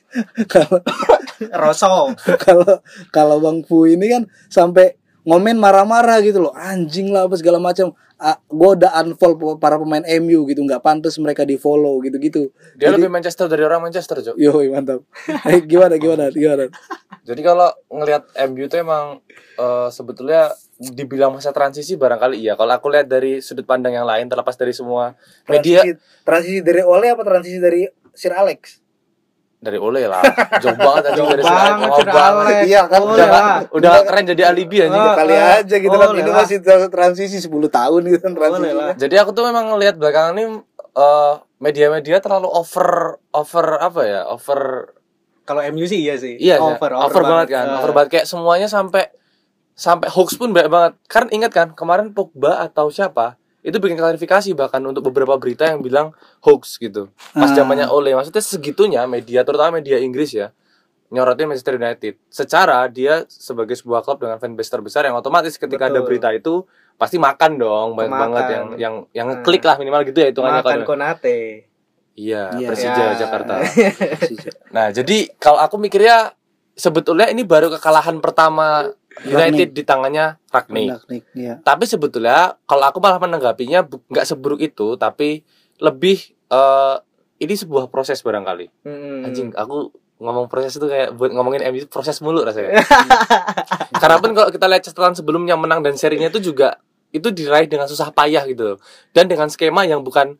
kalau 0.48 0.80
Rosso 1.64 2.12
kalau 2.40 2.80
kalau 3.12 3.36
Bang 3.40 3.60
Fu 3.64 3.84
ini 3.84 4.08
kan 4.08 4.22
sampai 4.48 4.96
ngomen 5.28 5.60
marah-marah 5.60 6.20
gitu 6.24 6.48
loh. 6.48 6.52
Anjing 6.56 7.12
lah 7.12 7.28
apa 7.28 7.36
segala 7.36 7.60
macam. 7.60 7.92
Ah, 8.18 8.34
gue 8.50 8.70
udah 8.74 8.98
unfollow 8.98 9.62
para 9.62 9.78
pemain 9.78 10.02
MU 10.18 10.42
gitu, 10.50 10.58
nggak 10.66 10.82
pantas 10.82 11.14
mereka 11.22 11.46
di 11.46 11.54
follow 11.54 12.02
gitu-gitu. 12.02 12.50
Dia 12.74 12.90
Jadi- 12.90 12.98
lebih 12.98 13.14
Manchester 13.14 13.46
dari 13.46 13.62
orang 13.62 13.78
Manchester, 13.78 14.18
Cok. 14.18 14.34
Yo 14.34 14.58
mantap. 14.74 15.06
Eh, 15.46 15.62
gimana 15.62 15.94
gimana 16.02 16.26
gimana? 16.34 16.66
Jadi 17.22 17.40
kalau 17.46 17.70
ngelihat 17.86 18.26
MU 18.50 18.66
itu 18.66 18.74
emang 18.74 19.22
eh, 19.54 19.88
sebetulnya 19.94 20.50
dibilang 20.78 21.34
masa 21.34 21.50
transisi 21.50 21.98
barangkali 21.98 22.38
iya. 22.38 22.54
Kalau 22.54 22.70
aku 22.70 22.86
lihat 22.94 23.10
dari 23.10 23.42
sudut 23.42 23.66
pandang 23.66 23.98
yang 23.98 24.06
lain 24.06 24.30
terlepas 24.30 24.54
dari 24.54 24.70
semua 24.70 25.18
media 25.50 25.82
transisi 26.22 26.62
dari 26.62 26.86
Ole 26.86 27.10
apa 27.10 27.22
transisi 27.26 27.58
dari 27.58 27.82
Sir 28.14 28.34
Alex? 28.34 28.88
dari 29.58 29.74
Ole 29.74 30.06
lah. 30.06 30.22
Jauh 30.62 30.78
banget 30.78 31.02
anjing 31.10 31.18
Jauh 31.18 31.34
dari 31.34 31.42
banget, 31.42 31.66
sana. 31.74 31.82
Mau 31.82 31.98
Sir 31.98 32.08
banget. 32.08 32.46
Alex. 32.46 32.62
Iya 32.70 32.82
kan, 32.86 33.00
Udah 33.02 33.26
lah. 33.26 33.58
udah 33.74 33.88
nggak 33.90 34.06
keren 34.06 34.24
jadi 34.30 34.42
alibi 34.54 34.76
anjing. 34.86 35.02
Ah, 35.02 35.14
kali 35.18 35.34
ah. 35.34 35.58
aja 35.58 35.76
gitu 35.82 35.96
kan 35.98 36.08
ini 36.14 36.30
lah. 36.30 36.36
masih 36.46 36.58
transisi 36.88 37.36
10 37.42 37.50
tahun 37.50 38.00
gitu 38.06 38.18
kan 38.22 38.32
transisi. 38.38 38.70
Jadi 39.02 39.14
aku 39.18 39.30
tuh 39.34 39.44
memang 39.50 39.74
ngelihat 39.74 39.98
belakangan 39.98 40.32
ini 40.38 40.62
eh, 40.94 41.34
media-media 41.58 42.22
terlalu 42.22 42.48
over 42.54 43.18
over 43.34 43.66
apa 43.82 44.00
ya? 44.06 44.20
Over 44.30 44.94
Kalau 45.48 45.64
MU 45.72 45.88
sih 45.88 46.04
iya 46.04 46.14
sih. 46.20 46.36
Iya, 46.36 46.60
over, 46.60 46.92
over, 46.92 47.24
banget 47.24 47.56
kan, 47.56 47.64
Ah. 47.72 47.80
over 47.80 47.96
banget 47.96 48.20
kayak 48.20 48.26
semuanya 48.28 48.68
sampai 48.68 49.08
sampai 49.78 50.10
hoax 50.10 50.34
pun 50.34 50.50
banyak 50.50 50.66
banget. 50.66 50.92
Kan 51.06 51.30
ingat 51.30 51.52
kan 51.54 51.68
kemarin 51.72 52.10
Pogba 52.10 52.58
atau 52.60 52.90
siapa 52.90 53.38
itu 53.60 53.74
bikin 53.76 53.94
klarifikasi 53.94 54.50
bahkan 54.52 54.82
untuk 54.82 55.04
beberapa 55.04 55.34
berita 55.34 55.66
yang 55.66 55.78
bilang 55.78 56.10
hoax 56.40 56.76
gitu. 56.76 57.10
Pas 57.30 57.46
Ah. 57.46 57.54
zamannya 57.54 57.86
Ole, 57.86 58.10
maksudnya 58.12 58.40
segitunya 58.40 59.02
media 59.04 59.42
terutama 59.42 59.78
media 59.78 59.96
Inggris 59.96 60.30
ya 60.32 60.50
nyorotin 61.08 61.48
Manchester 61.48 61.74
United. 61.74 62.20
Secara 62.28 62.84
dia 62.86 63.24
sebagai 63.26 63.72
sebuah 63.72 64.02
klub 64.02 64.18
dengan 64.18 64.36
fanbase 64.36 64.68
terbesar 64.68 65.02
yang 65.04 65.14
otomatis 65.14 65.54
ketika 65.54 65.86
ada 65.86 65.98
Betul. 65.98 66.06
berita 66.06 66.28
itu 66.30 66.54
pasti 66.94 67.16
makan 67.16 67.56
dong 67.56 67.88
banyak 67.94 68.10
Makan. 68.10 68.22
banget 68.26 68.44
yang 68.50 68.66
yang 68.74 68.94
yang 69.14 69.28
Ah. 69.30 69.40
klik 69.40 69.62
lah 69.62 69.76
minimal 69.76 70.02
gitu 70.02 70.18
ya 70.18 70.28
hitungannya 70.28 70.60
Makan 70.60 70.74
kan. 70.74 70.86
Konate. 70.86 71.38
Iya, 72.12 72.50
Iya. 72.52 72.66
Persija 72.66 73.02
Ya. 73.04 73.14
Jakarta. 73.16 73.54
Nah, 74.74 74.90
jadi 74.90 75.30
kalau 75.38 75.58
aku 75.58 75.78
mikirnya 75.78 76.34
sebetulnya 76.74 77.26
ini 77.26 77.42
baru 77.42 77.70
kekalahan 77.70 78.18
pertama 78.18 78.90
United 79.26 79.74
di 79.74 79.82
tangannya 79.82 80.38
Ragnik. 80.52 80.88
Ragnik, 80.94 81.24
iya. 81.34 81.58
Tapi 81.62 81.84
sebetulnya 81.88 82.54
kalau 82.68 82.84
aku 82.86 82.98
malah 83.02 83.18
menanggapinya 83.18 83.86
nggak 83.86 84.26
seburuk 84.26 84.62
itu, 84.62 84.94
tapi 84.94 85.42
lebih 85.82 86.34
eh, 86.50 86.96
ini 87.38 87.54
sebuah 87.54 87.90
proses 87.90 88.22
barangkali. 88.22 88.66
Hmm. 88.86 89.26
Anjing, 89.26 89.54
aku 89.54 89.90
ngomong 90.18 90.50
proses 90.50 90.74
itu 90.74 90.86
kayak 90.90 91.14
buat 91.14 91.30
ngomongin 91.30 91.62
MU 91.70 91.86
proses 91.86 92.18
mulu 92.18 92.42
rasanya. 92.42 92.82
Karena 94.02 94.18
pun 94.18 94.34
kalau 94.34 94.50
kita 94.50 94.66
lihat 94.66 94.82
catatan 94.82 95.14
sebelumnya 95.14 95.54
menang 95.54 95.82
dan 95.82 95.94
serinya 95.94 96.26
itu 96.26 96.42
juga 96.42 96.82
itu 97.14 97.32
diraih 97.32 97.70
dengan 97.70 97.86
susah 97.86 98.10
payah 98.10 98.42
gitu 98.50 98.74
loh. 98.74 98.78
Dan 99.14 99.30
dengan 99.30 99.46
skema 99.48 99.86
yang 99.86 100.02
bukan 100.02 100.36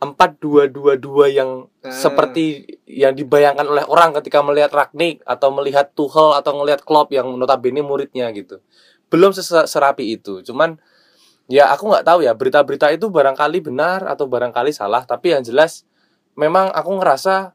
4-2-2-2 0.00 1.28
yang 1.28 1.68
Ah. 1.84 1.92
seperti 1.92 2.64
yang 2.88 3.12
dibayangkan 3.12 3.68
oleh 3.68 3.84
orang 3.84 4.16
ketika 4.16 4.40
melihat 4.40 4.72
Ragnik 4.72 5.20
atau 5.28 5.52
melihat 5.52 5.92
Tuchel 5.92 6.32
atau 6.36 6.56
melihat 6.56 6.80
Klopp 6.84 7.12
yang 7.12 7.28
notabene 7.36 7.84
muridnya 7.84 8.32
gitu. 8.32 8.64
Belum 9.12 9.36
serapi 9.36 10.16
itu. 10.16 10.40
Cuman 10.40 10.80
ya 11.52 11.68
aku 11.68 11.92
nggak 11.92 12.04
tahu 12.08 12.24
ya 12.24 12.32
berita-berita 12.32 12.88
itu 12.96 13.12
barangkali 13.12 13.60
benar 13.60 14.08
atau 14.08 14.24
barangkali 14.24 14.72
salah, 14.72 15.04
tapi 15.04 15.36
yang 15.36 15.44
jelas 15.44 15.84
memang 16.32 16.72
aku 16.72 16.96
ngerasa 17.00 17.52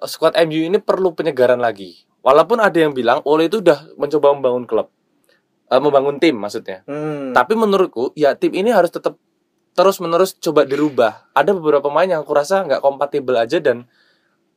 eh, 0.00 0.08
squad 0.08 0.36
MU 0.44 0.68
ini 0.68 0.76
perlu 0.76 1.16
penyegaran 1.16 1.60
lagi. 1.60 2.04
Walaupun 2.22 2.60
ada 2.62 2.76
yang 2.76 2.92
bilang 2.92 3.24
Ole 3.24 3.48
itu 3.48 3.64
udah 3.64 3.96
mencoba 3.98 4.36
membangun 4.36 4.64
klub. 4.68 4.88
Eh, 5.72 5.80
membangun 5.80 6.20
tim 6.20 6.36
maksudnya. 6.36 6.84
Hmm. 6.84 7.32
Tapi 7.32 7.56
menurutku 7.56 8.12
ya 8.12 8.36
tim 8.36 8.52
ini 8.52 8.68
harus 8.68 8.92
tetap 8.92 9.16
terus 9.72 9.98
menerus 9.98 10.36
coba 10.36 10.62
dirubah. 10.62 11.28
Ada 11.32 11.52
beberapa 11.52 11.88
pemain 11.88 12.06
yang 12.06 12.22
aku 12.22 12.32
rasa 12.32 12.62
nggak 12.62 12.80
kompatibel 12.80 13.34
aja 13.34 13.56
dan 13.58 13.88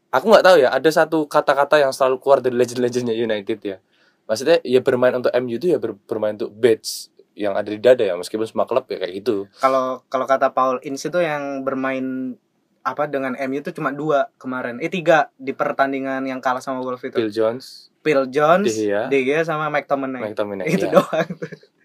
aku 0.10 0.28
nggak 0.28 0.45
tahu 0.45 0.58
ya. 0.60 0.69
Ada 0.71 1.04
satu 1.04 1.25
kata-kata 1.25 1.80
yang 1.80 1.91
selalu 1.91 2.19
keluar 2.19 2.39
dari 2.39 2.56
legend-legendnya 2.56 3.15
United 3.15 3.60
ya. 3.62 3.78
Maksudnya 4.25 4.58
ya 4.62 4.82
bermain 4.82 5.13
untuk 5.13 5.30
MU 5.38 5.56
itu 5.56 5.69
ya 5.69 5.78
ber- 5.78 5.99
bermain 6.04 6.34
untuk 6.34 6.51
badge 6.51 7.08
yang 7.36 7.54
ada 7.54 7.67
di 7.67 7.78
dada 7.78 8.01
ya. 8.01 8.15
Meskipun 8.15 8.43
semua 8.43 8.65
klub 8.65 8.88
ya 8.88 8.97
kayak 8.97 9.13
gitu. 9.21 9.45
kalau 9.58 10.04
kalau 10.08 10.25
kata 10.25 10.51
Paul 10.51 10.80
Ince 10.82 11.08
itu 11.08 11.19
yang 11.19 11.62
bermain 11.62 12.36
apa 12.82 13.10
dengan 13.10 13.34
MU 13.39 13.60
itu 13.60 13.73
cuma 13.73 13.89
dua 13.89 14.30
kemarin 14.38 14.78
eh 14.78 14.93
tiga 14.93 15.34
di 15.41 15.58
pertandingan 15.58 16.21
yang 16.21 16.38
kalah 16.38 16.62
sama 16.62 16.86
Wolves 16.86 17.01
itu 17.01 17.17
Phil 17.17 17.34
Jones, 17.34 17.89
Phil 18.06 18.30
Jones, 18.30 18.69
De 18.69 18.78
Gea. 18.78 19.01
De 19.10 19.19
Gea 19.25 19.41
sama 19.41 19.73
McTominay 19.73 20.21
McTominay. 20.21 20.69
itu 20.69 20.85
ya. 20.85 20.94
doang 20.94 21.27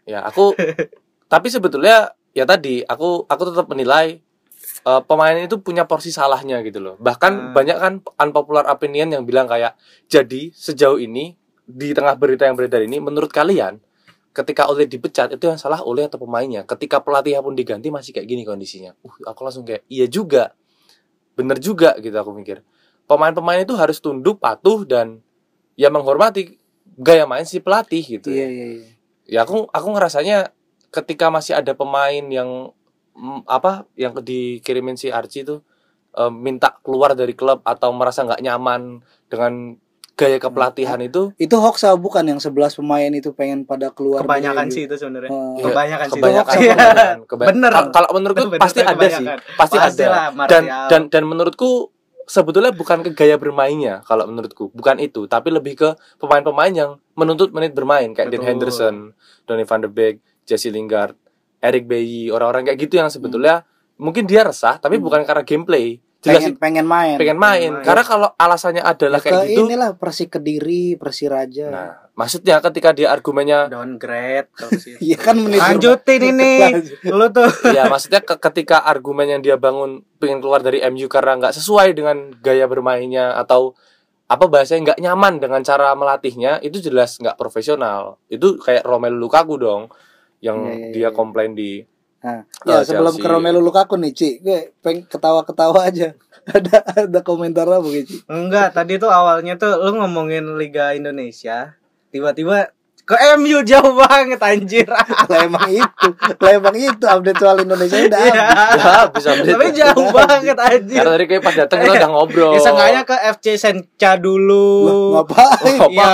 Ya 0.04 0.20
aku 0.20 0.52
tapi 1.32 1.48
sebetulnya 1.48 2.12
ya 2.36 2.44
tadi 2.46 2.82
aku 2.86 3.26
aku 3.26 3.42
tetap 3.50 3.66
menilai 3.70 4.20
eh, 4.80 5.02
pemain 5.04 5.36
itu 5.36 5.60
punya 5.60 5.84
porsi 5.84 6.08
salahnya 6.12 6.60
gitu 6.64 6.80
loh. 6.80 6.94
Bahkan 7.00 7.32
Hmm. 7.32 7.52
banyak 7.52 7.76
kan 7.76 7.94
unpopular 8.16 8.64
opinion 8.68 9.12
yang 9.12 9.22
bilang 9.28 9.44
kayak 9.48 9.76
jadi 10.08 10.52
sejauh 10.52 11.00
ini 11.00 11.36
di 11.70 11.94
tengah 11.94 12.18
berita 12.18 12.48
yang 12.48 12.58
beredar 12.58 12.82
ini 12.82 12.98
menurut 12.98 13.30
kalian 13.30 13.78
ketika 14.30 14.70
Ole 14.70 14.86
dipecat 14.86 15.34
itu 15.34 15.44
yang 15.46 15.58
salah 15.58 15.82
Ole 15.82 16.06
atau 16.06 16.18
pemainnya. 16.22 16.62
Ketika 16.62 17.02
pelatih 17.02 17.38
pun 17.42 17.54
diganti 17.54 17.90
masih 17.90 18.14
kayak 18.14 18.26
gini 18.30 18.42
kondisinya. 18.46 18.94
Uh, 19.02 19.14
aku 19.26 19.42
langsung 19.42 19.66
kayak 19.66 19.82
iya 19.90 20.06
juga. 20.06 20.54
Bener 21.34 21.58
juga 21.58 21.98
gitu 21.98 22.14
aku 22.14 22.30
mikir. 22.34 22.62
Pemain-pemain 23.10 23.66
itu 23.66 23.74
harus 23.74 23.98
tunduk, 23.98 24.38
patuh 24.38 24.86
dan 24.86 25.18
ya 25.74 25.90
menghormati 25.90 26.62
gaya 26.94 27.26
main 27.26 27.42
si 27.42 27.58
pelatih 27.58 28.02
gitu. 28.06 28.30
Iya 28.30 28.46
iya 28.46 28.66
iya. 28.78 28.88
Ya 29.26 29.38
aku 29.42 29.66
aku 29.70 29.88
ngerasanya 29.94 30.54
ketika 30.90 31.26
masih 31.28 31.54
ada 31.54 31.72
pemain 31.72 32.22
yang 32.22 32.70
mm, 33.12 33.46
apa 33.46 33.86
yang 33.94 34.14
dikirimin 34.16 34.94
si 34.94 35.08
Archie 35.08 35.42
itu 35.42 35.62
eh, 36.12 36.28
minta 36.28 36.74
keluar 36.80 37.14
dari 37.14 37.32
klub 37.32 37.62
atau 37.62 37.90
merasa 37.90 38.22
nggak 38.22 38.40
nyaman 38.40 39.00
dengan 39.26 39.78
gaya 40.12 40.36
kepelatihan 40.36 41.00
itu 41.00 41.32
Itu 41.36 41.56
hoax 41.56 41.80
apa 41.82 41.96
bukan? 41.96 42.20
Yang 42.22 42.52
11 42.52 42.76
pemain 42.76 43.08
itu 43.08 43.32
pengen 43.32 43.64
pada 43.64 43.88
keluar 43.88 44.20
kebanyakan 44.20 44.68
dari- 44.68 44.74
sih 44.74 44.82
itu 44.84 44.94
sebenarnya. 44.94 45.30
Iya, 45.32 45.64
kebanyakan 45.64 46.06
sih 46.06 46.12
kebanyakan 46.14 46.52
Iya. 46.52 46.74
kebanyakan, 46.74 47.16
kebany- 47.24 47.48
Bener. 47.48 47.72
Kal- 47.72 47.90
kalau 47.90 48.10
menurutku 48.12 48.46
Bener, 48.46 48.60
pasti 48.60 48.80
ada 48.82 49.00
sih. 49.06 49.24
pasti 49.56 49.76
Pastilah, 49.80 50.28
ada. 50.28 50.36
Martial. 50.36 50.48
dan 50.50 50.62
dan 50.90 51.02
dan 51.08 51.22
menurutku 51.24 51.88
sebetulnya 52.26 52.68
bukan 52.70 53.00
ke 53.00 53.10
gaya 53.10 53.40
bermainnya 53.40 54.04
kalau 54.04 54.28
menurutku. 54.28 54.68
Bukan 54.70 55.00
itu 55.00 55.24
tapi 55.24 55.48
lebih 55.48 55.72
ke 55.74 55.88
pemain-pemain 56.20 56.70
yang 56.70 56.90
menuntut 57.14 57.48
menit 57.50 57.72
bermain 57.72 58.12
kayak 58.12 58.28
Dean 58.28 58.44
Betul. 58.44 58.50
Henderson, 58.52 58.94
Donny 59.44 59.64
van 59.64 59.80
de 59.80 59.88
Beek, 59.88 60.20
Jesse 60.50 60.68
Lingard, 60.68 61.14
Eric 61.58 61.86
Bailly 61.86 62.26
orang-orang 62.28 62.66
kayak 62.66 62.78
gitu 62.80 62.98
yang 62.98 63.06
sebetulnya 63.06 63.62
mungkin 63.94 64.24
dia 64.24 64.42
resah 64.42 64.76
tapi 64.76 64.96
Hmm. 64.96 65.04
bukan 65.04 65.22
karena 65.22 65.44
gameplay 65.44 65.86
jelas 66.18 66.40
pengen 66.42 66.56
pengen 66.58 66.86
main. 66.86 67.16
pengen 67.16 67.38
main 67.38 67.60
Pengen 67.60 67.72
main. 67.74 67.86
karena 67.86 68.02
kalau 68.02 68.28
alasannya 68.34 68.82
adalah 68.82 69.18
Ya, 69.18 69.24
kayak 69.30 69.44
gitu 69.46 69.60
inilah 69.62 69.90
Persi 69.94 70.24
Kediri, 70.26 70.84
Persi 70.94 71.24
Raja. 71.26 71.66
nah 71.66 71.88
maksudnya 72.14 72.60
ketika 72.60 72.90
dia 72.90 73.08
argumennya 73.08 73.68
downgrade. 73.68 74.48
Iya 75.00 75.16
kan 75.16 75.36
menit 75.38 75.56
lanjutin 75.58 76.20
ini 76.26 76.52
lu 77.06 77.28
tuh 77.30 77.48
ya 77.66 77.86
maksudnya 77.86 78.20
ke- 78.20 78.36
ketika 78.38 78.82
argumen 78.82 79.30
yang 79.30 79.40
dia 79.40 79.56
bangun 79.56 80.00
pengen 80.16 80.40
keluar 80.40 80.60
dari 80.60 80.80
MU 80.82 81.06
karena 81.06 81.38
nggak 81.38 81.54
sesuai 81.54 81.92
dengan 81.92 82.32
gaya 82.36 82.64
bermainnya 82.64 83.32
atau 83.34 83.72
apa 84.26 84.44
bahasanya 84.46 84.92
nggak 84.92 85.00
nyaman 85.00 85.34
dengan 85.38 85.60
cara 85.60 85.90
melatihnya 85.92 86.60
itu 86.60 86.80
jelas 86.80 87.16
nggak 87.16 87.34
profesional 87.34 88.20
itu 88.26 88.56
kayak 88.56 88.80
Romelu 88.82 89.16
Lukaku 89.18 89.56
dong 89.56 89.88
yang 90.40 90.58
Iya, 90.58 90.74
iya, 90.74 90.88
dia 90.90 91.00
iya. 91.06 91.10
komplain 91.10 91.52
di 91.52 91.84
Nah, 92.20 92.44
ya 92.68 92.76
Oh, 92.76 92.84
sebelum 92.84 93.16
Chelsea. 93.16 93.24
ke 93.24 93.32
Romelu 93.32 93.60
Lukaku 93.60 93.96
nih, 93.96 94.12
Ci. 94.12 94.30
Gue 94.40 94.76
pengen 94.80 95.08
ketawa-ketawa 95.08 95.88
aja. 95.88 96.12
ada 96.52 96.76
ada 96.84 97.20
komentar 97.20 97.64
apa 97.64 97.88
gitu, 97.88 98.12
Ci? 98.12 98.18
enggak 98.26 98.72
tadi 98.72 98.96
tuh 98.96 99.08
awalnya 99.08 99.56
tuh 99.56 99.76
lu 99.78 99.96
ngomongin 99.96 100.56
Liga 100.56 100.92
Indonesia 100.92 101.76
tiba-tiba 102.08 102.72
ke 103.02 103.14
MU 103.34 103.60
jauh 103.60 103.92
banget 103.92 104.38
anjir 104.38 104.86
Lah 105.30 105.38
emang 105.40 105.66
itu. 105.68 106.08
Lah 106.36 106.50
emang 106.52 106.74
itu 106.74 107.02
update 107.02 107.36
soal 107.36 107.56
Indonesia 107.58 107.96
udah 107.98 108.20
Iya. 108.20 108.42
habis. 108.42 108.80
ya 108.80 108.94
bisa 109.10 109.28
update. 109.32 109.50
tapi 109.50 109.66
jauh 109.72 110.06
banget 110.10 110.56
anjir 110.56 110.96
karena 110.96 111.12
tadi 111.12 111.24
kayak 111.26 111.42
pas 111.42 111.54
datang 111.56 111.78
kita 111.80 111.92
udah 111.96 112.10
ngobrol 112.10 112.50
ya 112.50 112.60
seenggaknya 112.60 113.02
ke 113.02 113.16
FC 113.32 113.46
Senca 113.56 114.12
dulu 114.14 114.66
ngapain? 115.14 115.76
Oh, 115.76 115.88
apa 115.88 116.06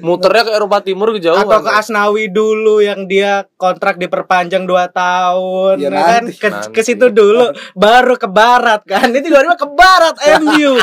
muternya 0.00 0.42
ke 0.42 0.52
Eropa 0.52 0.78
Timur 0.80 1.08
kejauhan 1.10 1.42
atau 1.42 1.60
ke 1.60 1.70
Asnawi 1.72 2.28
dulu 2.28 2.78
yang 2.78 3.04
dia 3.04 3.32
kontrak 3.56 3.96
diperpanjang 3.96 4.62
2 4.62 4.88
tahun 4.90 5.74
Ya, 5.76 5.86
ya 5.86 5.90
kan 5.92 6.22
nanti. 6.22 6.32
ke, 6.34 6.48
Nanti. 6.48 6.68
ke 6.70 6.80
situ 6.80 7.06
dulu 7.08 7.44
baru 7.74 8.14
ke 8.14 8.26
barat 8.26 8.84
kan 8.84 9.08
ini 9.08 9.20
tiba-tiba 9.20 9.54
ke 9.54 9.68
barat 9.68 10.14
MU 10.40 10.76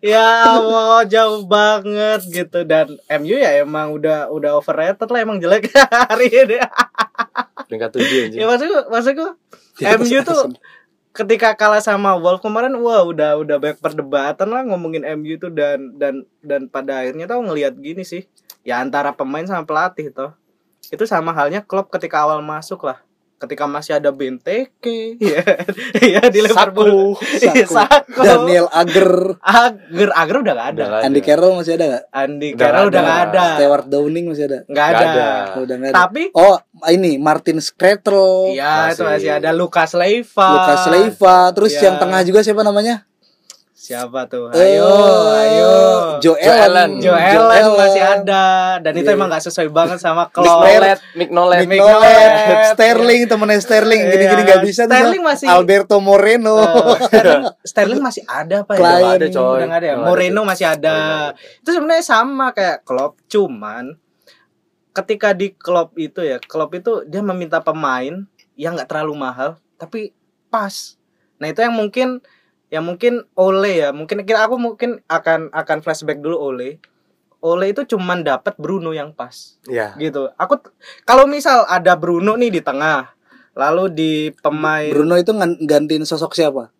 ya 0.00 0.26
Allah 0.54 1.02
jauh 1.04 1.42
banget 1.44 2.22
gitu 2.24 2.62
dan 2.62 2.86
MU 3.16 3.34
ya 3.34 3.58
emang 3.58 3.90
udah 3.90 4.28
udah 4.28 4.56
overrated 4.56 5.07
lah 5.10 5.20
emang 5.24 5.40
jelek 5.40 5.72
hari 6.10 6.28
ini. 6.28 6.56
Peringkat 7.68 7.90
tujuh 7.96 8.18
anjing. 8.28 8.40
ya 8.40 8.46
maksudku 8.48 8.78
maksudku 8.88 9.26
MU 9.98 10.18
tuh 10.24 10.42
ketika 11.12 11.56
kalah 11.58 11.82
sama 11.82 12.14
Wolf 12.16 12.40
kemarin 12.44 12.72
wah 12.78 13.02
udah 13.02 13.40
udah 13.40 13.56
banyak 13.58 13.80
perdebatan 13.82 14.48
lah 14.48 14.62
ngomongin 14.68 15.02
MU 15.18 15.34
tuh 15.40 15.50
dan 15.50 15.96
dan 15.98 16.24
dan 16.44 16.70
pada 16.70 17.02
akhirnya 17.02 17.26
tau 17.26 17.40
ngelihat 17.40 17.76
gini 17.80 18.04
sih. 18.04 18.28
Ya 18.62 18.78
antara 18.84 19.16
pemain 19.16 19.44
sama 19.48 19.64
pelatih 19.64 20.12
toh. 20.12 20.36
Itu 20.88 21.04
sama 21.04 21.32
halnya 21.32 21.64
Klopp 21.64 21.92
ketika 21.92 22.24
awal 22.24 22.40
masuk 22.44 22.84
lah 22.84 23.07
ketika 23.38 23.64
masih 23.64 23.92
ada 23.94 24.10
Benteke 24.10 25.14
ya 25.16 25.42
ya 25.94 26.22
di 26.26 26.40
Liverpool 26.40 27.14
Iya, 27.38 27.64
Saku. 27.64 27.74
Saku. 27.76 28.20
Daniel 28.20 28.66
Ager, 28.68 29.38
Ager 29.40 30.10
Ager 30.12 30.36
udah 30.40 30.52
gak 30.52 30.68
ada 30.74 30.84
Udah 30.84 31.00
Andy 31.02 31.20
Carroll 31.20 31.54
masih 31.54 31.74
ada 31.74 31.86
gak? 31.88 32.02
Andy 32.12 32.48
Udah 32.50 32.60
Carroll 32.60 32.78
nggak 32.80 32.90
udah 32.90 33.00
ada. 33.00 33.08
gak 33.08 33.22
ada 33.24 33.44
Stewart 33.54 33.86
Downing 33.86 34.24
masih 34.26 34.44
ada? 34.44 34.58
nggak 34.60 34.68
Nggak 34.68 34.88
ada. 34.90 35.06
ada. 35.08 35.28
Oh, 35.48 35.62
udah 35.62 35.76
nggak 35.76 35.90
ada. 35.90 35.98
tapi 36.00 36.22
Oh, 36.32 36.56
ini 36.86 37.12
Martin 37.16 37.58
Skretel, 37.58 38.52
ya 38.52 38.90
itu 38.90 39.02
masih. 39.02 39.30
ada 39.32 39.50
Lukas 39.50 39.90
Leiva 39.92 40.48
Lucas 40.52 40.82
Leiva, 40.88 41.38
terus 41.50 41.72
Ya. 41.72 41.88
yang 41.88 41.96
tengah 41.96 42.20
juga 42.22 42.40
siapa 42.40 42.60
namanya? 42.60 43.07
Siapa 43.78 44.26
tuh 44.26 44.50
Eh, 44.50 44.74
ayo 44.74 44.90
ayo 45.38 45.72
Joe 46.18 46.34
Joe 46.34 46.50
Allen. 46.50 46.66
Allen. 46.66 46.90
Joe 46.98 47.14
Allen 47.14 47.64
masih 47.72 48.02
ada 48.02 48.44
dan 48.76 48.92
itu 48.92 49.06
Iya. 49.06 49.14
emang 49.14 49.30
gak 49.30 49.38
sesuai 49.40 49.70
banget 49.70 49.98
sama 49.98 50.26
Klopp. 50.28 50.66
Nolet 50.66 50.98
Nick 51.14 51.30
Nolet, 51.30 51.62
Nolet. 51.62 52.74
Sterling 52.74 53.22
temennya 53.24 53.62
Sterling 53.62 54.02
Iya. 54.02 54.10
gini-gini 54.10 54.42
nggak 54.44 54.62
bisa 54.62 54.82
tuh 54.84 54.92
Sterling 54.92 55.22
sama 55.22 55.30
masih- 55.30 55.48
Alberto 55.48 55.96
Moreno 55.98 56.58
Eh, 56.58 56.66
Sterling, 57.06 57.44
Sterling 57.62 58.02
masih 58.02 58.22
ada 58.26 58.66
apa 58.66 58.72
ya? 58.74 59.14
Ada 59.14 59.26
coy 59.30 59.62
nggak 59.62 59.78
ada 59.78 59.86
ya? 59.86 59.96
Moreno 59.96 60.40
masih 60.42 60.66
ada. 60.66 60.76
Ada. 61.30 61.38
Itu 61.62 61.70
sebenarnya 61.70 62.02
sama 62.02 62.50
kayak 62.50 62.82
Klopp, 62.82 63.22
cuman 63.26 63.94
ketika 64.92 65.30
di 65.30 65.54
Klopp 65.54 65.94
itu 65.96 66.18
ya, 66.20 66.36
Klopp 66.40 66.74
itu 66.74 67.06
dia 67.06 67.22
meminta 67.22 67.62
pemain 67.62 68.26
yang 68.54 68.74
nggak 68.74 68.90
terlalu 68.90 69.14
mahal 69.16 69.54
tapi 69.76 70.10
pas. 70.48 70.98
Nah, 71.38 71.46
itu 71.46 71.62
yang 71.62 71.70
mungkin 71.72 72.18
yang 72.68 72.84
mungkin 72.84 73.24
Ole 73.32 73.80
ya, 73.80 73.90
mungkin 73.90 74.22
kira 74.22 74.44
aku 74.44 74.56
mungkin 74.56 75.00
akan 75.06 75.48
akan 75.50 75.78
flashback 75.80 76.18
dulu 76.18 76.36
Ole. 76.36 76.78
Ole 77.38 77.70
itu 77.70 77.86
cuman 77.86 78.20
dapat 78.20 78.58
Bruno 78.58 78.90
yang 78.90 79.14
pas 79.14 79.56
ya 79.64 79.94
gitu. 79.94 80.28
Aku 80.34 80.58
kalau 81.02 81.24
misal 81.24 81.62
ada 81.64 81.94
Bruno 81.94 82.34
nih 82.34 82.50
di 82.50 82.60
tengah, 82.60 83.14
lalu 83.52 83.84
di 83.88 84.12
pemain 84.38 84.90
Bruno 84.90 85.14
itu 85.14 85.30
gantiin 85.62 86.02
sosok 86.02 86.34
siapa? 86.34 86.74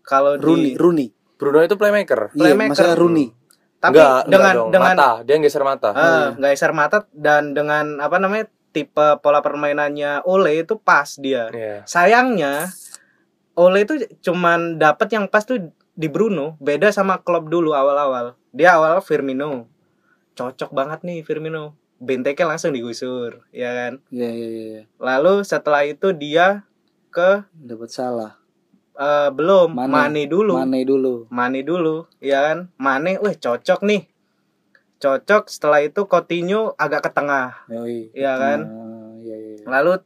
kalau 0.00 0.40
Rooney, 0.40 0.72
di 0.72 0.80
Rooney. 0.80 1.08
Bruno 1.36 1.60
itu 1.60 1.76
playmaker 1.76 2.32
Iya, 2.32 2.40
Playmaker. 2.48 2.72
masalah 2.72 2.96
Rooney. 2.96 3.28
tapi 3.78 3.94
enggak, 3.94 4.08
enggak 4.08 4.24
dengan 4.26 4.54
dong. 4.56 4.70
dengan 4.72 4.88
mata 4.90 5.10
dia 5.20 5.32
yang 5.36 5.42
geser 5.44 5.62
mata 5.62 5.88
eh, 5.92 6.26
nggak 6.34 6.50
geser 6.50 6.72
mata 6.72 6.98
dan 7.14 7.52
dengan 7.52 7.84
apa 8.00 8.16
namanya 8.16 8.48
tipe 8.72 9.06
pola 9.20 9.38
permainannya 9.38 10.24
Ole 10.24 10.62
itu 10.62 10.74
pas 10.76 11.06
dia. 11.14 11.46
Iya. 11.52 11.84
Sayangnya 11.84 12.66
Ole 13.58 13.82
itu 13.82 13.98
cuman 14.22 14.78
dapat 14.78 15.10
yang 15.10 15.26
pas 15.26 15.42
tuh 15.42 15.74
di 15.98 16.06
Bruno, 16.06 16.54
beda 16.62 16.94
sama 16.94 17.18
Klopp 17.18 17.50
dulu 17.50 17.74
awal-awal. 17.74 18.38
Dia 18.54 18.78
awal 18.78 19.02
Firmino. 19.02 19.66
Cocok 20.38 20.70
banget 20.70 21.02
nih 21.02 21.26
Firmino. 21.26 21.74
Benteke 21.98 22.46
langsung 22.46 22.70
digusur, 22.70 23.42
ya 23.50 23.74
kan. 23.74 23.92
Iya, 24.14 24.30
iya, 24.30 24.48
iya. 24.48 24.82
Lalu 25.02 25.42
setelah 25.42 25.82
itu 25.82 26.14
dia 26.14 26.62
ke 27.10 27.42
Dapat 27.50 27.90
salah. 27.90 28.38
eh, 28.94 29.30
belum 29.34 29.74
Mane. 29.74 29.90
Mane 29.90 30.22
dulu. 30.30 30.54
Mane 30.54 30.80
dulu. 30.86 31.14
Mane 31.26 31.60
dulu, 31.66 32.06
ya 32.22 32.38
kan? 32.46 32.70
Mane, 32.78 33.18
weh 33.18 33.34
cocok 33.34 33.82
nih. 33.82 34.06
Cocok. 35.02 35.50
Setelah 35.50 35.82
itu 35.82 36.06
Coutinho 36.06 36.78
agak 36.78 37.06
ke 37.06 37.10
tengah. 37.10 37.66
Yoi. 37.66 38.14
Iya 38.14 38.32
kan? 38.38 38.60
Iya, 39.18 39.34
iya. 39.34 39.54
iya. 39.58 39.66
Lalu 39.66 39.98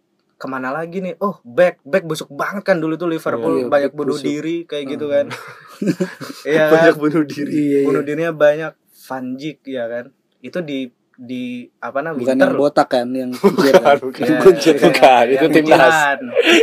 ke 0.42 0.50
mana 0.50 0.74
lagi 0.74 0.98
nih? 0.98 1.14
Oh, 1.22 1.38
back, 1.46 1.78
back 1.86 2.02
busuk 2.02 2.26
banget 2.28 2.66
kan 2.66 2.82
dulu 2.82 2.98
tuh 2.98 3.06
Liverpool 3.06 3.54
Iya, 3.54 3.62
iya, 3.62 3.70
banyak 3.70 3.92
bunuh 3.94 4.18
busuk. 4.18 4.26
diri 4.26 4.56
kayak 4.66 4.84
gitu 4.90 5.06
kan. 5.06 5.26
Iya 6.42 6.66
kan? 6.66 6.70
banyak 6.74 6.96
bunuh 6.98 7.22
diri 7.22 7.50
Iya, 7.54 7.62
iya. 7.62 7.86
Bunuh 7.86 8.02
dirinya 8.02 8.32
banyak. 8.34 8.72
Van 9.02 9.24
Dijk 9.34 9.58
ya 9.62 9.84
kan? 9.86 10.04
Itu 10.42 10.58
di 10.60 10.90
di 11.14 11.44
apa 11.78 12.02
namanya? 12.02 12.18
Bukan 12.18 12.34
Winter 12.34 12.50
yang 12.50 12.58
botak 12.58 12.88
kan, 12.90 13.06
yang 13.14 13.30
kuncir 13.30 13.74
kan. 13.78 13.96
Bukan, 14.02 14.22
Iya, 14.26 14.38
Kuncir 14.42 14.74
kan. 14.74 14.84
Bukan, 14.90 15.24
yang 15.30 15.34
itu 15.38 15.46
timnas. 15.54 15.96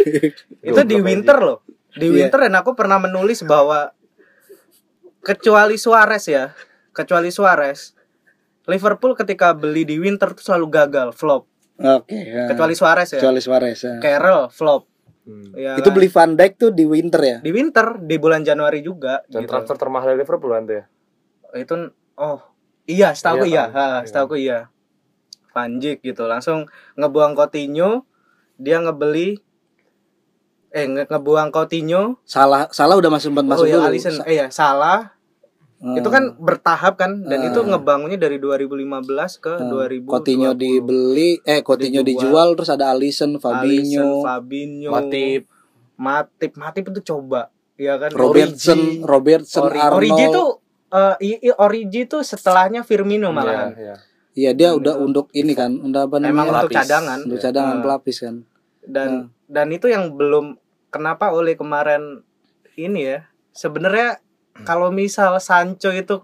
itu 0.70 0.82
di 0.84 0.98
winter 1.00 1.38
loh. 1.40 1.58
Di 1.90 2.06
Iya. 2.06 2.16
winter 2.20 2.40
dan 2.44 2.54
aku 2.60 2.76
pernah 2.76 3.00
menulis 3.00 3.40
bahwa 3.44 3.96
kecuali 5.22 5.76
Suarez 5.76 6.26
ya, 6.28 6.52
kecuali 6.92 7.32
Suarez, 7.32 7.96
Liverpool 8.68 9.16
ketika 9.16 9.52
beli 9.52 9.84
di 9.84 9.98
winter 9.98 10.32
tuh 10.32 10.44
selalu 10.46 10.68
gagal, 10.70 11.08
flop. 11.12 11.49
Oke. 11.80 12.12
ya. 12.14 12.46
Kecuali 12.46 12.74
Suarez 12.74 13.08
ya. 13.10 13.20
Kecuali 13.20 13.40
Suarez. 13.40 13.80
ya. 13.80 13.96
Carroll 13.98 14.48
flop. 14.50 14.84
Hmm. 15.24 15.54
Ya 15.54 15.78
Itu 15.78 15.90
kan? 15.90 15.96
beli 15.96 16.10
Van 16.10 16.32
Dijk 16.34 16.54
tuh 16.58 16.72
di 16.72 16.84
winter 16.84 17.22
ya. 17.22 17.38
di 17.40 17.50
winter 17.50 18.00
di 18.00 18.18
bulan 18.18 18.42
Januari 18.42 18.80
juga 18.80 19.22
dan 19.28 19.44
gitu. 19.44 19.52
transfer 19.52 19.78
termahal 19.78 20.10
dari 20.10 20.20
Liverpool 20.20 20.50
kan 20.50 20.66
tuh 20.66 20.76
ya 20.76 20.86
itu 21.56 21.74
oh 22.16 22.40
iya 22.84 23.14
setahu 23.14 23.42
Iya, 23.42 23.46
iya, 23.46 23.64
kan? 23.70 23.78
ha, 23.78 24.02
setahu 24.02 24.34
iya 24.36 24.60
Van 25.50 25.78
Dijk 25.78 26.02
gitu 26.02 26.26
langsung 26.26 26.66
ngebuang 26.96 27.34
Coutinho 27.34 28.10
dia 28.56 28.82
ngebeli 28.82 29.38
eh 30.70 30.86
nge 30.88 31.06
ngebuang 31.06 31.50
Coutinho 31.50 32.18
Salah 32.24 32.66
salah 32.70 32.94
udah 32.94 33.10
masuk 33.10 33.30
sempat 33.30 33.46
masuk 33.46 33.66
oh 33.66 33.70
ya 33.70 33.78
dulu. 33.78 33.86
Alisson 33.86 34.16
eh 34.26 34.36
ya 34.36 34.48
salah 34.50 35.14
Hmm. 35.80 35.96
Itu 35.96 36.08
kan 36.08 36.36
bertahap 36.36 37.00
kan 37.00 37.24
dan 37.24 37.40
Hmm. 37.40 37.48
itu 37.48 37.60
ngebangunnya 37.62 38.20
dari 38.20 38.36
2015 38.36 39.40
ke 39.40 39.56
2020. 39.56 40.12
Coutinho 40.12 40.52
dibeli, 40.52 41.40
eh 41.42 41.64
Coutinho 41.64 42.04
dijual, 42.04 42.52
terus 42.54 42.68
ada 42.68 42.92
Alisson, 42.92 43.36
Alisson, 43.36 43.40
Fabinho, 43.40 44.20
Fabinho, 44.20 44.92
Matip. 44.92 45.48
Matip, 45.96 46.52
Matip 46.54 46.84
itu 46.90 47.02
coba, 47.06 47.48
ya 47.74 47.96
kan. 47.96 48.12
Robertson, 48.12 48.76
Origi. 48.76 49.00
Robertson, 49.02 49.64
Ori- 49.66 49.80
Arnold. 49.80 49.96
Origi 49.98 50.24
itu 50.26 50.44
eh, 50.90 51.16
i- 51.22 51.42
i- 51.46 51.58
Origi 51.58 52.00
itu 52.04 52.18
setelahnya 52.20 52.82
Firmino 52.82 53.30
malahan. 53.30 53.72
Iya, 53.72 53.80
iya. 53.80 53.96
Iya 54.32 54.52
dia 54.52 54.70
udah 54.74 54.96
untuk 54.98 55.28
ini 55.32 55.52
kan, 55.54 55.76
udah 55.76 56.08
apa 56.08 56.18
namanya? 56.18 56.32
Emang 56.34 56.48
untuk 56.60 56.72
cadangan. 56.74 57.20
untuk 57.22 57.40
cadangan 57.40 57.76
Eh, 57.76 57.82
pelapis 57.82 58.18
kan. 58.20 58.36
dan 58.82 59.10
dan 59.46 59.68
itu 59.70 59.86
yang 59.86 60.12
belum 60.12 60.58
kenapa 60.90 61.30
oleh 61.30 61.54
kemarin 61.54 62.20
ini 62.74 63.06
ya. 63.08 63.20
Sebenarnya 63.52 64.18
kalau 64.62 64.90
misal 64.90 65.38
Sancho 65.38 65.90
itu 65.90 66.24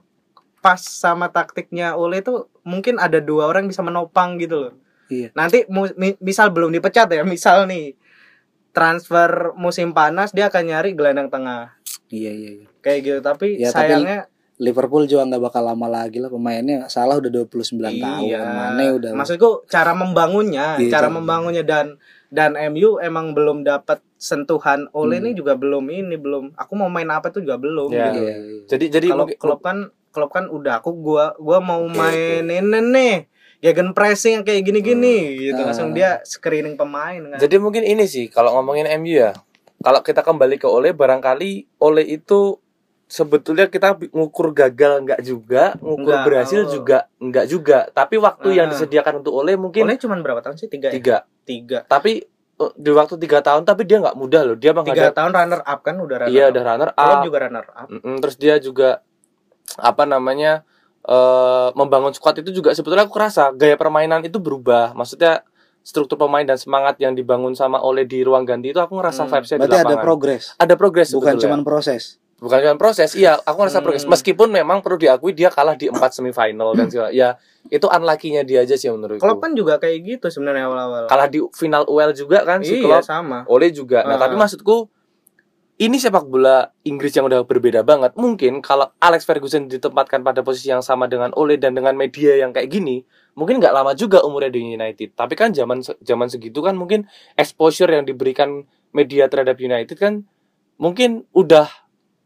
pas 0.60 0.78
sama 0.78 1.30
taktiknya 1.30 1.94
Ole 1.94 2.20
itu 2.20 2.50
mungkin 2.62 2.98
ada 2.98 3.20
dua 3.20 3.46
orang 3.46 3.66
bisa 3.66 3.80
menopang 3.80 4.36
gitu 4.36 4.58
loh. 4.60 4.74
Iya. 5.06 5.30
Nanti 5.32 5.70
misal 6.20 6.50
belum 6.50 6.72
dipecat 6.72 7.06
ya, 7.08 7.22
misal 7.22 7.66
nih 7.66 7.94
transfer 8.72 9.56
musim 9.56 9.96
panas 9.96 10.36
dia 10.36 10.50
akan 10.50 10.64
nyari 10.66 10.92
gelandang 10.92 11.32
tengah 11.32 11.72
Iya 12.06 12.32
iya 12.32 12.52
iya. 12.60 12.68
kayak 12.84 13.00
gitu 13.02 13.20
tapi 13.24 13.56
Ya, 13.56 13.72
tapi 13.72 13.96
sayangnya 13.96 14.28
Liverpool 14.56 15.04
juga 15.04 15.24
nggak 15.26 15.44
bakal 15.44 15.64
lama 15.64 15.88
lagi 15.88 16.20
lah 16.20 16.28
pemainnya 16.28 16.88
salah 16.88 17.16
udah 17.16 17.32
29 17.44 17.72
tahun 17.76 18.24
iya 18.24 18.40
Mane 18.44 18.86
udah 18.94 19.12
maksudku 19.16 19.64
cara 19.66 19.92
membangunnya 19.92 20.76
Iya, 20.76 20.92
cara 20.92 21.08
cara- 21.08 21.16
membangunnya 21.16 21.64
dan 21.64 21.96
dan 22.28 22.60
MU 22.68 23.00
emang 23.00 23.32
belum 23.32 23.64
dapat 23.64 24.04
sentuhan 24.26 24.90
Ole 24.92 25.18
Hmm. 25.18 25.24
ini 25.24 25.38
juga 25.38 25.54
belum 25.54 25.86
ini 25.86 26.18
belum 26.18 26.58
aku 26.58 26.74
mau 26.74 26.90
main 26.90 27.06
apa 27.08 27.30
tuh 27.30 27.46
juga 27.46 27.56
belum 27.56 27.94
Iya. 27.94 28.06
gitu. 28.10 28.20
Iya, 28.20 28.36
iya. 28.36 28.60
Jadi 28.66 28.86
jadi 28.90 29.08
kalau 29.08 29.26
klub 29.30 29.60
kan 29.62 29.78
klub 30.10 30.32
kan 30.32 30.50
udah 30.50 30.82
aku 30.82 30.92
gua 30.96 31.38
gua 31.38 31.62
mau 31.62 31.86
Oke, 31.86 31.94
main 31.94 32.44
ini 32.44 32.80
nih 32.82 33.16
gegen 33.62 33.94
pressing 33.94 34.42
kayak 34.42 34.62
gini-gini 34.64 35.18
gitu 35.44 35.58
Ah. 35.58 35.70
langsung 35.70 35.92
dia 35.92 36.22
screening 36.24 36.74
pemain 36.74 37.22
kan 37.28 37.38
Jadi 37.38 37.56
mungkin 37.58 37.82
ini 37.82 38.06
sih 38.06 38.26
kalau 38.28 38.54
ngomongin 38.54 38.90
MU 38.98 39.14
ya. 39.16 39.38
Kalau 39.78 40.02
kita 40.02 40.20
kembali 40.20 40.58
ke 40.58 40.66
Ole 40.66 40.90
barangkali 40.92 41.78
Ole 41.78 42.04
itu 42.04 42.58
sebetulnya 43.06 43.68
kita 43.68 43.94
ngukur 44.10 44.50
gagal 44.52 44.98
enggak 45.00 45.22
juga, 45.22 45.78
ngukur 45.78 46.10
Enggak, 46.10 46.26
berhasil 46.26 46.62
oh. 46.64 46.70
juga 46.72 46.98
enggak 47.18 47.46
juga. 47.46 47.78
Tapi 47.92 48.18
waktu 48.18 48.48
yang 48.56 48.66
Ah. 48.66 48.72
disediakan 48.74 49.22
untuk 49.22 49.34
Ole 49.36 49.54
mungkin 49.56 49.86
Ole 49.86 49.96
cuman 49.96 50.20
berapa 50.20 50.42
tahun 50.42 50.58
sih 50.58 50.66
tiga 50.68 50.90
ya? 50.90 50.94
tiga. 50.94 51.18
tiga 51.46 51.80
Tapi 51.86 52.26
di 52.74 52.88
waktu 52.89 53.20
tiga 53.20 53.39
tahun 53.39 53.64
tapi 53.64 53.84
dia 53.84 53.99
nggak 53.99 54.16
mudah 54.16 54.41
loh. 54.43 54.56
Dia 54.56 54.72
tiga 54.72 54.80
menghadap 54.80 55.14
tahun 55.14 55.32
runner 55.34 55.62
up 55.62 55.80
kan 55.82 55.95
udah 55.97 56.18
runner 56.24 56.32
iya 56.32 56.47
up 56.47 56.51
udah 56.51 56.64
runner 56.64 56.89
up. 56.91 57.20
juga 57.22 57.38
runner 57.43 57.66
up 57.68 57.88
Mm-mm, 57.91 58.16
terus 58.24 58.36
dia 58.36 58.56
juga 58.58 58.89
apa 59.76 60.03
namanya 60.03 60.64
eh 61.06 61.70
membangun 61.76 62.10
squad 62.12 62.39
itu 62.41 62.49
juga 62.49 62.72
sebetulnya 62.72 63.06
aku 63.06 63.14
kerasa 63.14 63.51
gaya 63.51 63.76
permainan 63.76 64.24
itu 64.24 64.39
berubah. 64.39 64.95
Maksudnya 64.95 65.43
struktur 65.86 66.18
pemain 66.18 66.41
dan 66.41 66.58
semangat 66.58 66.97
yang 66.97 67.14
dibangun 67.14 67.53
sama 67.53 67.78
Ole 67.78 68.10
di 68.10 68.26
ruang 68.26 68.41
ganti 68.41 68.74
itu 68.74 68.80
aku 68.82 68.97
ngerasa 68.97 69.28
Hmm, 69.28 69.38
vibesnya 69.38 69.58
di 69.58 69.62
Berarti 69.70 69.78
ada 69.78 69.86
lapangan. 69.86 70.01
progres, 70.01 70.43
ada 70.58 70.74
progres 70.74 71.10
bukan 71.14 71.36
cuman 71.38 71.62
proses. 71.62 72.18
Bukan 72.36 72.60
cuma 72.60 72.76
proses 72.76 73.16
iya 73.16 73.40
aku 73.40 73.58
ngerasa 73.58 73.80
Hmm. 73.80 73.86
progres 73.86 74.06
meskipun 74.06 74.50
memang 74.50 74.80
perlu 74.80 74.98
diakui 74.98 75.32
dia 75.32 75.48
kalah 75.48 75.74
di 75.74 75.88
empat 75.88 76.12
semifinal 76.12 76.74
dan 76.74 76.88
segala 76.88 77.10
ya 77.10 77.40
itu 77.66 77.84
unlucky-nya 77.84 78.44
dia 78.44 78.62
aja 78.62 78.76
sih 78.76 78.88
menurutku. 78.88 79.20
Klopp 79.20 79.40
kan 79.40 79.52
juga 79.52 79.76
kayak 79.76 79.98
gitu 80.04 80.28
sebenarnya 80.30 80.68
awal-awal. 80.68 81.04
Kalah 81.06 81.26
di 81.26 81.40
final 81.52 81.84
UEL 81.86 82.12
juga 82.12 82.44
kan 82.44 82.60
si 82.60 82.78
iya 82.78 83.00
Klopp. 83.00 83.08
sama. 83.08 83.42
Ole 83.46 83.72
juga. 83.72 84.04
Nah 84.04 84.16
Ah. 84.16 84.22
tapi 84.22 84.36
maksudku 84.36 84.92
ini 85.78 85.96
sepak 85.96 86.24
bola 86.26 86.72
Inggris 86.84 87.12
yang 87.12 87.26
udah 87.26 87.44
berbeda 87.44 87.84
banget 87.84 88.16
mungkin 88.16 88.60
kalau 88.60 88.88
Alex 88.98 89.24
Ferguson 89.24 89.66
ditempatkan 89.66 90.22
pada 90.22 90.40
posisi 90.40 90.70
yang 90.70 90.80
sama 90.80 91.04
dengan 91.06 91.32
Ole 91.34 91.56
dan 91.56 91.72
dengan 91.72 91.92
media 91.94 92.36
yang 92.38 92.52
kayak 92.52 92.68
gini 92.70 93.04
mungkin 93.34 93.60
nggak 93.60 93.74
lama 93.74 93.92
juga 93.92 94.24
umurnya 94.24 94.52
di 94.52 94.64
United. 94.70 95.12
Tapi 95.14 95.34
kan 95.34 95.52
zaman 95.52 95.80
zaman 95.82 96.28
segitu 96.28 96.60
kan 96.60 96.76
mungkin 96.76 97.08
exposure 97.34 97.90
yang 97.90 98.04
diberikan 98.04 98.64
media 98.92 99.28
terhadap 99.28 99.56
United 99.58 99.96
kan 99.96 100.24
mungkin 100.76 101.24
udah 101.32 101.68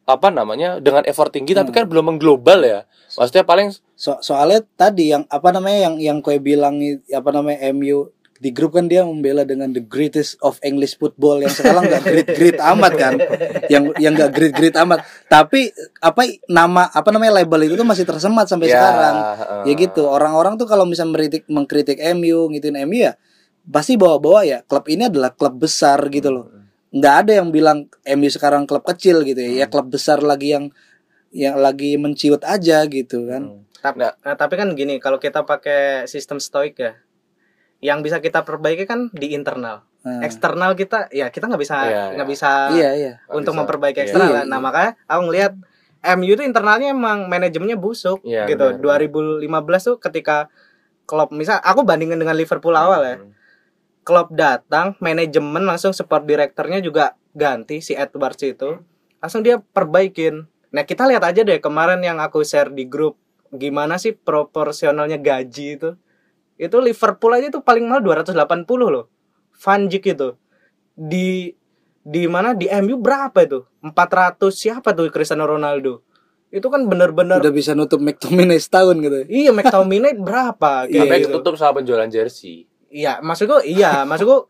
apa 0.10 0.34
namanya 0.34 0.82
dengan 0.82 1.06
effort 1.06 1.30
tinggi 1.30 1.54
tapi 1.54 1.70
Hmm. 1.70 1.78
kan 1.78 1.86
belum 1.86 2.06
mengglobal 2.10 2.66
ya. 2.66 2.90
Maksudnya 3.14 3.46
paling 3.46 3.70
So- 3.94 4.18
soalnya 4.20 4.66
tadi 4.74 5.12
yang 5.12 5.28
apa 5.28 5.52
namanya 5.52 5.86
yang 5.86 5.96
yang 6.00 6.18
kue 6.20 6.40
bilang 6.40 6.80
apa 7.06 7.30
namanya 7.30 7.62
MU 7.70 8.10
di 8.40 8.50
grup 8.50 8.72
kan 8.72 8.88
dia 8.88 9.04
membela 9.04 9.44
dengan 9.44 9.68
the 9.68 9.84
greatest 9.84 10.40
of 10.40 10.56
English 10.64 10.96
football 10.96 11.44
yang 11.44 11.52
sekarang 11.52 11.84
nggak 11.84 12.00
great 12.02 12.30
great 12.32 12.60
amat 12.72 12.94
kan. 12.96 13.14
Yang 13.68 13.84
yang 14.00 14.16
nggak 14.16 14.32
great 14.32 14.54
great 14.56 14.76
amat. 14.80 15.04
Tapi 15.28 15.68
apa 16.00 16.22
nama 16.48 16.88
apa 16.88 17.10
namanya 17.12 17.44
label 17.44 17.68
itu 17.68 17.76
tuh 17.76 17.84
masih 17.84 18.08
tersemat 18.08 18.48
sampai 18.48 18.72
ya, 18.72 18.80
sekarang. 18.80 19.16
eh, 19.68 19.68
ya 19.68 19.74
gitu 19.76 20.08
orang-orang 20.08 20.56
tuh 20.56 20.66
kalau 20.66 20.88
misalnya 20.88 21.12
mengkritik 21.14 21.44
mengkritik 21.46 21.98
MU 22.16 22.48
ngituin 22.50 22.80
MU 22.88 23.04
ya 23.04 23.14
pasti 23.68 24.00
bawa-bawa 24.00 24.48
ya. 24.48 24.58
Klub 24.64 24.88
ini 24.88 25.12
adalah 25.12 25.36
klub 25.36 25.60
besar 25.60 26.00
gitu 26.08 26.32
loh 26.32 26.48
nggak 26.90 27.16
ada 27.22 27.32
yang 27.38 27.50
bilang 27.50 27.86
MU 28.10 28.28
sekarang 28.28 28.66
klub 28.66 28.82
kecil 28.84 29.22
gitu 29.22 29.38
ya 29.38 29.52
ya 29.56 29.66
klub 29.66 29.88
besar 29.88 30.20
lagi 30.20 30.52
yang 30.52 30.66
yang 31.30 31.56
lagi 31.56 31.94
menciut 31.96 32.42
aja 32.42 32.82
gitu 32.86 33.26
kan 33.26 33.46
Hmm. 33.46 33.62
tapi 33.80 34.02
Nah. 34.02 34.12
nah, 34.20 34.36
tapi 34.36 34.54
kan 34.56 34.74
gini 34.74 34.98
kalau 34.98 35.18
kita 35.18 35.44
pakai 35.44 36.04
sistem 36.06 36.38
stoik 36.38 36.76
ya 36.76 36.98
yang 37.80 38.02
bisa 38.02 38.18
kita 38.18 38.42
perbaiki 38.42 38.84
kan 38.84 39.08
di 39.12 39.32
internal 39.32 39.86
Nah, 40.00 40.24
eksternal 40.24 40.74
kita 40.74 41.12
ya 41.12 41.28
kita 41.28 41.46
nggak 41.46 41.60
bisa 41.60 41.76
Iya, 41.84 42.04
nggak 42.14 42.24
iya. 42.24 42.34
bisa 42.34 42.50
iya 42.72 42.90
iya 42.94 43.14
Nggak 43.22 43.36
untuk 43.36 43.54
bisa. 43.54 43.60
memperbaiki 43.62 43.98
Iya. 43.98 44.06
eksternal 44.06 44.28
Iya, 44.28 44.38
kan. 44.40 44.46
nah 44.48 44.56
iya. 44.56 44.64
makanya 44.64 44.92
aku 45.06 45.22
ngelihat 45.28 45.54
MU 46.16 46.32
itu 46.32 46.42
internalnya 46.42 46.88
emang 46.90 47.28
manajemennya 47.28 47.76
busuk 47.76 48.24
Iya, 48.24 48.48
gitu 48.48 48.80
benar. 48.80 48.98
2015 49.04 49.44
tuh 49.86 49.96
ketika 50.00 50.48
Klopp 51.04 51.30
misal 51.30 51.60
aku 51.60 51.84
bandingin 51.84 52.16
dengan 52.16 52.34
Liverpool 52.34 52.72
awal 52.72 53.02
ya 53.04 53.16
Klopp 54.10 54.34
datang 54.34 54.98
manajemen 54.98 55.70
langsung 55.70 55.94
support 55.94 56.26
direkturnya 56.26 56.82
juga 56.82 57.14
ganti 57.38 57.78
si 57.78 57.94
Edwards 57.94 58.42
itu. 58.42 58.82
Langsung 59.22 59.46
dia 59.46 59.62
perbaikin. 59.62 60.50
Nah 60.74 60.82
kita 60.82 61.06
lihat 61.06 61.22
aja 61.30 61.46
deh 61.46 61.62
kemarin 61.62 62.02
yang 62.02 62.18
aku 62.18 62.42
share 62.42 62.74
di 62.74 62.90
grup 62.90 63.22
gimana 63.54 64.02
sih 64.02 64.18
proporsionalnya 64.18 65.22
gaji 65.22 65.78
itu. 65.78 65.94
Itu 66.58 66.82
Liverpool 66.82 67.38
aja 67.38 67.54
tuh 67.54 67.62
paling 67.62 67.86
mahal 67.86 68.02
280 68.02 68.34
loh. 68.90 69.14
Van 69.62 69.86
Dijk 69.86 70.18
itu. 70.18 70.30
Di 70.98 71.54
di 72.02 72.26
mana? 72.26 72.58
Di 72.58 72.66
MU 72.82 72.98
berapa 72.98 73.38
itu? 73.46 73.62
400 73.86 74.42
siapa 74.50 74.98
tuh 74.98 75.14
Cristiano 75.14 75.46
Ronaldo? 75.46 76.02
Itu 76.50 76.74
kan 76.74 76.90
bener-bener 76.90 77.38
udah 77.38 77.54
bisa 77.54 77.78
nutup 77.78 78.02
McTominay 78.02 78.58
setahun 78.58 78.98
gitu 78.98 79.22
iya 79.30 79.54
McTominay 79.54 80.18
berapa? 80.18 80.90
Iya, 80.90 81.06
kayak 81.06 81.06
Sampai 81.06 81.18
gitu. 81.22 81.30
ketutup 81.30 81.54
sama 81.62 81.78
penjualan 81.78 82.10
jersey 82.10 82.66
Iya, 82.90 83.22
maksudku 83.22 83.62
iya, 83.66 84.04
maksudku 84.04 84.50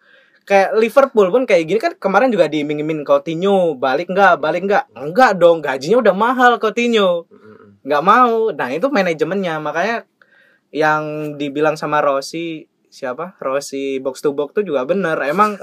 kayak 0.50 0.74
Liverpool 0.82 1.30
pun 1.30 1.44
kayak 1.46 1.64
gini 1.70 1.78
kan 1.78 1.94
kemarin 2.02 2.34
juga 2.34 2.50
diiming-iming 2.50 3.06
Coutinho 3.06 3.78
balik 3.78 4.10
nggak 4.10 4.42
balik 4.42 4.66
nggak? 4.66 4.90
Enggak 4.98 5.38
dong 5.38 5.62
gajinya 5.62 6.02
udah 6.02 6.16
mahal 6.18 6.58
Coutinho. 6.58 7.30
Nggak 7.86 8.04
mau. 8.04 8.50
Nah 8.50 8.70
itu 8.74 8.90
manajemennya. 8.90 9.62
Makanya 9.62 10.10
yang 10.74 11.36
dibilang 11.38 11.78
sama 11.78 12.02
Rossi 12.02 12.66
siapa? 12.90 13.38
Rossi 13.38 14.02
box 14.02 14.26
to 14.26 14.34
box 14.34 14.58
tuh 14.58 14.66
juga 14.66 14.90
bener 14.90 15.14
emang. 15.22 15.54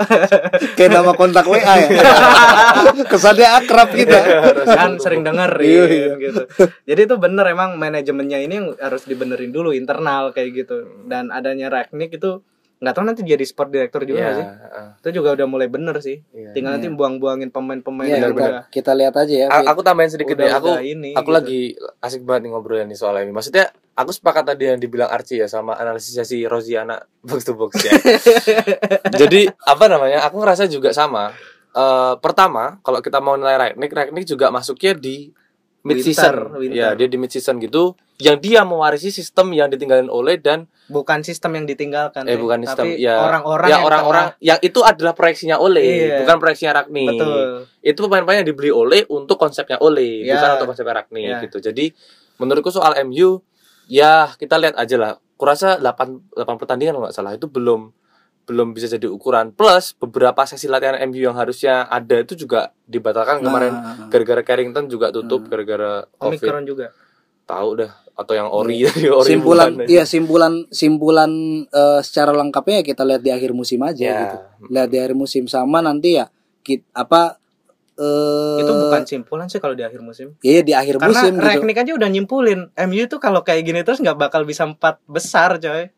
Kayak 0.78 1.02
nama 1.02 1.12
kontak 1.18 1.50
WA 1.50 1.58
ya. 1.58 1.90
Kesannya 3.10 3.48
akrab 3.58 3.90
kita 3.90 4.18
kan 4.62 5.02
sering 5.02 5.26
denger 5.26 5.50
Iya, 5.58 5.84
iya. 5.90 6.12
gitu. 6.14 6.42
Jadi 6.86 7.00
itu 7.10 7.14
bener 7.18 7.50
emang 7.50 7.74
manajemennya 7.74 8.38
ini 8.38 8.54
yang 8.54 8.68
harus 8.78 9.02
dibenerin 9.10 9.50
dulu 9.50 9.74
internal 9.74 10.30
kayak 10.30 10.62
gitu. 10.62 10.86
Dan 11.10 11.34
adanya 11.34 11.66
Ragnik 11.74 12.14
itu 12.14 12.46
nggak 12.76 12.92
tahu 12.92 13.04
nanti 13.04 13.22
jadi 13.22 13.40
sport 13.40 13.68
director 13.68 14.02
juga 14.02 14.14
Iya, 14.14 14.22
nggak 14.22 14.36
sih? 14.36 14.46
heeh. 14.46 14.86
itu 14.98 15.08
juga 15.14 15.28
udah 15.32 15.46
mulai 15.46 15.64
bener 15.66 15.96
sih. 15.98 16.20
Iya. 16.28 16.52
tinggal 16.52 16.76
nanti 16.76 16.88
buang-buangin 16.88 17.48
pemain-pemain 17.48 18.04
yang 18.06 18.30
kita, 18.30 18.68
kita 18.68 18.92
lihat 18.92 19.14
aja 19.14 19.34
ya. 19.34 19.48
A- 19.48 19.64
aku 19.66 19.80
tambahin 19.80 20.08
sedikit 20.08 20.34
deh. 20.34 20.46
Aku 20.46 20.76
ini 20.76 21.10
aku 21.10 21.24
gitu. 21.24 21.32
lagi 21.32 21.60
asik 21.98 22.22
banget 22.22 22.42
nih 22.42 22.50
ngobrolnya 22.50 22.84
nih 22.86 22.94
soal 22.94 23.16
ini 23.18 23.30
maksudnya 23.30 23.68
aku 23.92 24.10
sepakat 24.10 24.44
tadi 24.46 24.68
yang 24.68 24.76
dibilang 24.76 25.08
Archie 25.08 25.38
ya 25.38 25.46
sama 25.46 25.72
analisisnya 25.72 26.22
si 26.22 26.44
Rosiana 26.44 27.00
box 27.24 27.40
to 27.42 27.52
box 27.52 27.80
ya. 27.80 27.92
Jadi 29.16 29.48
apa 29.48 29.84
namanya 29.86 30.22
aku 30.22 30.36
ngerasa 30.38 30.66
juga 30.66 30.92
sama. 30.92 31.32
Eh, 31.70 32.14
pertama 32.18 32.80
kalau 32.80 33.00
kita 33.00 33.18
mau 33.18 33.36
nilai 33.36 33.56
Ragnik 33.72 33.88
Ragnik 33.90 34.24
juga 34.24 34.48
masuknya 34.48 34.92
di 34.92 35.28
mid 35.80 36.00
season 36.02 36.34
Winter, 36.50 36.58
winter. 36.58 36.74
ya 36.74 36.88
dia 36.92 37.06
di 37.06 37.14
mid 37.14 37.28
season 37.28 37.56
gitu 37.56 37.94
yang 38.16 38.40
dia 38.40 38.64
mewarisi 38.64 39.12
sistem 39.12 39.52
yang 39.52 39.68
ditinggalin 39.68 40.08
oleh 40.08 40.40
dan 40.40 40.64
bukan 40.88 41.20
sistem 41.20 41.52
yang 41.52 41.64
ditinggalkan 41.64 42.24
eh 42.24 42.40
bukan 42.40 42.64
sistem 42.64 42.88
tapi 42.88 42.96
ya. 42.96 43.20
orang-orang 43.20 43.68
ya 43.68 43.72
yang 43.72 43.82
orang-orang 43.84 44.26
yang 44.40 44.58
itu 44.60 44.80
adalah 44.80 45.12
proyeksinya 45.12 45.60
oleh 45.60 45.84
Iya. 45.84 46.24
bukan 46.24 46.36
proyeksinya 46.38 46.72
tengah- 46.80 46.88
betul. 47.12 47.44
Itu 47.82 47.98
pemain-pemain 48.02 48.40
yang 48.40 48.48
dibeli 48.48 48.72
oleh 48.72 49.04
untuk 49.06 49.36
konsepnya 49.36 49.76
oleh 49.78 50.24
Ya. 50.24 50.34
bukan 50.34 50.48
untuk 50.56 50.68
konsepnya 50.72 50.94
Ragnik 50.96 51.22
Ya. 51.22 51.38
gitu. 51.44 51.60
Jadi 51.60 51.92
menurutku 52.36 52.72
soal 52.72 52.96
MU 53.02 53.44
ya 53.86 54.32
kita 54.32 54.56
lihat 54.56 54.76
aja 54.76 54.96
lah. 54.96 55.12
Kurasa 55.36 55.76
8 55.76 56.32
8 56.32 56.56
pertandingan 56.56 56.96
kalau 56.96 57.04
nggak 57.04 57.14
salah 57.14 57.36
itu 57.36 57.44
belum 57.44 57.92
belum 58.46 58.72
bisa 58.72 58.86
jadi 58.86 59.10
ukuran. 59.10 59.50
Plus 59.50 59.92
beberapa 59.92 60.40
sesi 60.46 60.64
latihan 60.66 60.96
MU 61.02 61.20
yang 61.20 61.34
harusnya 61.34 61.84
ada 61.84 62.16
itu 62.16 62.38
juga 62.38 62.72
dibatalkan. 62.86 63.42
Kemarin 63.42 63.74
Nah, 63.74 64.06
gara-gara 64.08 64.40
Carrington 64.40 64.86
juga 64.86 65.10
tutup 65.10 65.44
Hmm. 65.44 65.50
gara-gara 65.50 65.92
covid. 66.16 66.40
Omicron 66.40 66.64
juga. 66.64 66.86
Tahu 67.44 67.68
dah 67.76 67.92
atau 68.16 68.32
yang 68.32 68.48
ori 68.48 68.80
dari 68.80 69.12
ori 69.12 69.28
simpulan 69.28 69.76
bukan. 69.76 69.86
iya 69.86 70.02
simpulan 70.02 70.64
simpulan 70.70 71.30
eh, 71.62 72.00
secara 72.00 72.32
lengkapnya 72.32 72.80
ya 72.80 72.84
kita 72.86 73.02
lihat 73.04 73.20
di 73.20 73.28
akhir 73.28 73.52
musim 73.52 73.80
aja 73.82 74.00
Ya. 74.02 74.16
gitu. 74.24 74.36
Lihat 74.72 74.88
di 74.88 74.96
akhir 74.96 75.14
musim. 75.14 75.44
Sama 75.44 75.78
nanti 75.78 76.16
ya 76.16 76.26
kit, 76.60 76.80
apa 76.90 77.36
eh 77.94 78.60
itu 78.60 78.72
bukan 78.72 79.02
simpulan 79.04 79.46
sih 79.46 79.56
kalau 79.56 79.72
di 79.72 79.80
akhir 79.80 80.00
musim. 80.00 80.32
Iya 80.40 80.60
di 80.60 80.72
akhir 80.72 80.96
karena 80.96 81.12
musim 81.12 81.32
gitu. 81.34 81.44
Ragnik 81.44 81.76
aja 81.76 81.92
udah 81.92 82.08
nyimpulin 82.08 82.60
MU 82.84 83.02
itu 83.02 83.16
kalau 83.16 83.40
kayak 83.40 83.62
gini 83.62 83.80
terus 83.80 84.00
nggak 84.00 84.16
bakal 84.18 84.44
bisa 84.44 84.64
empat 84.64 85.00
besar 85.06 85.56
coy. 85.56 85.88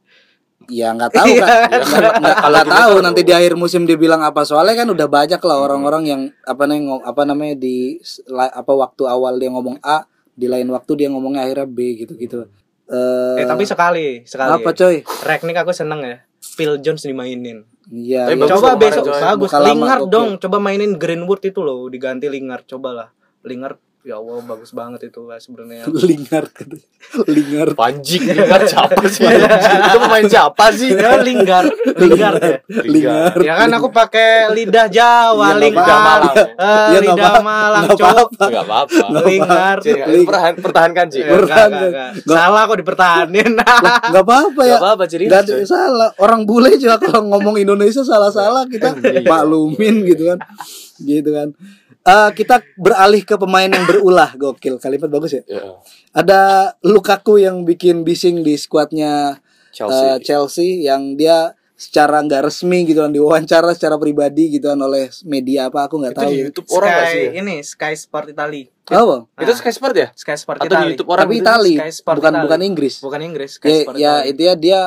Ya 0.68 0.90
nggak 0.90 1.10
tahu 1.12 1.26
kan 1.38 1.48
nggak 1.70 2.66
gitu 2.66 2.66
tahu 2.68 2.92
kan- 2.98 3.04
nanti 3.04 3.20
di 3.22 3.30
akhir 3.30 3.54
musim 3.54 3.82
dia 3.82 3.94
bilang 3.94 4.22
apa. 4.22 4.42
Soalnya 4.42 4.74
kan 4.76 4.90
udah 4.90 5.06
banyak 5.06 5.38
lah 5.38 5.56
orang-orang 5.56 6.02
yang 6.04 6.20
apa 6.42 6.66
namanya 6.66 6.98
apa 7.02 7.22
namanya 7.22 7.54
di 7.54 7.98
apa 8.34 8.72
waktu 8.74 9.02
awal 9.02 9.38
dia 9.38 9.50
ngomong 9.50 9.78
A 9.80 10.02
di 10.38 10.46
lain 10.46 10.70
waktu 10.70 10.92
dia 10.94 11.08
ngomongnya 11.10 11.42
akhirnya 11.42 11.66
B 11.66 11.98
gitu 11.98 12.14
gitu. 12.14 12.46
Eh 12.88 13.44
tapi 13.44 13.66
sekali 13.66 14.22
sekali. 14.22 14.48
apa 14.54 14.70
coy? 14.70 15.02
Ragnik 15.26 15.58
aku 15.58 15.74
seneng 15.74 16.00
ya. 16.06 16.16
Phil 16.38 16.78
Jones 16.78 17.02
dimainin. 17.02 17.66
Iya 17.90 18.30
Tapi 18.30 18.36
bagus 18.38 18.52
coba 18.54 18.70
besok 18.78 19.04
bagus. 19.10 19.50
Lingard 19.58 20.06
dong 20.06 20.38
coba 20.38 20.56
mainin 20.62 20.94
Greenwood 20.94 21.42
itu 21.42 21.58
loh 21.58 21.90
diganti 21.90 22.30
Lingard 22.30 22.64
cobalah. 22.70 23.10
Lingard 23.42 23.82
ya 24.00 24.14
Allah 24.16 24.40
bagus 24.40 24.70
banget 24.70 25.00
itu 25.04 25.20
lah 25.22 25.36
sebenarnya. 25.36 25.84
Lingard 26.08 26.50
katanya. 26.50 26.86
Lingard 27.24 27.72
Panjik 27.74 28.20
Lingard 28.20 28.64
siapa 28.64 29.02
sih? 29.06 29.22
Itu 29.26 29.98
pemain 29.98 30.26
siapa 30.26 30.64
sih? 30.70 30.90
Ya 30.92 31.18
Lingard 31.18 31.70
Lingard 31.94 32.40
ya. 32.40 32.56
Lingard 32.84 33.38
ya 33.40 33.52
kan 33.54 33.68
aku 33.70 33.88
pakai 33.88 34.50
lidah 34.50 34.86
Jawa 34.86 35.58
Iya. 35.58 36.32
Eh, 36.48 36.64
Iya, 36.88 36.98
nggak 36.98 37.02
lidah 37.04 37.28
apa- 37.28 37.42
Malang 37.42 37.84
apa-apa. 37.92 38.44
nggak 38.44 38.64
apa-apa. 38.64 39.04
Pertahan, 40.24 40.54
pertahankan 40.58 41.06
enggak. 41.68 41.88
enggak. 41.88 42.10
salah 42.24 42.62
kok 42.64 42.78
dipertahanin. 42.78 43.50
Nggak 43.58 44.24
apa-apa 44.24 44.60
ya. 44.60 44.68
Nggak 44.70 44.80
apa-apa 44.80 45.04
ada 45.44 45.66
salah. 45.66 46.10
Orang 46.16 46.42
bule 46.44 46.70
juga 46.76 46.96
kalau 46.98 47.26
ngomong 47.28 47.56
Indonesia 47.56 48.00
salah-salah 48.00 48.64
kita 48.66 48.94
Iya. 48.96 49.22
maklumin 49.22 50.02
gitu 50.04 50.22
kan. 50.28 50.38
Gitu 50.98 51.30
kan 51.30 51.50
Eh, 52.00 52.30
kita 52.32 52.60
beralih 52.74 53.20
ke 53.20 53.34
pemain 53.34 53.66
yang 53.66 53.84
berulah 53.84 54.32
gokil 54.34 54.76
kalimat 54.76 55.08
bagus 55.08 55.34
ya 55.34 55.42
Ya, 55.44 55.76
ada 56.10 56.40
Lukaku 56.80 57.36
yang 57.36 57.62
bikin 57.62 58.00
bising 58.00 58.40
di 58.40 58.54
skuadnya 58.54 59.36
Chelsea 59.70 60.04
eh, 60.06 60.18
Chelsea 60.18 60.68
yang 60.82 61.14
dia 61.14 61.52
secara 61.74 62.18
nggak 62.18 62.42
resmi 62.44 62.82
gitu 62.82 62.98
kan 62.98 63.08
diwawancara 63.08 63.70
secara 63.70 63.94
pribadi 63.94 64.50
gitu 64.50 64.66
kan 64.66 64.80
oleh 64.80 65.06
media 65.22 65.68
apa 65.68 65.84
aku 65.84 65.94
nggak 65.96 66.10
itu 66.10 66.18
tahu 66.18 66.30
di. 66.30 66.38
YouTube 66.42 66.68
orang 66.72 66.88
nggak 66.88 67.04
sih 67.04 67.12
Sky 67.12 67.22
ya? 67.24 67.30
ini 67.36 67.56
Sky 67.62 67.94
Sport 67.94 68.26
Italy 68.28 68.62
Oh, 68.88 69.28
itu 69.36 69.52
Sky 69.52 69.70
Sport 69.70 69.94
ya 69.94 70.08
Sky 70.12 70.34
Sport 70.34 70.58
atau 70.58 70.64
di 70.64 70.72
Italy 70.72 70.88
YouTube 70.90 71.10
orang 71.12 71.26
tapi? 71.28 71.36
Itali 71.38 71.74
Sky 71.76 71.92
Sport 71.94 72.16
bukan 72.16 72.32
Italy. 72.32 72.42
bukan 72.42 72.60
Inggris. 72.64 72.94
bukan 72.98 73.20
Inggris 73.22 73.50
Sky 73.52 73.68
Ya, 73.68 73.78
Sport 73.78 73.94
ya 73.94 74.12
Italy. 74.16 74.28
itu 74.28 74.40
ya 74.42 74.54
dia 74.56 74.80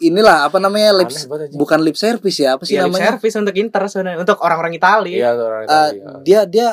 inilah 0.00 0.46
apa 0.46 0.56
namanya 0.56 0.94
lip, 0.94 1.10
bukan 1.52 1.78
lip 1.80 1.94
service 1.94 2.38
ya 2.38 2.54
apa 2.54 2.62
sih 2.62 2.74
lip 2.74 2.86
namanya? 2.86 3.14
service 3.14 3.34
untuk 3.36 3.54
Inter 3.54 3.82
sebenarnya 3.84 4.18
untuk 4.18 4.38
orang-orang 4.38 4.72
Italia 4.72 5.16
iya 5.16 5.30
orang 5.32 5.60
Eh, 5.60 5.66
Itali 5.66 5.96
ya. 5.96 6.10
dia 6.22 6.40
dia 6.44 6.68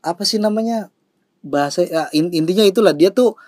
apa 0.00 0.22
sih 0.22 0.36
namanya 0.36 0.90
bahasa 1.40 1.82
ya, 1.82 2.10
in- 2.10 2.32
intinya 2.32 2.62
itulah 2.62 2.90
dia 2.90 3.08
tuh 3.08 3.38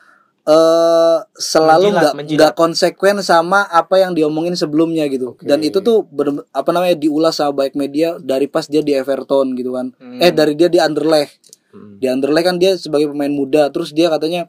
eh 0.44 1.18
selalu 1.34 1.90
nggak 1.90 2.12
nggak 2.28 2.52
konsekuen 2.54 3.18
sama 3.20 3.66
apa 3.66 3.98
yang 3.98 4.12
diomongin 4.12 4.54
sebelumnya 4.54 5.02
gitu 5.06 5.34
Oke. 5.34 5.42
dan 5.42 5.58
itu 5.60 5.80
tuh 5.80 6.06
bener- 6.06 6.46
apa 6.48 6.70
namanya 6.70 6.94
diulas 6.94 7.34
sama 7.34 7.50
baik 7.56 7.74
media 7.74 8.14
dari 8.16 8.46
pas 8.46 8.62
dia 8.64 8.78
di 8.78 8.94
Everton 8.94 9.52
gitu 9.52 9.74
kan 9.74 9.90
Hmm. 9.92 10.22
eh 10.22 10.30
dari 10.30 10.54
dia 10.54 10.68
di 10.68 10.78
Anderlecht 10.78 11.42
Hmm. 11.68 11.98
di 11.98 12.06
Anderlecht 12.06 12.46
kan 12.46 12.56
dia 12.56 12.72
sebagai 12.74 13.10
pemain 13.10 13.28
muda 13.28 13.66
terus 13.68 13.90
dia 13.90 14.06
katanya 14.06 14.46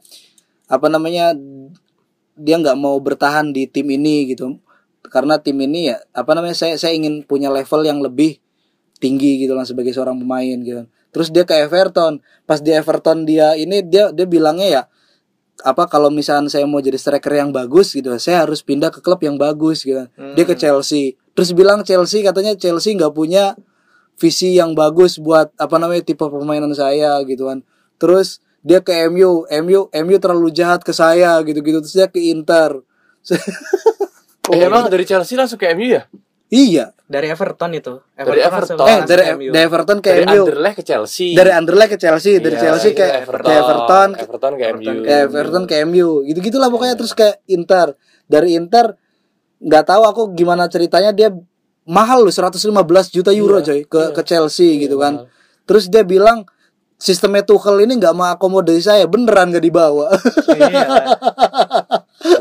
apa 0.66 0.86
namanya 0.86 1.34
dia 2.36 2.56
nggak 2.56 2.78
mau 2.78 2.94
bertahan 2.96 3.50
di 3.50 3.66
tim 3.66 3.90
ini 3.90 4.30
gitu 4.30 4.54
karena 5.08 5.40
tim 5.40 5.58
ini 5.58 5.92
ya 5.92 5.96
apa 6.14 6.36
namanya 6.36 6.54
saya 6.54 6.76
saya 6.76 6.94
ingin 6.94 7.24
punya 7.24 7.48
level 7.48 7.82
yang 7.84 7.98
lebih 8.00 8.38
tinggi 9.02 9.42
gitu 9.42 9.56
lah 9.56 9.64
sebagai 9.64 9.90
seorang 9.96 10.20
pemain 10.20 10.58
gitu. 10.62 10.84
Terus 11.08 11.28
dia 11.32 11.48
ke 11.48 11.56
Everton. 11.56 12.20
Pas 12.44 12.60
di 12.60 12.70
Everton 12.70 13.24
dia 13.24 13.56
ini 13.56 13.82
dia 13.82 14.12
dia 14.12 14.26
bilangnya 14.28 14.68
ya 14.68 14.82
apa 15.66 15.90
kalau 15.90 16.06
misalnya 16.06 16.46
saya 16.46 16.70
mau 16.70 16.78
jadi 16.78 16.94
striker 16.94 17.34
yang 17.34 17.50
bagus 17.50 17.90
gitu 17.90 18.14
saya 18.22 18.46
harus 18.46 18.62
pindah 18.62 18.94
ke 18.94 19.02
klub 19.02 19.18
yang 19.24 19.34
bagus 19.40 19.82
gitu. 19.82 20.06
Dia 20.36 20.44
ke 20.44 20.54
Chelsea. 20.54 21.18
Terus 21.32 21.50
bilang 21.56 21.82
Chelsea 21.82 22.22
katanya 22.22 22.54
Chelsea 22.54 22.94
nggak 22.94 23.14
punya 23.14 23.58
visi 24.18 24.58
yang 24.58 24.74
bagus 24.74 25.18
buat 25.18 25.54
apa 25.58 25.78
namanya 25.78 26.06
tipe 26.06 26.22
permainan 26.22 26.70
saya 26.74 27.18
gitu 27.26 27.50
kan. 27.50 27.64
Terus 27.98 28.38
dia 28.62 28.82
ke 28.82 28.92
MU 29.08 29.46
MU 29.46 29.80
MU 29.88 30.16
terlalu 30.18 30.50
jahat 30.50 30.82
ke 30.82 30.90
saya 30.90 31.38
gitu 31.46 31.62
gitu 31.62 31.78
terus 31.78 31.94
dia 31.94 32.08
ke 32.10 32.18
Inter 32.18 32.82
Eh, 34.50 34.62
emang 34.62 34.86
dari 34.86 35.04
Chelsea 35.04 35.34
langsung 35.34 35.56
ke 35.56 35.68
MU 35.70 35.88
ya? 35.90 36.02
Iya. 36.48 36.96
Dari 37.04 37.28
Everton 37.28 37.70
itu. 37.72 38.00
Dari 38.10 38.40
langsung- 38.40 38.76
Everton. 38.76 38.86
eh 38.86 38.98
dari 39.02 39.22
ke 39.22 39.32
MU. 39.34 39.48
dari 39.50 39.64
Everton 39.64 39.98
ke 39.98 40.08
dari 40.10 40.24
MU 40.26 40.42
Anderlecht 40.42 40.76
ke 40.76 40.84
Chelsea. 40.84 41.28
Dari 41.32 41.50
Anderlecht 41.50 41.90
ke 41.92 41.98
Chelsea 41.98 42.32
dari 42.36 42.54
Iya, 42.54 42.62
Chelsea 42.62 42.90
ke 42.90 43.00
iya, 43.00 43.12
ke 43.12 43.18
Everton. 43.22 44.08
Ke 44.10 44.22
Everton 44.24 44.52
ke 44.54 44.62
Everton 44.64 44.94
MU 44.94 45.02
ke 45.02 45.12
Everton 45.14 45.62
ke 45.64 45.74
MU 45.82 46.08
gitu 46.22 46.38
gitulah 46.42 46.68
pokoknya 46.68 46.94
terus 46.94 47.12
ke 47.12 47.28
Inter. 47.46 47.92
Dari 48.24 48.54
Inter 48.54 48.96
nggak 49.58 49.84
tahu 49.86 50.02
aku 50.04 50.22
gimana 50.32 50.66
ceritanya 50.66 51.10
dia 51.10 51.28
mahal 51.84 52.20
loh 52.20 52.30
115 52.30 52.64
juta 53.10 53.28
euro 53.30 53.58
Iya, 53.58 53.64
coy 53.66 53.80
ke 53.82 54.00
iya. 54.02 54.12
ke 54.14 54.22
Chelsea 54.22 54.68
Iya, 54.74 54.80
gitu 54.82 54.96
kan. 54.96 55.14
mahal. 55.18 55.32
terus 55.64 55.84
dia 55.86 56.00
bilang 56.00 56.48
sistemnya 56.94 57.40
Tuchel 57.40 57.78
ini 57.80 57.94
nggak 57.94 58.10
mengakomodasi 58.10 58.82
saya 58.82 59.04
beneran 59.04 59.48
gak 59.48 59.60
dibawa. 59.60 60.12
Iya. 60.50 60.86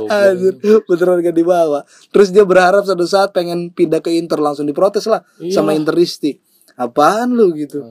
Anjir, 0.07 0.53
beneran 0.83 1.21
gak 1.21 1.33
dibawa. 1.33 1.79
Terus 2.09 2.29
dia 2.29 2.41
berharap 2.41 2.81
suatu 2.81 3.03
saat 3.03 3.29
pengen 3.29 3.69
pindah 3.69 3.99
ke 3.99 4.09
Inter 4.09 4.37
langsung 4.37 4.65
diprotes 4.65 5.05
lah 5.05 5.21
Iya. 5.37 5.53
sama 5.53 5.71
Interisti. 5.71 6.37
Apaan 6.73 7.33
lu 7.33 7.53
gitu? 7.53 7.85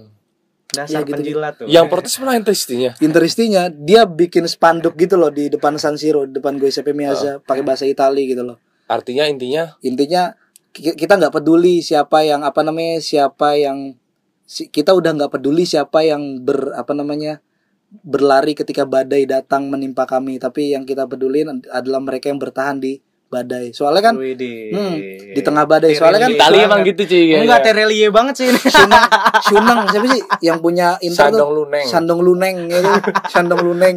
Dasar 0.66 1.00
Ya, 1.00 1.00
gitu. 1.02 1.14
penjilat 1.14 1.52
tuh. 1.56 1.66
Yang 1.66 1.86
protes 1.86 2.14
malah 2.18 2.34
Interistinya? 2.34 2.90
Interistinya 2.98 3.62
dia 3.68 4.02
bikin 4.02 4.44
spanduk 4.44 4.94
gitu 4.94 5.14
loh 5.14 5.30
di 5.30 5.46
depan 5.46 5.78
San 5.78 5.94
Siro, 5.94 6.26
di 6.26 6.34
depan 6.34 6.58
Giuseppe 6.58 6.90
Meazza 6.90 7.38
pakai 7.40 7.62
bahasa 7.62 7.86
Itali 7.86 8.26
gitu 8.26 8.42
loh. 8.42 8.58
artinya 8.86 9.26
intinya? 9.26 9.74
Intinya 9.80 10.30
ki- 10.70 10.94
kita 10.94 11.18
nggak 11.18 11.32
peduli 11.32 11.82
siapa 11.82 12.22
yang 12.22 12.42
apa 12.42 12.62
namanya 12.62 12.98
siapa 12.98 13.54
yang 13.54 13.98
kita 14.46 14.94
udah 14.94 15.10
nggak 15.12 15.32
peduli 15.32 15.66
siapa 15.66 16.02
yang 16.02 16.38
ber 16.40 16.70
apa 16.72 16.94
namanya 16.94 17.42
berlari 17.90 18.52
ketika 18.52 18.84
badai 18.84 19.24
datang 19.24 19.70
menimpa 19.70 20.04
kami, 20.04 20.42
tapi 20.42 20.74
yang 20.74 20.82
kita 20.82 21.06
peduli 21.06 21.46
adalah 21.70 22.00
mereka 22.02 22.28
yang 22.28 22.42
bertahan 22.42 22.82
di 22.82 22.98
badai. 23.26 23.74
Soalnya 23.74 24.12
kan 24.12 24.14
Widih. 24.16 24.70
hmm, 24.70 24.94
di 25.34 25.40
tengah 25.42 25.66
badai. 25.66 25.98
Soalnya 25.98 26.26
kan 26.26 26.30
Itali 26.30 26.62
banget. 26.62 26.68
emang 26.70 26.80
gitu 26.86 27.02
cuy 27.06 27.22
enggak 27.42 27.60
terelie 27.66 28.08
banget 28.10 28.34
sih 28.38 28.46
ini 28.50 28.60
Shunang, 28.62 29.04
Shunang 29.50 29.78
siapa 29.90 30.06
sih 30.14 30.22
yang 30.46 30.58
punya 30.62 30.94
Inter 31.02 31.34
tuh? 31.34 31.42
Sandong 31.42 31.50
Luneng 31.52 31.86
Sandong 31.86 32.20
Luneng 32.22 32.56
itu 32.70 32.90
Sandong 33.30 33.60
Luneng 33.66 33.94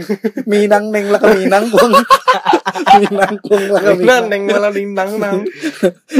Minang 0.49 0.89
neng 0.89 1.13
lah 1.13 1.19
ke 1.21 1.29
Minang 1.37 1.69
kung 1.69 1.93
Minang 2.97 3.33
kung 3.45 3.63
lah 3.69 3.81
ke 3.81 3.91
Minang 4.01 4.25
neng 4.33 4.41
malah 4.49 4.71
lintang 4.73 5.09
nang. 5.21 5.45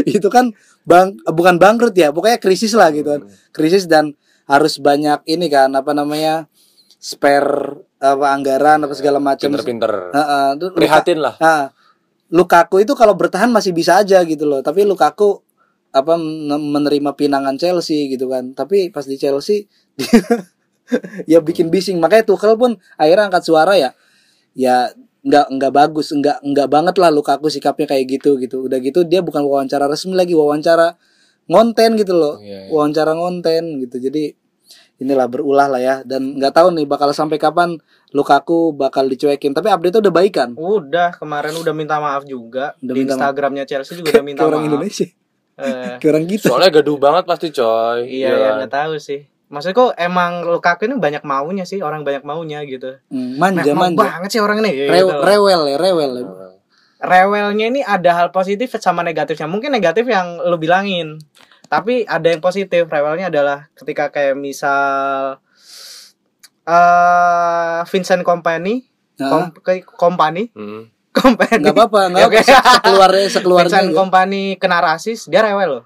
itu 0.06 0.28
kan 0.30 0.54
bang 0.86 1.18
bukan 1.30 1.58
bangkrut 1.62 1.94
ya 1.94 2.10
pokoknya 2.10 2.38
krisis 2.42 2.74
lah 2.74 2.90
gitu 2.94 3.18
kan 3.18 3.22
krisis 3.54 3.86
dan 3.86 4.18
harus 4.50 4.82
banyak 4.82 5.22
ini 5.30 5.46
kan 5.46 5.70
apa 5.78 5.94
namanya 5.94 6.49
spare 7.00 7.80
apa 7.98 8.26
anggaran 8.30 8.84
apa 8.84 8.94
segala 8.94 9.18
macam. 9.24 9.48
Pinter-pinter. 9.48 10.12
Tuh 10.60 10.76
Luka- 10.76 10.78
Prihatin 10.78 11.20
lah. 11.24 11.36
Ah, 11.40 11.72
Lukaku 12.30 12.84
itu 12.84 12.94
kalau 12.94 13.16
bertahan 13.16 13.50
masih 13.50 13.72
bisa 13.74 13.98
aja 13.98 14.22
gitu 14.22 14.46
loh. 14.46 14.60
Tapi 14.60 14.84
Lukaku 14.86 15.42
apa 15.90 16.20
men- 16.20 16.70
menerima 16.70 17.18
pinangan 17.18 17.58
Chelsea 17.58 18.12
gitu 18.12 18.30
kan. 18.30 18.54
Tapi 18.54 18.92
pas 18.94 19.08
di 19.08 19.18
Chelsea 19.18 19.66
dia 19.98 20.12
ya 21.32 21.40
bikin 21.42 21.72
bising. 21.72 21.98
Makanya 21.98 22.28
Tuchel 22.28 22.60
pun 22.60 22.78
akhirnya 22.96 23.32
angkat 23.32 23.44
suara 23.48 23.74
ya 23.80 23.96
ya 24.54 24.92
nggak 25.20 25.52
nggak 25.52 25.72
bagus 25.76 26.16
nggak 26.16 26.40
nggak 26.44 26.68
banget 26.72 26.96
lah 26.96 27.10
Lukaku 27.10 27.48
sikapnya 27.50 27.88
kayak 27.90 28.20
gitu 28.20 28.36
gitu. 28.38 28.68
Udah 28.68 28.78
gitu 28.78 29.08
dia 29.08 29.24
bukan 29.24 29.42
wawancara 29.42 29.88
resmi 29.88 30.14
lagi 30.14 30.36
wawancara 30.36 31.00
ngonten 31.50 31.98
gitu 31.98 32.14
loh. 32.14 32.38
Iya, 32.44 32.68
iya. 32.68 32.72
wawancara 32.72 33.18
ngonten 33.18 33.82
gitu. 33.88 33.98
Jadi 33.98 34.38
inilah 35.00 35.26
berulah 35.26 35.66
lah 35.66 35.80
ya. 35.80 35.96
Dan 36.04 36.36
nggak 36.36 36.54
tahu 36.54 36.76
nih 36.76 36.86
bakal 36.86 37.10
sampai 37.10 37.36
kapan 37.36 37.80
Lukaku 38.10 38.72
bakal 38.72 39.06
dicuekin. 39.06 39.52
Tapi 39.52 39.68
update 39.68 39.98
udah 39.98 40.12
baikan 40.12 40.50
udah 40.54 41.16
kemarin 41.16 41.56
udah 41.56 41.74
minta 41.74 41.98
maaf 41.98 42.24
juga. 42.24 42.76
Udah 42.80 42.94
di. 42.94 43.02
Instagramnya 43.04 43.64
Chelsea 43.64 43.96
juga 43.96 44.12
udah 44.16 44.24
minta 44.24 44.44
orang 44.44 44.62
maaf. 44.62 44.70
Indonesia. 44.70 45.08
Eh, 45.60 46.00
kayak 46.00 46.16
orang 46.16 46.24
gitu 46.24 46.48
Soalnya 46.48 46.72
gaduh 46.72 46.96
banget 46.96 47.24
pasti 47.28 47.52
coy. 47.52 48.08
iya 48.08 48.32
ya 48.32 48.50
nggak 48.56 48.72
tahu 48.72 48.96
sih. 48.96 49.28
Maksudku 49.52 49.92
emang 49.94 50.48
Lukaku 50.48 50.88
ini 50.88 50.96
banyak 50.96 51.20
maunya 51.22 51.68
sih 51.68 51.84
orang 51.84 52.08
banyak 52.08 52.24
maunya 52.24 52.64
gitu. 52.64 52.96
Hmm, 53.12 53.36
manja 53.36 53.68
Nah, 53.68 53.76
mau 53.76 53.84
manja. 53.92 54.08
banget 54.08 54.30
sih 54.32 54.40
orang 54.40 54.64
ini. 54.64 54.88
Rew- 54.88 55.12
gitu. 55.12 55.20
rewel 55.20 55.62
ya 55.66 55.76
rewel. 55.76 56.12
Ya. 56.16 56.24
rewelnya 57.00 57.66
ini 57.68 57.80
ada 57.80 58.12
hal 58.14 58.28
positif 58.30 58.72
sama 58.78 59.02
negatifnya. 59.02 59.48
Mungkin 59.48 59.68
negatif 59.70 60.04
yang 60.04 60.40
lu 60.40 60.56
bilangin 60.56 61.20
tapi 61.70 62.02
ada 62.04 62.28
yang 62.28 62.42
positif 62.42 62.84
rewelnya 62.84 63.30
adalah 63.30 63.70
ketika 63.74 64.10
kayak 64.10 64.34
misal 64.34 65.38
eh 66.66 67.80
Vincent 67.86 68.24
Company 68.24 68.86
Nah, 69.20 69.52
Kom 69.52 69.52
company, 70.00 70.48
Hmm. 70.56 70.88
company. 71.20 71.60
nggak 71.60 71.76
apa-apa, 71.76 72.02
nggak 72.08 72.24
apa. 72.24 72.28
oke. 72.32 72.40
Se- 72.40 72.56
Sekeluarnya, 72.56 73.28
sekeluarnya. 73.28 73.68
Vincent 73.68 73.90
aja. 73.92 73.98
company 73.98 74.44
kena 74.56 74.80
rasis, 74.80 75.28
dia 75.28 75.44
rewel 75.44 75.70
loh. 75.70 75.86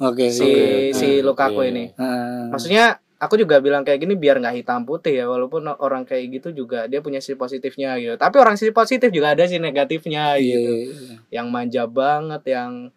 Oke. 0.00 0.32
Si 0.32 0.40
Oke. 0.40 0.96
si 0.96 1.08
Lukaku 1.20 1.60
Iya. 1.60 1.68
ini. 1.68 1.84
Ah. 1.94 2.48
Maksudnya 2.48 2.84
aku 3.20 3.36
juga 3.36 3.60
bilang 3.60 3.84
kayak 3.84 4.00
gini 4.00 4.16
biar 4.16 4.40
nggak 4.40 4.56
hitam 4.56 4.82
putih 4.82 5.12
ya 5.14 5.28
walaupun 5.28 5.68
orang 5.76 6.02
kayak 6.02 6.40
gitu 6.40 6.56
juga 6.56 6.88
dia 6.88 6.98
punya 6.98 7.20
sisi 7.20 7.36
positifnya 7.36 7.94
gitu 7.94 8.16
tapi 8.16 8.34
orang 8.34 8.56
sisi 8.56 8.72
positif 8.72 9.14
juga 9.14 9.30
ada 9.30 9.46
sih 9.46 9.60
negatifnya 9.60 10.34
Iya, 10.34 10.42
gitu 10.42 10.72
iya, 10.72 10.90
iya. 10.90 11.16
yang 11.30 11.46
manja 11.46 11.86
banget 11.86 12.42
yang 12.48 12.90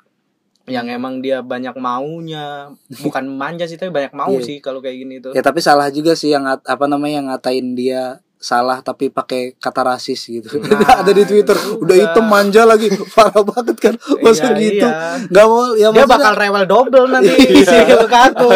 yang 0.66 0.86
emang 0.88 1.20
dia 1.20 1.40
banyak 1.40 1.74
maunya 1.76 2.74
bukan 3.04 3.26
manja 3.28 3.64
sih 3.64 3.76
tapi 3.76 3.90
banyak 3.90 4.12
mau 4.12 4.30
Iya. 4.32 4.42
sih 4.44 4.58
kalau 4.58 4.80
kayak 4.80 4.98
gini 4.98 5.16
tuh 5.20 5.32
Ya 5.32 5.40
tapi 5.40 5.60
salah 5.60 5.90
juga 5.90 6.14
sih 6.14 6.30
yang 6.30 6.46
apa 6.46 6.86
namanya 6.86 7.14
yang 7.16 7.28
ngatain 7.30 7.74
dia 7.74 8.18
salah 8.36 8.78
tapi 8.80 9.10
pakai 9.10 9.58
kata 9.58 9.82
rasis 9.84 10.22
gitu. 10.28 10.62
Nah, 10.70 11.02
ada 11.02 11.10
di 11.10 11.26
Twitter, 11.26 11.56
itu 11.56 11.82
udah 11.82 11.96
hitam 11.98 12.26
manja 12.26 12.62
lagi. 12.62 12.94
Parah 13.16 13.42
banget 13.42 13.74
kan. 13.76 13.94
Masa 14.22 14.54
Iya, 14.54 14.60
gitu. 14.60 14.86
iya. 14.86 14.92
Nggak 15.26 15.46
mau 15.48 15.58
ya 15.58 15.66
dia 15.74 15.88
maksudnya- 15.90 16.06
bakal 16.14 16.34
rewel 16.36 16.66
double 16.68 17.06
nanti 17.10 17.34
Iya. 17.34 17.66
si 17.66 17.78
Lukaku 17.92 18.48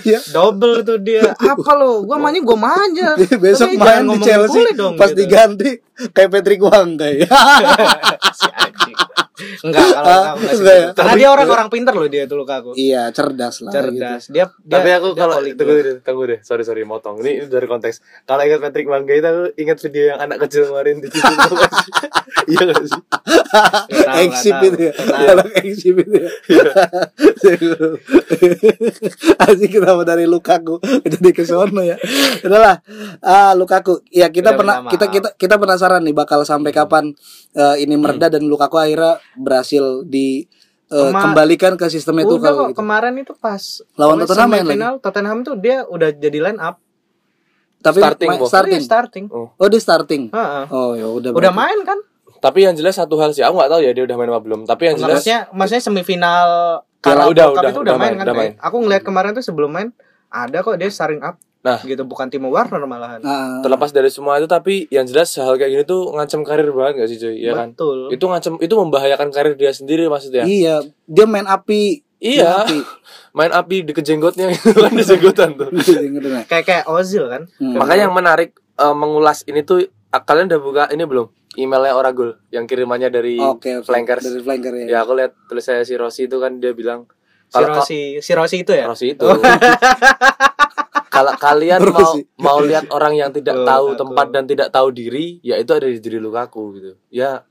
Iya. 0.00 0.18
double 0.32 0.74
tuh 0.80 0.98
dia 0.98 1.22
apa 1.34 1.70
lo 1.74 2.04
gua 2.04 2.16
manja 2.16 2.40
gua 2.40 2.56
manja 2.62 3.08
Besok 3.36 3.68
main 3.74 4.00
di 4.06 4.16
Chelsea 4.18 4.64
dong, 4.72 4.96
pas 4.96 5.12
gitu. 5.12 5.20
diganti 5.20 5.76
kayak 6.08 6.30
Patrick 6.30 6.62
Wang 6.62 6.96
kayak. 6.96 7.28
Enggak 9.64 9.86
kalau 9.88 10.06
Ah, 10.08 10.34
Lukaku 10.34 10.38
nggak 10.38 10.54
enggak 10.58 10.76
ya? 10.76 10.88
karena 10.94 11.12
dia 11.18 11.28
orang-orang 11.30 11.68
pinter 11.68 11.92
loh 11.94 12.08
dia 12.08 12.22
tuh 12.24 12.36
Lukaku 12.38 12.70
iya, 12.74 13.02
cerdas 13.10 13.56
lah 13.64 13.72
cerdas 13.72 14.22
gitu. 14.28 14.34
dia, 14.34 14.44
dia 14.62 14.76
Tapi 14.78 14.88
aku 14.94 15.08
dia 15.12 15.20
kalau 15.20 15.36
tunggu 15.42 15.74
deh, 15.78 15.96
tunggu 16.00 16.22
deh. 16.26 16.38
Sorry 16.42 16.62
sorry 16.62 16.82
motong. 16.84 17.18
Ini, 17.20 17.30
ini 17.42 17.46
dari 17.50 17.66
konteks. 17.66 18.24
Kalau 18.24 18.42
ingat 18.44 18.60
Patrick 18.60 18.86
Mangga 18.86 19.12
itu 19.12 19.26
aku 19.26 19.42
ingat 19.58 19.78
video 19.82 20.04
yang 20.14 20.18
anak 20.20 20.38
kecil 20.46 20.70
kemarin 20.70 21.02
di 21.02 21.08
situ. 21.10 21.26
Iya 22.48 22.64
gak 22.64 22.80
sih? 22.80 23.02
Exhibit 24.24 24.72
ya. 24.80 24.92
Anak 25.36 25.52
exhibit 25.60 26.08
ya. 26.08 26.28
Asik 29.44 29.68
kenapa 29.68 30.02
dari 30.04 30.24
Lukaku 30.24 30.80
jadi 31.04 31.30
ke 31.32 31.44
sono 31.44 31.84
ya. 31.84 32.00
Udahlah. 32.40 32.80
Ah 33.20 33.52
Lukaku. 33.52 34.00
Ya 34.08 34.32
kita 34.32 34.56
pernah 34.56 34.88
kita 34.88 35.12
kita 35.12 35.28
kita 35.36 35.54
penasaran 35.60 36.00
nih 36.04 36.16
bakal 36.16 36.40
sampai 36.48 36.72
kapan 36.72 37.12
eh, 37.52 37.76
ini 37.84 38.00
mereda 38.00 38.32
dan 38.32 38.48
Lukaku 38.48 38.80
akhirnya 38.80 39.20
berhasil 39.48 39.80
di 40.04 40.44
eh, 40.86 40.96
Kema- 41.04 41.20
kembalikan 41.22 41.72
ke 41.74 41.86
sistem 41.86 42.16
itu 42.18 42.36
Udah 42.36 42.44
kalau 42.46 42.58
kok 42.58 42.68
gitu. 42.68 42.78
kemarin 42.78 43.14
itu 43.16 43.32
pas 43.34 43.62
Lawan 43.94 44.20
Tottenham 44.20 44.48
main 44.48 44.62
semifinal, 44.62 44.94
Tottenham 44.98 45.38
tuh 45.42 45.54
dia 45.56 45.84
udah 45.84 46.08
jadi 46.10 46.38
line 46.42 46.56
up 46.58 46.76
Tapi 47.78 47.98
Starting, 47.98 48.28
main- 48.28 48.42
starting. 48.44 48.74
Iya, 48.74 48.84
starting 48.84 49.24
Oh, 49.30 49.66
dia 49.66 49.78
starting. 49.78 50.22
Heeh. 50.28 50.64
Oh, 50.68 50.92
ya 50.92 51.06
udah. 51.06 51.30
udah 51.30 51.48
berarti. 51.48 51.56
main 51.56 51.78
kan 51.84 51.98
Tapi 52.38 52.58
yang 52.60 52.72
jelas 52.72 52.94
satu 52.94 53.14
hal 53.16 53.30
sih, 53.30 53.40
aku 53.40 53.54
nggak 53.54 53.66
tahu 53.68 53.80
ya 53.80 53.90
dia 53.90 54.04
udah 54.04 54.14
main 54.14 54.28
apa 54.28 54.38
belum. 54.40 54.60
Tapi 54.62 54.82
yang 54.84 54.96
jelas 54.96 55.18
maksudnya 55.18 55.40
maksudnya 55.50 55.82
semifinal 55.82 56.48
Piala 56.96 57.26
Carabao 57.26 57.30
udah, 57.30 57.46
udah, 57.48 57.62
itu 57.64 57.78
udah, 57.78 57.82
udah 57.84 57.94
main 57.94 58.02
main, 58.04 58.14
kan 58.14 58.24
udah 58.24 58.34
main. 58.36 58.52
aku 58.56 58.76
ngeliat 58.78 59.02
kemarin 59.02 59.30
tuh 59.32 59.42
sebelum 59.42 59.70
main 59.70 59.88
ada 60.28 60.58
kok 60.58 60.74
dia 60.74 60.86
starting 60.88 61.18
up 61.20 61.38
Nah. 61.58 61.82
gitu 61.82 62.02
bukan 62.02 62.26
Timo 62.26 62.48
Werner 62.48 62.80
malahan 62.82 63.18
Ah, 63.20 63.58
terlepas 63.60 63.90
dari 63.90 64.08
semua 64.08 64.38
itu 64.38 64.46
tapi 64.46 64.86
yang 64.88 65.04
jelas 65.04 65.34
hal 65.34 65.54
kayak 65.54 65.70
gini 65.70 65.84
tuh 65.84 66.10
ngancem 66.10 66.40
karir 66.40 66.70
banget 66.70 67.02
gak 67.02 67.08
sih 67.08 67.18
cuy? 67.18 67.34
Iya 67.36 67.52
kan? 67.52 67.68
betul 67.72 67.98
Itu 68.08 68.24
ngancem 68.24 68.54
itu 68.56 68.74
membahayakan 68.74 69.28
karir 69.28 69.54
dia 69.54 69.70
sendiri 69.70 70.06
maksudnya. 70.06 70.42
Iya, 70.42 70.80
dia 71.04 71.24
main 71.24 71.44
api. 71.44 72.06
Iya. 72.18 72.46
Main 72.46 72.62
api. 72.62 72.78
Main 73.38 73.52
api 73.52 73.76
di 73.82 73.92
kejenggotnya 73.92 74.50
gitu 74.56 74.74
kan 74.74 74.90
di 74.90 75.02
jenggotan 75.02 75.50
tuh. 75.54 75.68
Nggak? 75.70 76.46
kayak 76.46 76.64
kayak 76.64 76.84
Ozil 76.86 77.26
kan 77.26 77.46
Hmm. 77.56 77.74
Makanya 77.74 78.06
yang 78.06 78.14
menarik 78.16 78.50
eh, 78.74 78.94
mengulas 78.96 79.42
ini 79.44 79.62
tuh 79.62 79.82
ah, 80.08 80.18
kalian 80.20 80.46
udah 80.46 80.60
buka 80.60 80.82
ini 80.88 81.04
belum? 81.04 81.26
Emailnya 81.54 81.90
Oragul 81.92 82.38
yang 82.48 82.64
kirimannya 82.64 83.08
dari 83.08 83.34
oke. 83.34 83.82
Flankers. 83.82 84.22
Dari 84.24 84.40
flanker 84.40 84.72
ya. 84.78 84.84
Ya 84.88 84.98
aku 85.02 85.14
lihat 85.14 85.34
tulisannya 85.46 85.82
si 85.82 85.94
Rossi 85.94 86.26
itu 86.26 86.38
kan 86.38 86.58
dia 86.58 86.70
bilang 86.70 87.10
si 87.46 87.58
Rossi 87.60 88.00
si 88.18 88.30
Rossi 88.32 88.56
itu 88.60 88.70
ya 88.70 88.84
Rossi 88.84 89.12
itu 89.12 89.26
kalau 91.18 91.32
kalian 91.34 91.80
mau 91.80 91.90
Rossi. 91.92 92.20
mau 92.36 92.58
lihat 92.60 92.86
orang 92.88 93.12
yang 93.12 93.30
tidak 93.30 93.56
Oh, 93.56 93.64
tahu 93.64 93.86
tempat 93.96 94.26
dan 94.28 94.44
tidak 94.44 94.68
tahu 94.68 94.88
diri, 94.90 95.42
ya 95.42 95.56
itu 95.56 95.70
ada 95.70 95.84
di 95.84 95.98
diri 95.98 96.16
Lukaku 96.16 96.62
gitu. 96.74 96.92
Ya 97.08 97.42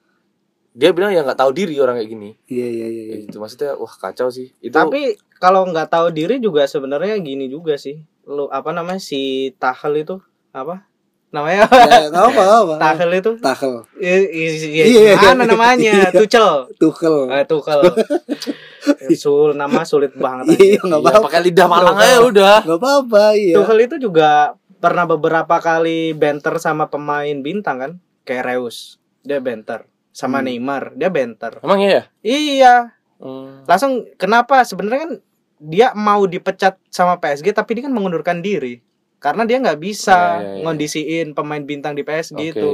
dia 0.72 0.90
bilang 0.92 1.10
ya 1.10 1.22
nggak 1.22 1.36
tahu 1.36 1.52
diri 1.52 1.76
orang 1.76 1.98
kayak 1.98 2.08
gini. 2.08 2.30
Iya, 2.46 2.68
iya, 2.68 2.88
iya. 2.88 3.04
Ya 3.04 3.06
iya. 3.12 3.26
gitu 3.26 3.38
maksudnya 3.38 3.74
wah 3.74 3.90
kacau 3.92 4.30
sih. 4.30 4.54
Itu 4.58 4.72
tapi 4.72 5.14
kalau 5.36 5.66
nggak 5.66 5.90
tahu 5.90 6.08
diri 6.10 6.38
juga 6.38 6.64
sebenarnya 6.64 7.18
gini 7.18 7.46
juga 7.46 7.76
sih 7.76 8.00
lu 8.24 8.48
apa 8.48 8.72
namanya 8.72 9.00
si 9.00 9.20
Tahel 9.56 10.02
itu 10.02 10.20
apa 10.52 10.84
namanya 11.28 11.66
Ya, 11.66 12.08
apa, 12.10 12.30
nggak 12.30 12.60
apa. 12.62 12.74
Tahel 12.78 13.12
itu 13.16 13.32
Takel. 13.38 13.74
I- 13.98 14.30
i- 14.30 14.64
i- 14.70 14.86
Iya. 14.86 15.14
gimana 15.16 15.44
namanya 15.46 15.92
Iya. 16.08 16.10
Tuchel 16.14 16.72
Tukel. 16.76 17.16
eh, 17.30 17.44
Tuchel 17.44 17.82
sul 19.14 19.52
nama 19.52 19.82
sulit 19.82 20.14
banget 20.14 20.54
Iya, 20.54 20.78
aja. 20.78 20.88
nggak 20.88 21.02
apa-apa. 21.02 21.26
pakai 21.26 21.42
lidah 21.44 21.68
Malang 21.68 21.98
aja 21.98 22.18
udah. 22.22 22.56
Nggak 22.62 22.80
apa-apa, 22.80 23.24
iya. 23.34 23.54
Tuchel 23.54 23.80
itu 23.82 23.96
juga 24.00 24.30
pernah 24.78 25.04
beberapa 25.04 25.56
kali 25.58 26.12
banter 26.12 26.54
sama 26.58 26.86
pemain 26.86 27.34
bintang 27.36 27.78
kan 27.78 27.92
kayak 28.24 28.46
Reus 28.46 28.98
dia 29.22 29.38
banter 29.38 29.84
sama 30.12 30.40
Hmm. 30.40 30.46
Neymar 30.46 30.94
dia 30.94 31.10
banter 31.10 31.58
Emang 31.60 31.80
iya 31.80 31.90
ya? 31.90 32.04
iya 32.22 32.76
Hmm. 33.18 33.66
langsung 33.66 34.06
kenapa 34.14 34.62
sebenarnya 34.62 35.02
kan 35.02 35.12
dia 35.58 35.90
mau 35.92 36.22
dipecat 36.24 36.78
sama 36.88 37.18
PSG 37.18 37.50
tapi 37.50 37.74
dia 37.74 37.84
kan 37.84 37.92
mengundurkan 37.92 38.40
diri 38.40 38.86
karena 39.18 39.42
dia 39.42 39.58
nggak 39.58 39.80
bisa 39.80 40.14
Ya, 40.14 40.22
ya, 40.38 40.50
ya. 40.52 40.62
ngondisiin 40.62 41.28
pemain 41.34 41.64
bintang 41.64 41.92
di 41.92 42.02
PSG 42.02 42.38
Oke. 42.38 42.54
itu 42.54 42.70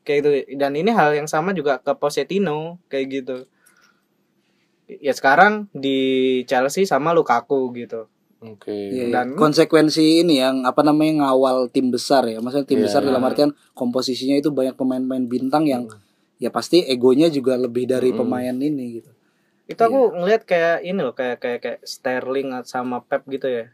kayak 0.00 0.16
gitu 0.16 0.28
dan 0.56 0.72
ini 0.72 0.90
hal 0.90 1.10
yang 1.12 1.26
sama 1.26 1.50
juga 1.50 1.76
ke 1.76 1.90
Pochettino 1.92 2.78
kayak 2.86 3.06
gitu 3.12 3.36
ya 4.98 5.12
sekarang 5.12 5.70
di 5.70 5.98
Chelsea 6.44 6.84
sama 6.84 7.12
Lukaku 7.12 7.72
gitu 7.72 8.10
Oke. 8.42 8.74
Iya, 8.74 9.06
iya. 9.06 9.22
Dan- 9.22 9.38
konsekuensi 9.38 10.26
ini 10.26 10.42
yang 10.42 10.66
apa 10.66 10.82
namanya 10.82 11.22
ngawal 11.24 11.70
tim 11.70 11.94
besar 11.94 12.26
ya 12.26 12.42
maksudnya 12.42 12.66
tim 12.66 12.82
Iya, 12.82 12.90
besar 12.90 13.00
iya. 13.00 13.08
dalam 13.08 13.22
artian 13.22 13.50
komposisinya 13.72 14.34
itu 14.34 14.50
banyak 14.50 14.74
pemain-pemain 14.74 15.24
bintang 15.24 15.64
yang 15.64 15.86
Hmm. 15.86 16.02
ya 16.36 16.50
pasti 16.50 16.82
egonya 16.82 17.30
juga 17.30 17.54
lebih 17.54 17.86
dari 17.86 18.10
Hmm. 18.10 18.18
pemain 18.18 18.50
ini 18.52 18.98
gitu 18.98 19.10
itu 19.62 19.78
aku 19.78 20.10
ngelihat 20.12 20.42
kayak 20.42 20.82
ini 20.82 21.00
loh 21.00 21.14
kayak 21.14 21.38
kayak 21.38 21.58
kayak 21.62 21.80
Sterling 21.82 22.50
sama 22.66 22.98
Pep 23.00 23.22
gitu 23.30 23.46
ya 23.46 23.70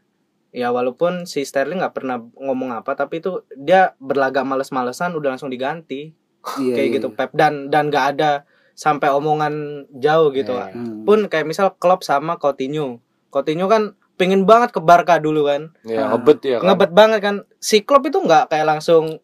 ya 0.48 0.68
walaupun 0.68 1.24
si 1.24 1.42
Sterling 1.42 1.80
nggak 1.80 1.96
pernah 1.96 2.20
ngomong 2.36 2.76
apa 2.76 2.92
tapi 2.92 3.18
itu 3.18 3.40
dia 3.52 3.96
berlagak 3.96 4.44
males-malesan 4.44 5.16
udah 5.16 5.32
langsung 5.32 5.48
diganti 5.48 6.12
iya, 6.60 6.72
kayak 6.76 6.88
iya, 6.88 6.96
gitu 7.00 7.08
Pep 7.10 7.32
dan 7.32 7.72
dan 7.72 7.88
nggak 7.88 8.06
ada 8.14 8.44
sampai 8.78 9.10
omongan 9.10 9.54
jauh 9.92 10.30
gitu 10.30 10.54
Iya. 10.54 10.70
Hmm. 10.70 11.02
pun 11.02 11.26
kayak 11.26 11.44
misal 11.44 11.74
Klopp 11.74 12.00
sama 12.00 12.38
Coutinho 12.38 13.02
Coutinho 13.28 13.66
kan 13.66 13.82
pengen 14.14 14.42
banget 14.44 14.70
ke 14.70 14.78
Barca 14.78 15.18
dulu 15.18 15.42
kan 15.44 15.74
Ya, 15.82 16.06
Ah. 16.06 16.14
ngebet 16.14 16.38
ya 16.40 16.56
kan. 16.58 16.66
ngebet 16.70 16.90
banget 16.92 17.18
kan 17.18 17.36
si 17.58 17.82
Klopp 17.82 18.06
itu 18.06 18.16
nggak 18.16 18.46
kayak 18.48 18.66
langsung 18.68 19.18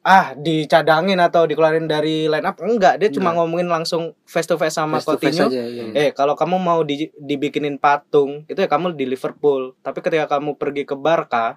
ah 0.00 0.32
dicadangin 0.34 1.18
atau 1.18 1.44
dikeluarin 1.44 1.84
dari 1.84 2.24
line 2.26 2.44
up 2.44 2.56
enggak 2.58 2.96
dia 2.96 3.08
cuma 3.08 3.28
Enggak. 3.28 3.36
ngomongin 3.42 3.68
langsung 3.68 4.02
face 4.22 4.44
to 4.44 4.54
face 4.54 4.72
sama 4.74 4.96
Face 4.96 5.04
to 5.06 5.16
face 5.16 5.36
Coutinho 5.36 5.44
aja, 5.48 5.62
iya. 5.64 5.84
eh 5.90 6.10
kalau 6.12 6.32
kamu 6.32 6.56
mau 6.56 6.80
di- 6.82 7.12
dibikinin 7.14 7.76
patung 7.76 8.44
itu 8.44 8.56
ya 8.56 8.64
kamu 8.66 8.92
di 8.92 9.04
Liverpool 9.06 9.72
tapi 9.78 10.00
ketika 10.00 10.28
kamu 10.30 10.54
pergi 10.54 10.84
ke 10.84 10.94
Barca 10.94 11.56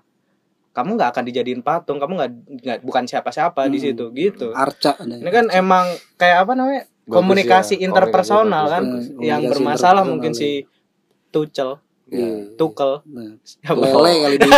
kamu 0.71 0.95
nggak 0.95 1.09
akan 1.11 1.23
dijadiin 1.25 1.61
patung 1.61 1.95
kamu 1.97 2.11
nggak 2.57 2.79
bukan 2.81 3.03
siapa-siapa 3.03 3.67
di 3.67 3.75
Hmm. 3.77 3.85
situ 3.85 4.05
gitu 4.13 4.47
Arca 4.51 4.95
ada. 4.97 5.03
ini 5.13 5.27
kan 5.27 5.47
emang 5.49 5.83
kayak 6.15 6.43
apa 6.43 6.51
namanya 6.53 6.83
Bagus 7.11 7.17
komunikasi 7.19 7.73
ya, 7.75 7.83
interpersonal 7.85 8.63
komunikasi 8.63 8.71
kan 8.71 8.83
bagus. 8.87 9.05
Hmm, 9.05 9.19
yang 9.19 9.39
komunikasi 9.41 9.51
bermasalah 9.51 10.03
mungkin 10.07 10.31
si 10.31 10.49
Tuchel 11.27 11.71
Iya. 12.07 12.55
Tuchel 12.55 13.03
Nah, 13.07 13.35
lele 13.71 14.13
kali 14.19 14.35
di 14.35 14.49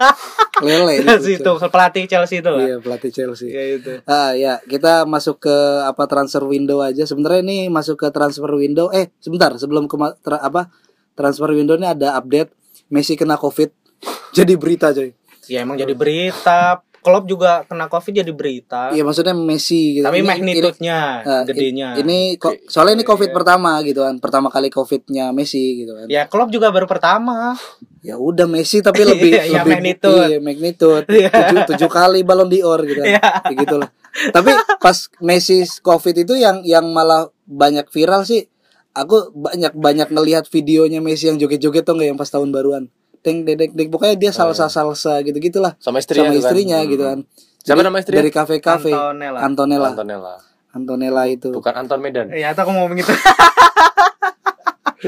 lele 0.68 0.94
di 1.00 1.16
si 1.20 1.32
Tuchel 1.36 1.68
pelatih 1.68 2.04
Chelsea 2.04 2.40
itu 2.40 2.52
iya 2.60 2.76
pelatih 2.78 3.08
Chelsea 3.08 3.48
ya 3.48 3.62
itu 3.76 3.92
Ah 4.04 4.32
ya, 4.32 4.60
kita 4.62 5.04
masuk 5.04 5.40
ke 5.40 5.56
apa 5.82 6.04
transfer 6.04 6.44
window 6.44 6.80
aja. 6.80 7.04
Sebenarnya 7.04 7.40
ini 7.40 7.68
masuk 7.68 7.96
ke 7.98 8.08
transfer 8.08 8.48
window. 8.52 8.88
Eh, 8.88 9.12
sebentar, 9.18 9.52
sebelum 9.56 9.84
ke 9.84 9.96
tra- 10.20 10.40
apa 10.40 10.68
transfer 11.12 11.48
window 11.50 11.76
ini 11.76 11.88
ada 11.88 12.16
update 12.16 12.52
Messi 12.88 13.16
kena 13.16 13.36
Covid. 13.36 13.68
Jadi 14.36 14.56
berita, 14.56 14.92
coy. 14.92 15.12
ya 15.44 15.60
emang 15.60 15.76
jadi 15.76 15.92
berita 15.92 16.80
Klopp 17.04 17.28
juga 17.28 17.62
kena 17.62 17.86
covid 17.86 18.16
jadi 18.16 18.32
berita 18.32 18.88
Iya, 18.90 19.04
maksudnya 19.04 19.36
Messi 19.36 20.00
gitu. 20.00 20.04
tapi 20.04 20.18
Ini- 20.18 20.26
magnitude-nya 20.26 20.98
ini- 21.20 21.28
ah, 21.28 21.42
gedenya 21.44 21.88
Ini 21.94 22.18
soalnya 22.64 22.96
ini 22.96 23.04
Covid 23.04 23.30
pertama 23.30 23.76
gitu 23.82 24.00
kan. 24.00 24.16
Pertama 24.16 24.48
kali 24.48 24.72
Covidnya 24.72 25.28
Messi 25.30 25.84
gitu 25.84 25.92
kan. 25.92 26.08
ya 26.08 26.24
Klopp 26.24 26.48
juga 26.48 26.72
baru 26.72 26.88
pertama 26.88 27.52
Ya 28.00 28.16
udah 28.16 28.44
Messi 28.44 28.80
tapi 28.80 29.04
lebih 29.10 29.36
Iya, 29.36 29.60
lebih 29.60 29.72
magnitude. 29.76 30.26
iya, 30.26 30.38
magnitude. 30.38 31.04
Iya. 31.06 31.28
tujuh, 31.30 31.58
tujuh 31.68 31.90
kali 31.90 32.20
balon 32.20 32.48
dior 32.48 32.80
gitu 32.82 32.98
kan. 32.98 33.08
Iya. 33.10 33.22
Kayak 33.44 33.58
gitulah. 33.60 33.88
Tapi 34.30 34.50
pas 34.78 34.96
Messi 35.20 35.56
Covid 35.78 36.14
itu 36.18 36.34
yang 36.34 36.60
yang 36.62 36.88
malah 36.88 37.28
banyak 37.44 37.84
viral 37.88 38.24
sih. 38.24 38.48
Aku 38.92 39.28
banyak 39.30 39.74
banyak 39.74 40.08
ngelihat 40.08 40.46
videonya 40.46 41.00
Messi 41.00 41.26
yang 41.26 41.36
joget-joget 41.36 41.82
tuh 41.82 41.92
nggak 41.92 42.08
yang 42.08 42.16
pas 42.16 42.28
tahun 42.28 42.48
baruan. 42.48 42.88
Teng 43.24 43.42
dedek 43.42 43.72
dek 43.72 43.88
pokoknya 43.88 44.14
dia 44.14 44.30
salsa 44.30 44.68
salsa 44.68 45.24
gitu 45.24 45.40
gitulah 45.40 45.72
Sama 45.78 45.96
istrinya 45.96 46.28
sama 46.28 46.30
tuh 46.30 46.38
kan. 46.38 46.44
istrinya 46.46 46.78
Hmm. 46.78 46.90
gitu 46.92 47.02
kan. 47.02 47.18
Siapa 47.58 47.72
Jadi 47.74 47.86
nama 47.88 47.96
istrinya? 47.96 48.20
Dari 48.20 48.30
kafe-kafe. 48.30 48.90
Antonella. 48.92 49.38
Antonella. 49.40 49.88
Antonella. 49.90 50.34
Antonella 50.70 51.22
itu 51.24 51.48
Bukan 51.48 51.72
Anton 51.72 51.98
Medan. 51.98 52.28
Ya, 52.30 52.52
atau 52.52 52.62
aku 52.62 52.72
ngomong 52.72 52.92
gitu. 52.94 53.08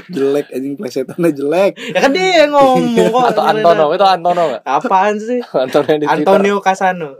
jelek 0.07 0.47
anjing 0.51 0.77
plesetannya 0.77 1.33
jelek. 1.33 1.73
ya 1.77 1.99
kan 1.99 2.11
dia 2.13 2.45
yang 2.45 2.53
ngomong 2.53 2.85
kok. 3.13 3.25
Atau 3.33 3.45
Antono, 3.45 3.85
itu 3.91 4.05
Antono 4.05 4.43
enggak? 4.47 4.63
Apaan 4.63 5.17
sih? 5.17 5.41
Antonio 6.15 6.61
Casano. 6.61 7.17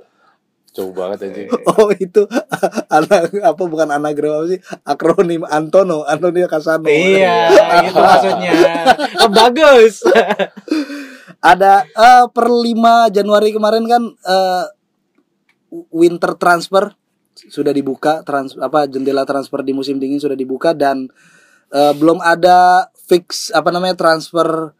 Jauh 0.77 0.93
banget 0.93 1.19
anjing. 1.25 1.49
Oh 1.73 1.89
itu 1.97 2.29
anak 2.97 3.33
apa 3.33 3.63
bukan 3.65 3.89
anagram 3.89 4.45
apa 4.45 4.47
sih 4.53 4.61
akronim 4.85 5.43
Antono 5.49 6.05
Antonio 6.05 6.45
Casano. 6.45 6.93
Iya, 6.93 7.49
gitu 7.89 7.97
maksudnya. 7.97 8.53
Oh, 9.25 9.33
bagus. 9.33 10.05
Ada 11.41 11.89
eh, 11.89 12.25
per 12.29 12.47
5 12.53 13.17
Januari 13.17 13.57
kemarin 13.57 13.85
kan 13.89 14.03
eh, 14.05 14.65
winter 15.89 16.37
transfer 16.37 16.93
sudah 17.37 17.73
dibuka 17.73 18.25
trans 18.25 18.57
apa 18.57 18.89
jendela 18.89 19.29
transfer 19.29 19.61
di 19.61 19.77
musim 19.77 20.01
dingin 20.01 20.21
sudah 20.21 20.37
dibuka 20.37 20.73
dan 20.77 21.09
eh, 21.73 21.93
belum 21.97 22.21
ada 22.21 22.89
fix 23.09 23.49
apa 23.53 23.73
namanya 23.73 23.97
transfer 23.97 24.73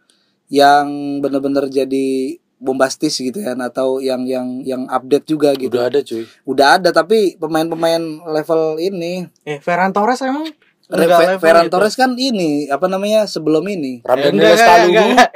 yang 0.53 1.19
benar-benar 1.21 1.67
jadi 1.67 2.39
bombastis 2.67 3.15
gitu 3.15 3.39
ya 3.39 3.55
atau 3.55 3.97
yang 3.99 4.27
yang 4.27 4.59
yang 4.61 4.83
update 4.87 5.23
juga 5.25 5.55
gitu. 5.55 5.71
Udah 5.71 5.87
ada 5.87 6.01
cuy. 6.01 6.27
Udah 6.43 6.67
ada 6.77 6.91
tapi 6.91 7.39
pemain-pemain 7.39 8.03
level 8.27 8.77
ini 8.77 9.31
Eh, 9.41 9.57
Ferran 9.57 9.91
Torres 9.91 10.19
emang 10.21 10.51
Re- 10.87 11.39
Ferran 11.39 11.67
gitu. 11.67 11.73
Torres 11.73 11.95
kan 11.95 12.15
ini 12.15 12.67
apa 12.67 12.87
namanya 12.87 13.27
sebelum 13.27 13.63
ini 13.65 14.03
Ramdan 14.03 14.35
Enggak, 14.35 14.55
enggak, 14.55 14.55
Lestalu. 14.55 14.87
enggak, 14.87 15.07
enggak. 15.11 15.31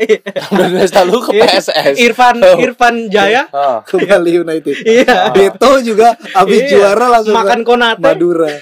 Ramdan 0.46 0.72
Lestalu 0.76 1.16
ke 1.16 1.30
Iya. 1.32 1.42
PSS. 1.48 1.94
Irfan 2.00 2.36
Oh. 2.40 2.56
Irfan 2.56 2.94
Jaya. 3.06 3.42
Ah. 3.50 3.78
ke 3.88 3.98
Bali 4.00 4.32
United. 4.36 4.76
Iya. 4.80 5.30
Beto 5.30 5.78
juga 5.80 6.14
habis 6.32 6.60
Iya. 6.60 6.70
juara 6.72 7.06
langsung 7.08 7.34
makan 7.34 7.62
Konate. 7.62 7.98
Madura. 7.98 8.50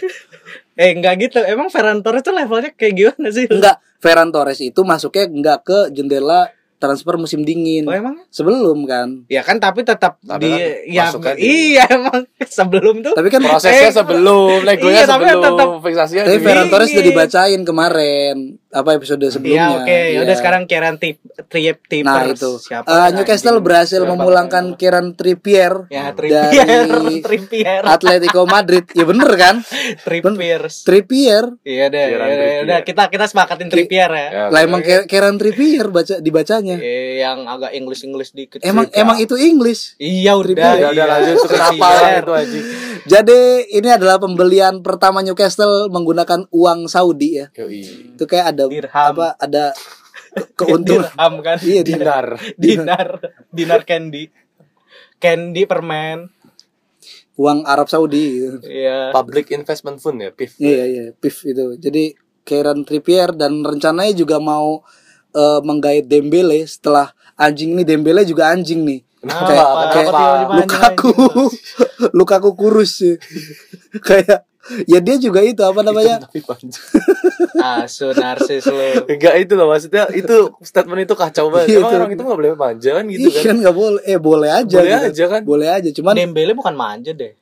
Eh, 0.79 0.95
enggak 0.95 1.19
gitu. 1.19 1.43
Emang 1.43 1.67
Ferran 1.69 2.01
Torres 2.01 2.23
tuh 2.23 2.31
levelnya 2.31 2.71
kayak 2.71 2.95
gimana 2.95 3.29
sih? 3.29 3.51
Enggak, 3.51 3.83
Ferran 3.99 4.31
Torres 4.31 4.63
itu 4.63 4.79
masuknya 4.81 5.27
enggak 5.27 5.67
ke 5.67 5.79
jendela 5.91 6.55
transfer 6.79 7.15
musim 7.15 7.43
dingin. 7.43 7.83
Oh, 7.83 7.93
emang? 7.93 8.23
Sebelum 8.29 8.83
kan. 8.85 9.27
Ya 9.27 9.43
kan 9.43 9.59
tapi 9.59 9.83
tetap 9.83 10.17
Tapi 10.21 10.41
di 10.41 10.51
kan 11.19 11.35
ya 11.35 11.35
iya 11.37 11.85
emang 11.93 12.23
sebelum 12.41 13.03
tuh 13.03 13.13
Tapi 13.13 13.29
kan 13.29 13.41
Prosesnya 13.41 13.77
Eh, 13.85 13.93
sebelum, 13.93 14.63
legonya 14.63 14.95
iya, 14.95 15.05
tapi 15.05 15.27
sebelum, 15.27 15.43
tetap- 15.45 15.75
fiksasinya 15.81 16.23
tapi 16.25 16.33
di- 16.33 16.45
Ferran 16.45 16.67
Torres 16.69 16.89
udah 16.89 16.97
Iya. 16.97 17.05
dibacain 17.05 17.61
kemarin 17.63 18.37
apa 18.69 18.91
episode 18.93 19.19
Iya 19.19 19.31
sebelumnya. 19.31 19.69
oke, 19.77 19.91
ya 19.91 20.07
Iya. 20.09 20.19
udah 20.23 20.37
sekarang 20.37 20.63
Kieran 20.65 20.97
Trip 20.97 21.19
Tippers. 21.83 22.05
Nah 22.05 22.25
itu, 22.27 22.51
Siapa? 22.59 22.87
Eh, 22.87 23.09
Newcastle 23.13 23.59
berhasil 23.59 23.99
Siapa? 23.99 24.11
memulangkan 24.11 24.65
Kieran 24.75 25.13
Trippier 25.13 25.89
ya 25.89 26.13
Trippier, 26.13 26.55
dari 26.55 27.17
Trippier, 27.25 27.83
Atletico 27.83 28.45
Madrid. 28.45 28.85
Ya 28.89 29.03
bener 29.03 29.31
kan? 29.35 29.65
Trippiers. 30.05 30.85
Trippier. 30.85 31.45
Iya 31.61 31.89
deh, 31.89 32.05
Kieran 32.07 32.27
iya 32.27 32.29
deh. 32.29 32.39
Trippier. 32.39 32.63
udah 32.63 32.79
kita 32.83 33.03
kita 33.09 33.25
sepakatin 33.27 33.67
Trippier 33.67 34.11
ya. 34.11 34.29
Ya, 34.29 34.45
Lah 34.49 34.61
emang 34.61 34.81
Kier- 34.81 35.07
Kieran 35.07 35.37
Trippier 35.37 35.89
baca 35.89 36.15
dibacanya. 36.19 36.68
Eh, 36.75 37.19
yang 37.19 37.45
agak 37.45 37.73
English 37.73 38.03
English 38.03 38.31
dikit. 38.31 38.61
Emang 38.61 38.85
sih, 38.85 38.99
emang 38.99 39.17
itu 39.17 39.33
English. 39.35 39.97
Iya 39.97 40.37
udah. 40.37 40.53
Ya 40.75 40.89
udah 40.91 40.93
iya. 40.93 41.05
lanjut 41.07 41.35
itu 41.35 41.49
kenapa 41.49 41.87
Trippier. 41.89 42.21
itu 42.21 42.33
anjing. 42.35 42.65
Jadi 43.07 43.41
ini 43.73 43.89
adalah 43.89 44.17
pembelian 44.19 44.75
pertama 44.79 45.23
Newcastle 45.23 45.89
menggunakan 45.89 46.45
uang 46.51 46.85
Saudi 46.87 47.39
ya. 47.39 47.47
Yoi. 47.55 48.13
Itu 48.13 48.25
kayak 48.25 48.53
ada 48.53 48.65
Dirham. 48.67 49.07
apa 49.15 49.27
ada 49.37 49.73
ke- 50.35 50.53
keuntungan. 50.59 51.09
Dirham 51.09 51.35
kan? 51.41 51.57
Iya, 51.59 51.81
di- 51.81 51.95
Dinar. 51.95 52.27
Dinar, 52.55 53.09
dinar 53.49 53.81
candy. 53.83 54.29
Candy 55.17 55.65
permen. 55.65 56.29
uang 57.35 57.63
Arab 57.65 57.87
Saudi 57.87 58.43
gitu. 58.43 58.59
Iya. 58.67 59.15
Public 59.15 59.55
Investment 59.55 60.03
Fund 60.03 60.19
ya, 60.19 60.35
PIF. 60.35 60.59
Iya 60.59 60.83
iya, 60.85 61.05
PIF 61.15 61.47
itu. 61.47 61.79
Jadi 61.79 62.11
Kieran 62.43 62.83
Trippier 62.83 63.31
dan 63.31 63.63
rencananya 63.63 64.11
juga 64.11 64.43
mau 64.43 64.83
eh, 65.33 65.61
menggait 65.65 66.05
Dembele 66.07 66.65
setelah 66.65 67.13
anjing 67.35 67.77
nih 67.77 67.85
Dembele 67.87 68.23
juga 68.25 68.51
anjing 68.53 68.83
nih. 68.85 69.01
Kenapa? 69.19 69.43
Kayak, 69.51 69.67
Kenapa? 69.67 69.91
kayak 69.91 70.07
Kenapa? 70.07 70.55
Lukaku, 70.55 71.11
Lukaku 72.19 72.51
kurus 72.55 72.91
sih. 73.03 73.17
kayak 74.09 74.47
ya 74.85 75.01
dia 75.01 75.17
juga 75.17 75.41
itu 75.43 75.59
apa 75.65 75.81
namanya? 75.83 76.23
Tapi 76.23 76.39
panjang. 76.45 76.87
Asu 77.83 78.15
narsis 78.15 78.63
lu. 78.71 78.79
Enggak 79.11 79.35
itu 79.43 79.53
loh 79.59 79.67
maksudnya 79.67 80.07
itu 80.15 80.55
statement 80.63 81.03
itu 81.03 81.15
kacau 81.19 81.51
banget. 81.51 81.75
Iya, 81.75 81.79
Emang 81.83 81.91
itu. 81.91 81.99
orang 81.99 82.11
itu 82.15 82.23
nggak 82.23 82.39
boleh 82.39 82.53
manja 82.55 82.91
kan 82.95 83.05
gitu 83.11 83.27
Iya 83.27 83.31
kan? 83.35 83.43
kan 83.43 83.57
nggak 83.65 83.77
boleh, 83.77 84.01
eh 84.07 84.19
boleh 84.21 84.51
aja. 84.53 84.77
Boleh 84.79 84.93
gitu. 84.95 85.09
aja 85.11 85.25
kan? 85.27 85.41
Boleh 85.43 85.69
aja, 85.73 85.89
cuman 85.91 86.15
Dembele 86.15 86.53
bukan 86.55 86.75
manja 86.79 87.11
deh. 87.11 87.33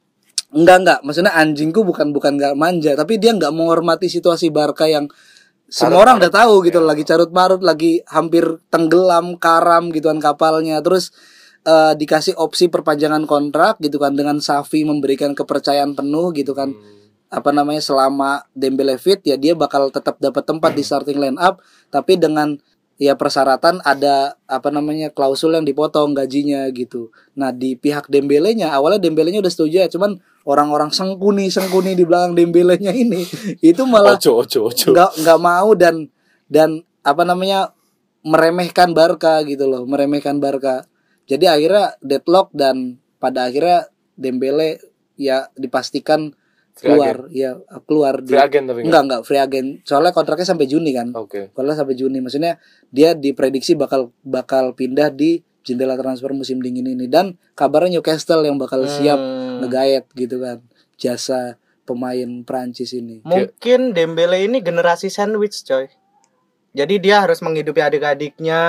Enggak 0.56 0.76
enggak, 0.80 0.98
maksudnya 1.04 1.32
anjingku 1.36 1.84
bukan 1.84 2.14
bukan 2.16 2.38
nggak 2.40 2.54
manja, 2.56 2.96
tapi 2.96 3.18
dia 3.20 3.34
nggak 3.36 3.52
menghormati 3.52 4.08
situasi 4.08 4.48
Barca 4.48 4.86
yang 4.88 5.10
semua 5.66 6.06
orang 6.06 6.22
udah 6.22 6.30
tahu 6.30 6.62
gitu, 6.62 6.78
lagi 6.78 7.02
carut 7.02 7.34
marut, 7.34 7.58
lagi 7.58 7.98
hampir 8.06 8.62
tenggelam, 8.70 9.34
karam 9.34 9.90
gituan 9.90 10.22
kapalnya, 10.22 10.78
terus 10.78 11.10
eh, 11.66 11.92
dikasih 11.98 12.38
opsi 12.38 12.70
perpanjangan 12.70 13.26
kontrak 13.26 13.82
gitu 13.82 13.98
kan 13.98 14.14
dengan 14.14 14.38
Safi 14.38 14.86
memberikan 14.86 15.34
kepercayaan 15.34 15.98
penuh 15.98 16.30
gitu 16.38 16.54
kan, 16.54 16.70
apa 17.26 17.50
namanya 17.50 17.82
selama 17.82 18.46
Dembele 18.54 18.94
fit 19.02 19.18
ya 19.26 19.34
dia 19.34 19.58
bakal 19.58 19.90
tetap 19.90 20.22
dapat 20.22 20.46
tempat 20.46 20.70
di 20.78 20.86
starting 20.86 21.18
line 21.18 21.38
up, 21.42 21.58
tapi 21.90 22.14
dengan 22.14 22.54
ya 22.96 23.12
persyaratan 23.16 23.84
ada 23.84 24.40
apa 24.48 24.72
namanya 24.72 25.12
klausul 25.12 25.52
yang 25.52 25.68
dipotong 25.68 26.16
gajinya 26.16 26.64
gitu. 26.72 27.12
Nah 27.36 27.52
di 27.52 27.76
pihak 27.76 28.08
Dembelenya 28.08 28.72
awalnya 28.72 29.00
Dembelenya 29.00 29.44
udah 29.44 29.52
setuju 29.52 29.84
ya, 29.84 29.88
cuman 29.88 30.20
orang-orang 30.48 30.88
sengkuni 30.92 31.52
sengkuni 31.52 31.92
di 31.92 32.08
belakang 32.08 32.32
Dembelenya 32.32 32.92
ini 32.96 33.24
itu 33.70 33.82
malah 33.84 34.16
ojo. 34.16 34.72
nggak 34.72 35.10
nggak 35.22 35.40
mau 35.40 35.76
dan 35.76 36.08
dan 36.48 36.80
apa 37.04 37.22
namanya 37.22 37.76
meremehkan 38.26 38.90
Barca 38.96 39.44
gitu 39.46 39.68
loh, 39.70 39.86
meremehkan 39.86 40.42
Barca. 40.42 40.88
Jadi 41.26 41.46
akhirnya 41.46 41.94
deadlock 42.02 42.50
dan 42.56 42.98
pada 43.22 43.46
akhirnya 43.50 43.86
Dembele 44.16 44.80
ya 45.20 45.52
dipastikan 45.54 46.32
Free 46.76 46.92
keluar 46.92 47.16
ya 47.32 47.56
keluar 47.88 48.20
Free 48.20 48.36
agent 48.36 48.68
tapi 48.68 48.84
enggak 48.84 49.02
enggak 49.08 49.22
free 49.24 49.40
agent. 49.40 49.80
Soalnya 49.88 50.12
kontraknya 50.12 50.44
sampai 50.44 50.68
Juni 50.68 50.92
kan? 50.92 51.08
Oke. 51.16 51.48
kalau 51.56 51.72
sampai 51.72 51.96
Juni. 51.96 52.20
Maksudnya 52.20 52.60
dia 52.92 53.16
diprediksi 53.16 53.72
bakal 53.72 54.12
bakal 54.20 54.76
pindah 54.76 55.08
di 55.08 55.40
jendela 55.64 55.96
transfer 55.96 56.36
musim 56.36 56.60
dingin 56.60 56.84
ini. 56.84 57.08
Dan 57.08 57.40
kabarnya 57.56 57.96
Newcastle 57.98 58.44
yang 58.44 58.60
bakal 58.60 58.84
siap 58.84 59.16
Hmm. 59.16 59.64
ngegaet 59.64 60.04
gitu 60.12 60.36
kan 60.36 60.60
jasa 61.00 61.56
pemain 61.88 62.44
Prancis 62.44 62.92
ini. 62.92 63.24
Mungkin 63.24 63.96
Dembele 63.96 64.44
ini 64.44 64.60
generasi 64.60 65.08
sandwich, 65.08 65.64
coy. 65.64 65.88
Jadi 66.76 67.00
dia 67.00 67.24
harus 67.24 67.40
menghidupi 67.40 67.80
adik-adiknya, 67.80 68.60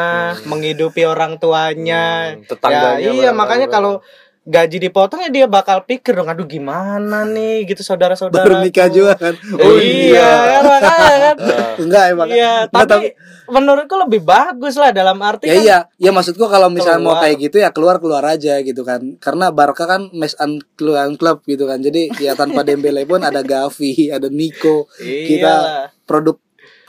menghidupi 0.48 1.04
orang 1.04 1.44
tuanya. 1.44 2.40
Hmm, 2.40 2.48
tetangganya 2.48 3.04
Ya, 3.04 3.12
iya, 3.12 3.30
makanya 3.36 3.68
kalau 3.68 4.00
gaji 4.48 4.80
dipotong 4.80 5.20
ya 5.20 5.30
dia 5.30 5.46
bakal 5.46 5.84
pikir 5.84 6.16
dong, 6.16 6.26
aduh 6.26 6.48
gimana 6.48 7.28
nih 7.28 7.68
gitu 7.68 7.84
saudara-saudara. 7.84 8.48
baru 8.48 8.64
nikah 8.64 8.88
juga 8.88 9.14
kan 9.14 9.36
Oh 9.54 9.76
iya, 9.76 10.24
kan, 10.24 10.62
makanya 10.64 11.18
kan. 11.20 11.36
enggak 11.84 12.04
emang 12.10 12.28
Iya, 12.32 12.54
Enggak, 12.66 12.88
tapi 12.88 13.06
menurutku 13.46 13.96
lebih 13.98 14.24
bagus 14.24 14.76
lah 14.76 14.92
dalam 14.92 15.20
arti 15.20 15.46
ya 15.46 15.52
kan 15.52 15.62
iya 15.62 15.78
ya 16.00 16.12
maksudku 16.12 16.48
kalau 16.48 16.68
misalnya 16.68 16.98
mau 16.98 17.14
Keluar. 17.14 17.24
kayak 17.24 17.38
gitu 17.42 17.58
ya 17.58 17.70
keluar 17.72 17.96
keluar 17.98 18.24
aja 18.24 18.60
gitu 18.60 18.82
kan 18.82 19.20
karena 19.20 19.52
Barca 19.52 19.84
kan 19.84 20.08
mes 20.12 20.32
an 20.36 20.60
keluar 20.74 21.12
klub 21.14 21.44
gitu 21.44 21.64
kan 21.64 21.80
jadi 21.80 22.08
ya 22.18 22.32
tanpa 22.34 22.64
Dembele 22.64 23.04
pun 23.04 23.20
ada 23.20 23.40
Gavi 23.40 24.12
ada 24.12 24.28
Nico 24.28 24.88
kita 24.98 25.44
Iyalah. 25.44 25.92
produk 26.04 26.40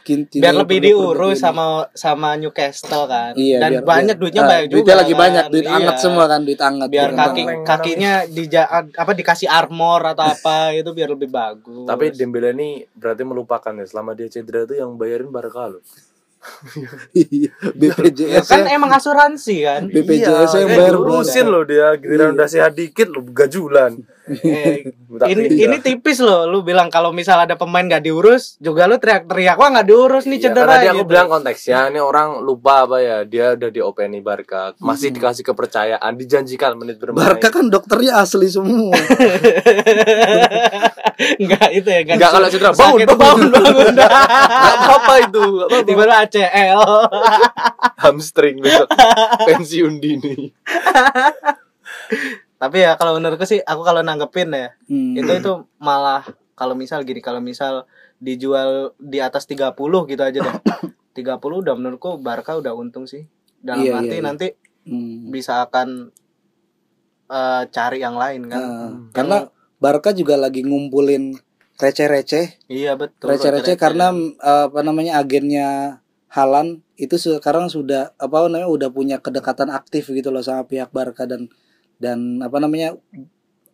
kin- 0.09 0.25
biar 0.33 0.57
lebih 0.57 0.79
produk 0.81 0.89
diurus 0.89 1.37
ini. 1.37 1.45
sama 1.45 1.65
sama 1.93 2.29
Newcastle 2.35 3.05
kan. 3.05 3.33
Iya, 3.35 3.61
Dan 3.61 3.71
biar- 3.71 3.85
banyak 3.85 4.07
biar- 4.09 4.21
duitnya 4.25 4.41
ah, 4.41 4.49
banyak 4.49 4.65
juga. 4.65 4.75
duitnya 4.75 4.97
lagi 4.97 5.13
kan. 5.13 5.21
banyak 5.21 5.45
duit 5.49 5.63
Iya. 5.63 5.77
anget 5.77 5.97
semua 5.99 6.25
kan 6.25 6.41
duit 6.43 6.61
anget 6.61 6.89
Biar 6.89 7.09
gitu. 7.09 7.21
kaki 7.21 7.43
kakinya 7.63 8.13
di 8.27 8.43
apa 8.95 9.13
dikasih 9.13 9.47
armor 9.47 10.01
atau 10.09 10.25
apa 10.33 10.57
itu 10.73 10.91
biar 10.91 11.09
lebih 11.09 11.29
bagus. 11.29 11.85
Tapi 11.85 12.05
Dembele 12.11 12.51
ini 12.51 12.69
berarti 12.91 13.23
melupakan 13.23 13.73
ya 13.73 13.85
selama 13.85 14.13
dia 14.13 14.27
cedera 14.27 14.65
tuh 14.65 14.75
yang 14.75 14.97
bayarin 14.97 15.29
Barca 15.29 15.69
loh. 15.69 15.85
Iya, 17.13 17.51
Ya 17.51 17.93
BPJS 17.99 18.47
kan 18.47 18.63
-nya 18.63 18.73
emang 18.73 18.91
asuransi 18.91 19.57
kan. 19.61 19.83
BPJS 19.87 20.53
yang 20.57 20.69
eh, 20.69 20.77
bayar 20.77 20.95
urusin 20.97 21.47
loh 21.47 21.63
dia 21.63 21.93
giliran 21.95 22.33
udah 22.33 22.47
sehat 22.47 22.73
dikit 22.73 23.11
lo 23.11 23.27
gajulan. 23.27 23.99
Eh, 24.29 24.85
ini 25.33 25.43
ini 25.57 25.77
tipis 25.81 26.21
loh. 26.21 26.45
Lu 26.45 26.61
bilang 26.61 26.89
kalau 26.89 27.11
misal 27.11 27.41
ada 27.41 27.57
pemain 27.57 27.83
gak 27.83 28.05
diurus, 28.05 28.61
juga 28.61 28.85
lu 28.85 28.97
teriak-teriak 28.97 29.57
wah 29.57 29.69
nggak 29.73 29.89
diurus 29.89 30.25
nih 30.29 30.37
Iya, 30.37 30.53
cedera. 30.53 30.69
karena 30.69 30.77
dia 30.85 30.91
aku 30.93 31.01
gitu. 31.01 31.11
bilang 31.11 31.27
konteksnya 31.29 31.79
ini 31.89 31.99
orang 31.99 32.29
lupa 32.41 32.85
apa 32.85 32.97
ya 33.01 33.17
dia 33.25 33.57
udah 33.57 33.71
diopeni 33.73 34.21
Barca 34.21 34.77
masih 34.79 35.11
dikasih 35.11 35.43
kepercayaan 35.43 36.13
dijanjikan 36.15 36.77
menit 36.77 37.01
bermain 37.01 37.25
Barca 37.25 37.49
kan 37.49 37.67
dokternya 37.67 38.21
asli 38.21 38.47
semua. 38.47 38.93
Enggak 41.43 41.69
itu 41.75 41.89
ya. 41.89 42.01
Nggak, 42.05 42.31
kalau 42.31 42.47
cedera, 42.47 42.71
bangun, 42.77 42.99
bangun. 43.03 43.19
bangun, 43.19 43.49
bangun. 43.51 43.95
Gak 43.99 44.75
apa-apa 44.79 45.15
itu 45.25 45.43
gak 45.43 45.67
apa-apa. 45.67 45.87
Tiba-tiba 45.89 46.15
ACL. 46.23 46.83
hamstring 47.99 48.57
besok 48.63 48.87
pensiun 49.49 49.99
dini 49.99 50.55
Tapi 52.59 52.83
ya 52.83 52.99
kalau 52.99 53.15
menurutku 53.15 53.47
sih 53.47 53.63
aku 53.63 53.83
kalau 53.83 54.03
nanggepin 54.03 54.51
ya, 54.51 54.75
Hmm. 54.91 55.15
itu 55.15 55.31
itu 55.31 55.53
malah 55.79 56.27
kalau 56.53 56.75
misal 56.75 57.07
gini, 57.07 57.23
kalau 57.23 57.39
misal 57.39 57.87
dijual 58.19 58.99
di 58.99 59.23
atas 59.23 59.47
30 59.47 59.79
gitu 60.05 60.19
aja 60.21 60.39
deh. 60.43 60.57
30 61.15 61.39
udah 61.63 61.75
menurutku 61.75 62.19
Barca 62.19 62.55
udah 62.55 62.75
untung 62.75 63.07
sih. 63.07 63.27
Dalam 63.59 63.83
Iya, 63.83 63.95
arti 63.97 64.07
iya, 64.09 64.19
iya. 64.19 64.27
nanti 64.27 64.47
Hmm. 64.85 65.31
bisa 65.31 65.63
akan 65.63 66.11
eh, 67.29 67.63
cari 67.69 68.01
yang 68.01 68.17
lain 68.17 68.49
kan. 68.49 68.59
Ah, 68.59 68.91
karena 69.13 69.39
Barca 69.77 70.11
juga 70.11 70.35
lagi 70.35 70.65
ngumpulin 70.65 71.37
receh-receh, 71.77 72.67
Iya 72.67 72.97
betul. 72.97 73.31
receh-receh 73.31 73.77
karena 73.77 74.11
eh, 74.17 74.65
apa 74.67 74.81
namanya 74.81 75.21
agennya 75.21 76.01
Halan 76.29 76.85
itu 76.97 77.17
sekarang 77.17 77.69
sudah 77.69 78.13
apa 78.17 78.45
namanya 78.45 78.69
udah 78.69 78.89
punya 78.89 79.17
kedekatan 79.17 79.69
aktif 79.69 80.09
gitu 80.09 80.29
loh 80.29 80.41
sama 80.41 80.65
pihak 80.65 80.89
Barca 80.89 81.25
dan 81.25 81.49
dan 81.99 82.41
apa 82.41 82.59
namanya 82.63 82.95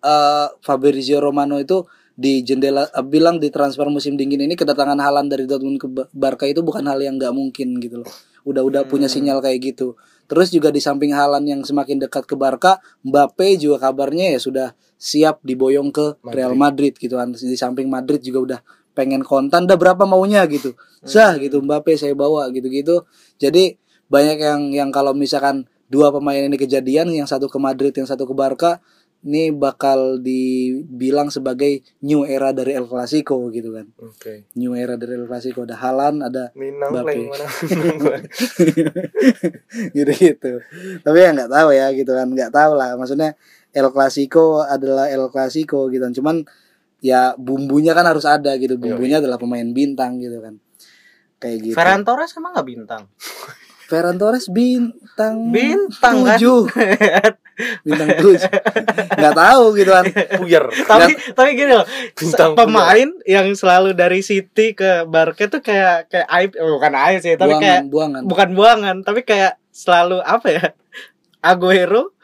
eh 0.05 0.49
Fabrizio 0.61 1.21
Romano 1.21 1.57
itu 1.57 1.85
di 2.15 2.47
jendela 2.47 2.87
eh, 2.87 3.03
bilang 3.05 3.43
di 3.43 3.51
transfer 3.51 3.91
musim 3.91 4.15
dingin 4.15 4.39
ini 4.45 4.55
kedatangan 4.55 5.01
Halan 5.01 5.27
dari 5.27 5.51
Dortmund 5.51 5.79
ke 5.83 5.89
Ba- 5.91 6.09
Barca 6.15 6.47
itu 6.47 6.63
bukan 6.63 6.87
hal 6.87 7.03
yang 7.03 7.19
nggak 7.19 7.35
mungkin 7.35 7.81
gitu 7.83 8.07
loh. 8.07 8.11
Udah-udah 8.45 8.85
punya 8.87 9.09
sinyal 9.09 9.41
kayak 9.43 9.75
gitu. 9.75 9.97
Terus 10.25 10.53
juga 10.53 10.69
di 10.73 10.81
samping 10.81 11.13
Halan 11.13 11.45
yang 11.45 11.61
semakin 11.65 12.01
dekat 12.01 12.25
ke 12.25 12.37
Barca, 12.37 12.81
Mbappe 13.05 13.57
juga 13.61 13.89
kabarnya 13.89 14.37
ya 14.37 14.41
sudah 14.41 14.69
siap 14.97 15.41
diboyong 15.45 15.91
ke 15.93 16.17
Real 16.33 16.53
Madrid 16.57 16.95
gitu 16.97 17.17
kan. 17.17 17.33
Di 17.33 17.57
samping 17.57 17.89
Madrid 17.91 18.21
juga 18.23 18.39
udah 18.41 18.61
pengen 18.95 19.27
kontan, 19.27 19.67
udah 19.67 19.77
berapa 19.77 20.05
maunya 20.07 20.47
gitu. 20.47 20.77
Sah 21.03 21.35
gitu 21.37 21.61
Mbappe 21.61 21.99
saya 21.99 22.15
bawa 22.15 22.49
gitu-gitu. 22.55 23.05
Jadi 23.43 23.75
banyak 24.07 24.39
yang 24.39 24.61
yang 24.71 24.91
kalau 24.95 25.17
misalkan 25.17 25.67
dua 25.89 26.11
pemain 26.11 26.41
ini 26.41 26.57
kejadian, 26.57 27.13
yang 27.13 27.29
satu 27.29 27.49
ke 27.49 27.59
Madrid, 27.61 27.95
yang 27.95 28.09
satu 28.09 28.25
ke 28.25 28.35
Barca, 28.35 28.81
ini 29.25 29.49
bakal 29.57 30.21
dibilang 30.21 31.33
sebagai 31.33 31.81
new 32.05 32.29
era 32.29 32.53
dari 32.53 32.77
El 32.77 32.85
Clasico 32.85 33.41
gitu 33.49 33.73
kan. 33.73 33.89
Oke. 34.05 34.53
New 34.53 34.77
era 34.77 35.01
dari 35.01 35.17
El 35.17 35.25
Clasico. 35.25 35.65
Ada 35.65 35.81
Halan, 35.81 36.21
ada 36.21 36.53
Minang 36.53 36.93
Mbappe. 36.93 37.25
gitu 39.97 40.13
gitu 40.13 40.53
tapi 41.01 41.19
ya 41.25 41.33
nggak 41.33 41.51
tahu 41.51 41.69
ya 41.73 41.89
gitu 41.97 42.13
kan 42.13 42.29
nggak 42.29 42.53
tahu 42.53 42.77
lah. 42.77 43.01
Maksudnya 43.01 43.33
El 43.73 43.89
Clasico 43.97 44.61
adalah 44.61 45.09
El 45.09 45.33
Clasico 45.33 45.89
gitu 45.89 46.05
kan. 46.05 46.13
Cuman 46.13 46.37
ya 47.01 47.33
bumbunya 47.41 47.97
kan 47.97 48.05
harus 48.05 48.29
ada 48.29 48.61
gitu. 48.61 48.77
Bumbunya 48.77 49.25
adalah 49.25 49.41
pemain 49.41 49.67
bintang 49.73 50.21
gitu 50.21 50.45
kan. 50.45 50.61
Kayak 51.41 51.73
gitu. 51.73 51.77
Ferran 51.81 52.05
Torres 52.05 52.37
emang 52.37 52.53
nggak 52.53 52.69
bintang. 52.69 53.09
Ferran 53.85 54.17
Torres 54.17 54.49
bintang 54.49 55.53
Bintang 55.53 56.25
kan? 56.25 56.37
tujuh. 56.41 56.65
Bintang 57.87 58.11
tujuh. 58.19 58.51
Nggak 59.15 59.37
tahu 59.37 59.65
gitu 59.79 59.91
kan 59.93 60.05
Puyer. 60.41 60.65
tapi 60.89 61.13
tapi 61.37 61.49
gini 61.55 61.73
loh 61.77 61.87
Bintang 62.17 62.57
pemain 62.59 63.09
yang 63.29 63.47
selalu 63.55 63.93
dari 63.95 64.25
City 64.25 64.75
ke 64.75 65.05
Barca 65.07 65.47
tuh 65.47 65.61
kayak 65.61 66.09
kayak 66.11 66.29
aib. 66.33 66.51
Eh, 66.57 66.67
bukan 66.67 66.93
aib 66.97 67.19
sih 67.23 67.35
tapi 67.37 67.55
kayak 67.61 67.87
buangan 67.87 67.93
buangan. 67.93 68.23
bukan 68.27 68.49
buangan 68.57 68.97
tapi 69.05 69.21
kayak 69.23 69.61
selalu 69.71 70.19
apa 70.25 70.49
ya? 70.51 70.65
Aguero 71.45 72.17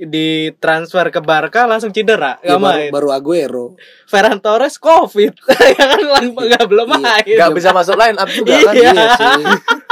ditransfer 0.00 1.08
ke 1.08 1.20
Barca 1.20 1.64
langsung 1.64 1.90
cedera 1.90 2.40
Ya, 2.40 2.54
nggak 2.54 2.60
baru, 2.60 2.78
main. 2.78 2.90
baru 2.90 3.08
Aguero. 3.10 3.66
Ferran 4.04 4.40
Torres 4.40 4.76
covid. 4.76 5.36
Ya 5.76 5.84
kan 5.86 6.00
lang- 6.00 6.32
nggak 6.32 6.66
belum 6.66 6.88
main. 6.96 7.24
Gak 7.26 7.50
bisa 7.52 7.70
masuk 7.70 7.94
line 7.94 8.16
up 8.16 8.28
juga 8.28 8.54
kan? 8.62 8.74
Iya. 8.74 8.90
iya 8.90 9.06
sih. 9.12 9.44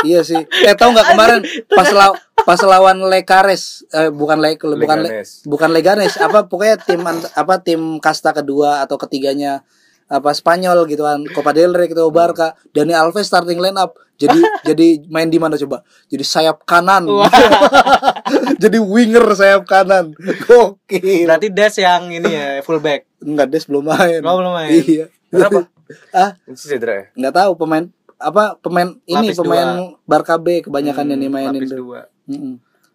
Iya 0.05 0.21
sih. 0.23 0.43
Eh 0.65 0.75
tahu 0.75 0.95
nggak 0.95 1.09
kemarin 1.13 1.41
pas 1.69 1.89
law 1.91 2.13
pas 2.39 2.61
lawan 2.63 3.05
Lekares 3.05 3.85
eh, 3.91 4.09
bukan 4.09 4.39
Le, 4.39 4.57
bukan 4.57 4.99
Le, 5.03 5.11
bukan 5.45 5.69
Leganes 5.69 6.17
apa 6.17 6.47
pokoknya 6.47 6.77
tim 6.79 7.03
apa 7.35 7.55
tim 7.61 7.81
kasta 7.99 8.33
kedua 8.33 8.81
atau 8.81 8.97
ketiganya 8.97 9.61
apa 10.09 10.33
Spanyol 10.33 10.89
gitu 10.89 11.05
kan 11.05 11.21
Copa 11.29 11.53
del 11.53 11.71
Rey 11.71 11.87
gitu 11.87 12.09
Barca. 12.09 12.57
Dani 12.71 12.93
Alves 12.93 13.25
starting 13.25 13.57
line 13.57 13.77
up. 13.77 13.95
Jadi 14.17 14.35
jadi 14.69 14.87
main 15.07 15.29
di 15.29 15.37
mana 15.37 15.55
coba? 15.55 15.85
Jadi 16.07 16.25
sayap 16.25 16.65
kanan. 16.65 17.07
Jadi 18.63 18.77
winger 18.77 19.25
sayap 19.33 19.65
kanan. 19.65 20.13
Gokil. 20.17 21.25
Berarti 21.25 21.49
Des 21.49 21.75
yang 21.79 22.09
ini 22.09 22.27
ya 22.27 22.47
fullback? 22.61 23.07
Enggak 23.21 23.49
Des 23.49 23.65
belum 23.65 23.87
main. 23.87 24.21
Oh, 24.21 24.37
belum 24.37 24.53
main. 24.53 24.71
iya. 24.75 25.07
Kenapa? 25.29 25.69
ah 26.13 26.37
Itu 26.45 26.69
cedera 26.69 26.93
ya? 26.95 27.05
nggak 27.17 27.35
tahu 27.35 27.51
pemain 27.57 27.85
apa 28.19 28.59
pemain 28.59 28.93
ini 29.07 29.31
Lapis 29.31 29.39
pemain 29.39 29.95
Barca 30.05 30.37
B 30.37 30.61
kebanyakan 30.61 31.05
yang 31.07 31.17
Hmm, 31.17 31.27
dimainin 31.31 31.55
lapis 31.57 31.71
tuh. 31.71 31.79
dua. 31.81 32.01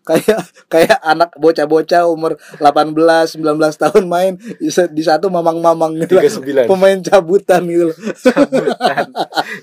Kayak 0.04 0.40
kayak 0.68 1.00
anak 1.00 1.32
bocah-bocah 1.36 2.04
umur 2.06 2.36
18 2.60 3.40
19 3.40 3.40
tahun 3.74 4.04
main 4.06 4.34
di 4.36 4.68
sa- 4.68 4.88
di 4.88 5.00
satu 5.00 5.28
mamang-mamang 5.28 5.96
gitu 5.98 6.16
lah. 6.16 6.28
39. 6.28 6.68
pemain 6.68 6.98
cabutan 7.00 7.62
gitu 7.66 7.84
loh. 7.88 7.98
Cabutan. 8.26 9.06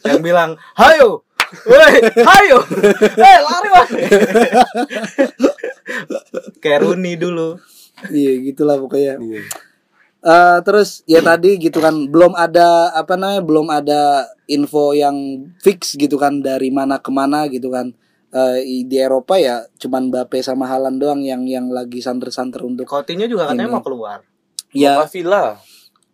yang 0.02 0.20
bilang 0.20 0.50
hayo 0.74 1.22
Woi, 1.50 1.98
hayo, 2.14 2.62
eh 3.26 3.38
lari 3.42 3.68
wah. 3.68 3.86
Kayak 6.58 6.80
Rooney 6.84 7.18
dulu. 7.18 7.58
iya 8.08 8.38
gitulah 8.40 8.78
pokoknya 8.78 9.18
Iya. 9.18 9.42
Eh, 10.20 10.58
terus 10.62 11.00
ya 11.04 11.20
tadi 11.20 11.56
gitu 11.56 11.80
kan 11.80 12.06
belum 12.06 12.32
ada 12.32 12.92
apa 12.92 13.16
namanya 13.16 13.40
belum 13.40 13.66
ada 13.66 14.00
info 14.46 14.92
yang 14.92 15.16
fix 15.58 15.96
gitu 15.96 16.16
kan 16.16 16.38
dari 16.38 16.68
mana 16.68 17.00
ke 17.00 17.08
mana 17.08 17.48
gitu 17.48 17.72
kan 17.72 17.92
Eh, 18.30 18.62
i- 18.62 18.86
di 18.86 18.94
Eropa 18.94 19.42
ya 19.42 19.66
cuman 19.74 20.06
Mbappe 20.06 20.38
sama 20.38 20.70
Haaland 20.70 21.02
doang 21.02 21.18
yang 21.18 21.42
yang 21.50 21.66
lagi 21.66 21.98
santer-santer 21.98 22.62
untuk 22.62 22.86
Coutinho 22.86 23.26
juga 23.26 23.50
katanya 23.50 23.66
Ini. 23.66 23.74
mau 23.74 23.82
keluar. 23.82 24.22
ya 24.70 25.02
Copa 25.02 25.10
Villa. 25.10 25.44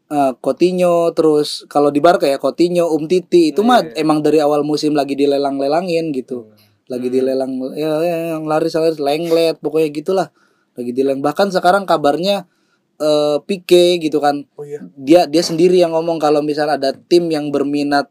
eh, 0.08 0.32
Coutinho 0.40 1.12
terus 1.12 1.68
kalau 1.68 1.92
di 1.92 2.00
Barca 2.00 2.24
ya 2.24 2.40
Coutinho, 2.40 2.88
Umtiti 2.88 3.52
itu 3.52 3.60
mah 3.60 3.84
Iya. 3.84 4.00
emang 4.00 4.24
dari 4.24 4.40
awal 4.40 4.64
musim 4.64 4.96
lagi 4.96 5.12
dilelang-lelangin 5.12 6.08
gitu. 6.16 6.48
Lagi 6.88 7.12
dilelang 7.12 7.52
ya, 7.76 8.00
ya 8.00 8.16
yang 8.32 8.48
laris 8.48 8.72
laris 8.72 8.96
lenglet 8.96 9.60
pokoknya 9.60 9.92
gitulah. 9.92 10.28
Lagi 10.72 10.96
dilelang 10.96 11.20
bahkan 11.20 11.52
sekarang 11.52 11.84
kabarnya 11.84 12.48
eh 12.96 13.36
Pique 13.44 14.00
gitu 14.00 14.24
kan. 14.24 14.48
Oh 14.56 14.64
iya. 14.64 14.80
Dia 14.96 15.28
dia 15.28 15.44
sendiri 15.44 15.76
yang 15.76 15.92
ngomong 15.92 16.16
kalau 16.16 16.40
misalnya 16.40 16.80
ada 16.80 16.90
tim 16.96 17.28
yang 17.28 17.52
berminat 17.52 18.08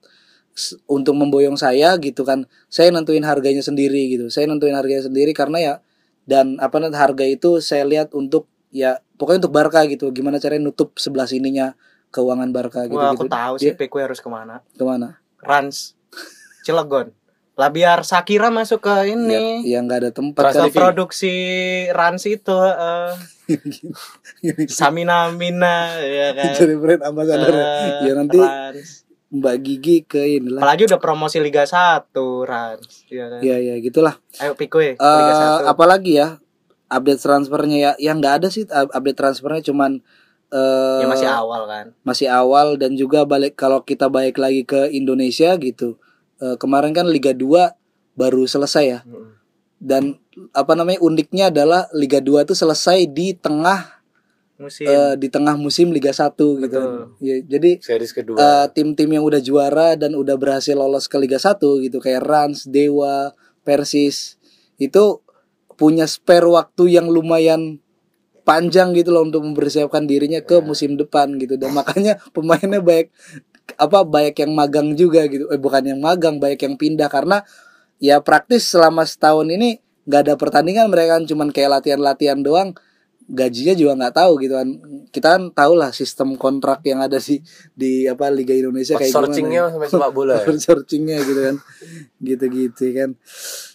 untuk 0.87 1.13
memboyong 1.15 1.59
saya 1.59 1.95
gitu 1.99 2.23
kan. 2.23 2.47
Saya 2.71 2.89
nentuin 2.89 3.23
harganya 3.27 3.61
sendiri 3.61 4.15
gitu. 4.15 4.31
Saya 4.31 4.47
nentuin 4.47 4.75
harganya 4.75 5.03
sendiri 5.03 5.35
karena 5.35 5.57
ya 5.59 5.73
dan 6.25 6.57
apa 6.57 6.81
namanya 6.81 7.05
harga 7.05 7.25
itu 7.27 7.61
saya 7.61 7.85
lihat 7.85 8.15
untuk 8.17 8.49
ya 8.73 9.03
pokoknya 9.19 9.45
untuk 9.45 9.55
Barca 9.55 9.83
gitu. 9.85 10.09
Gimana 10.15 10.39
caranya 10.39 10.71
nutup 10.71 10.95
sebelah 10.97 11.27
sininya 11.27 11.75
keuangan 12.15 12.49
Barca 12.55 12.87
gitu 12.87 12.95
Wah, 12.95 13.11
gitu. 13.11 13.27
aku 13.27 13.31
tahu 13.31 13.53
sih 13.59 13.75
Pique 13.75 13.99
harus 13.99 14.23
ke 14.23 14.29
mana. 14.31 14.63
Ke 14.71 14.83
mana? 14.87 15.19
Rans, 15.43 15.99
Cilegon. 16.63 17.11
Lah 17.55 17.71
biar 17.71 18.03
Sakira 18.03 18.51
masuk 18.51 18.83
ke 18.83 19.15
ini. 19.15 19.63
Ya 19.63 19.79
nggak 19.79 19.99
ada 20.03 20.11
tempat 20.11 20.51
TV. 20.51 20.75
produksi 20.75 21.35
Rans 21.91 22.27
itu 22.27 22.51
eh, 22.51 23.15
Samina 24.79 25.31
Mina 25.31 25.95
ya 26.03 26.35
kan. 26.35 26.51
Jadi 26.51 26.75
brand 26.75 27.03
ambassador. 27.03 27.55
Eh, 27.55 28.11
ya 28.11 28.13
nanti 28.15 28.39
Rans. 28.39 29.04
Mbak 29.35 29.55
Gigi 29.59 29.97
ke 30.01 30.39
inilah. 30.39 30.61
Apalagi 30.63 30.87
udah 30.87 30.99
promosi 30.99 31.37
Liga 31.39 31.63
1 31.63 32.11
Rans. 32.43 33.03
Ya 33.07 33.25
kan. 33.27 33.39
Ya 33.41 33.57
ya 33.57 33.75
gitulah. 33.77 34.15
Ayo 34.37 34.55
Pique 34.55 34.75
Eh 34.77 34.95
Liga 34.95 35.33
1. 35.61 35.67
apalagi 35.67 36.11
ya 36.15 36.39
update 36.85 37.19
transfernya 37.19 37.77
ya 37.77 37.91
yang 37.97 38.21
nggak 38.21 38.35
ada 38.39 38.47
sih 38.47 38.63
up- 38.65 38.93
update 38.93 39.17
transfernya 39.17 39.61
cuman 39.63 39.99
eh 40.47 40.99
Ya 41.01 41.07
masih 41.09 41.25
awal 41.27 41.65
kan. 41.65 41.85
masih 42.01 42.29
awal 42.29 42.77
dan 42.77 42.93
juga 42.93 43.25
balik 43.25 43.57
kalau 43.57 43.81
kita 43.81 44.07
balik 44.07 44.37
lagi 44.37 44.63
ke 44.63 44.87
Indonesia 44.89 45.53
gitu 45.57 45.97
Eh, 46.35 46.59
kemarin 46.59 46.91
kan 46.91 47.07
Liga 47.07 47.31
2 47.31 47.71
baru 48.13 48.43
selesai 48.43 48.83
ya 48.85 48.99
dan 49.77 50.19
apa 50.51 50.75
namanya 50.75 50.99
uniknya 50.99 51.47
adalah 51.47 51.87
Liga 51.91 52.19
2 52.19 52.43
itu 52.43 52.51
selesai 52.51 53.07
di 53.07 53.31
tengah 53.31 53.94
Musim. 54.55 54.87
eh, 54.87 55.13
di 55.19 55.27
tengah 55.27 55.59
musim 55.59 55.91
Liga 55.91 56.15
1 56.15 56.63
gitu. 56.63 56.79
Ya, 57.19 57.43
jadi 57.43 57.75
Series 57.83 58.15
kedua. 58.15 58.39
eh, 58.39 58.65
tim-tim 58.71 59.11
yang 59.11 59.27
udah 59.27 59.43
juara 59.43 59.99
dan 59.99 60.15
udah 60.15 60.39
berhasil 60.39 60.71
lolos 60.75 61.11
ke 61.11 61.19
Liga 61.19 61.35
1 61.35 61.83
gitu. 61.83 61.99
Kayak 61.99 62.23
Rans, 62.23 62.63
Dewa, 62.63 63.35
Persis. 63.67 64.39
Itu 64.79 65.19
punya 65.75 66.07
spare 66.07 66.47
waktu 66.47 66.95
yang 66.95 67.11
lumayan 67.11 67.83
panjang 68.47 68.95
gitu 68.95 69.11
loh 69.11 69.27
untuk 69.27 69.43
mempersiapkan 69.43 70.07
dirinya 70.07 70.39
ke 70.39 70.63
musim 70.63 70.95
depan 70.95 71.35
gitu. 71.35 71.59
Dan 71.59 71.75
makanya 71.75 72.21
pemainnya 72.31 72.79
baik 72.79 73.11
apa 73.75 74.07
banyak 74.07 74.35
yang 74.39 74.51
magang 74.55 74.95
juga 74.95 75.27
gitu. 75.27 75.51
Eh 75.51 75.59
bukan 75.59 75.83
yang 75.83 75.99
magang 75.99 76.39
banyak 76.39 76.63
yang 76.63 76.75
pindah. 76.79 77.11
Karena 77.11 77.43
ya 77.99 78.23
praktis 78.23 78.71
selama 78.71 79.03
setahun 79.03 79.51
ini 79.51 79.83
nggak 80.05 80.21
ada 80.21 80.33
pertandingan 80.37 80.87
mereka 80.87 81.17
kan 81.17 81.23
cuman 81.25 81.49
kayak 81.49 81.81
latihan-latihan 81.81 82.39
doang 82.45 82.77
gajinya 83.25 83.73
juga 83.73 83.91
nggak 83.97 84.15
tahu 84.21 84.33
gitu 84.37 84.53
kan 84.53 84.69
kita 85.09 85.27
kan 85.37 85.43
tahu 85.49 85.73
lah 85.73 85.89
sistem 85.89 86.37
kontrak 86.37 86.85
yang 86.85 87.01
ada 87.01 87.17
di 87.17 87.41
di 87.73 88.05
apa 88.05 88.29
Liga 88.29 88.53
Indonesia 88.53 88.93
kayak 88.93 89.09
Searchingnya 89.09 89.65
gimana 89.65 89.73
sampai 89.73 89.89
sepak 89.89 90.11
bola 90.13 90.33
ya. 90.37 90.45
searchingnya 90.61 91.17
gitu 91.25 91.41
kan 91.41 91.55
gitu 92.21 92.45
gitu 92.53 92.85
kan 92.93 93.09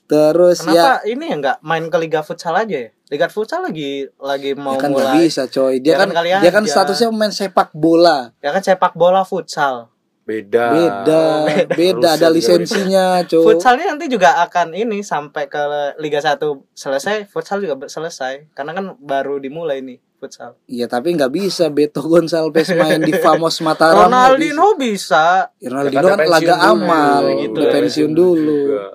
terus 0.06 0.62
ya 0.66 1.02
Kenapa 1.02 1.06
ini 1.06 1.24
ya 1.26 1.36
nggak 1.38 1.58
main 1.66 1.84
ke 1.90 1.96
Liga 1.98 2.20
Futsal 2.22 2.54
aja 2.58 2.76
ya? 2.86 2.90
Liga 3.10 3.26
futsal 3.26 3.66
lagi 3.66 4.06
lagi 4.22 4.54
mau 4.54 4.78
Ya 4.78 4.86
kan 4.86 4.90
mulai. 4.94 5.26
bisa 5.26 5.50
coy. 5.50 5.82
Dia 5.82 5.94
Ya 5.94 6.06
kan 6.06 6.10
kan 6.14 6.22
dia 6.22 6.50
kan 6.54 6.62
statusnya 6.62 7.10
pemain 7.10 7.34
sepak 7.34 7.74
bola. 7.74 8.30
Ya 8.38 8.54
kan 8.54 8.62
sepak 8.62 8.94
bola 8.94 9.26
futsal. 9.26 9.90
Beda. 10.30 10.64
Beda, 10.70 11.22
beda 11.80 12.08
ada 12.14 12.28
lisensinya, 12.30 13.26
coy. 13.26 13.42
Futsalnya 13.42 13.90
nanti 13.90 14.06
juga 14.06 14.38
akan 14.40 14.70
ini 14.72 15.02
sampai 15.02 15.50
ke 15.50 15.58
Liga 15.98 16.22
1 16.22 16.38
selesai, 16.70 17.26
futsal 17.26 17.58
juga 17.58 17.90
selesai. 17.90 18.54
Karena 18.54 18.70
kan 18.70 18.94
baru 18.96 19.42
dimulai 19.42 19.82
nih 19.82 19.98
futsal. 20.16 20.54
Iya, 20.64 20.86
tapi 20.86 21.16
nggak 21.16 21.32
bisa 21.32 21.66
Beto 21.66 22.04
Gonçalves 22.04 22.70
main 22.70 23.00
di 23.00 23.10
Famos 23.12 23.58
Mataram. 23.58 24.06
nggak 24.06 24.06
bisa. 24.06 24.06
Ronaldinho 24.06 24.68
bisa. 24.78 25.24
Ronaldinho 25.58 26.06
Kan 26.06 26.14
kan 26.14 26.28
laga 26.28 26.54
dulu, 26.54 26.70
amal, 26.70 27.22
gitu. 27.36 27.56
udah 27.56 27.66
pensiun 27.72 28.12
dulu. 28.14 28.60
juga. 28.70 28.86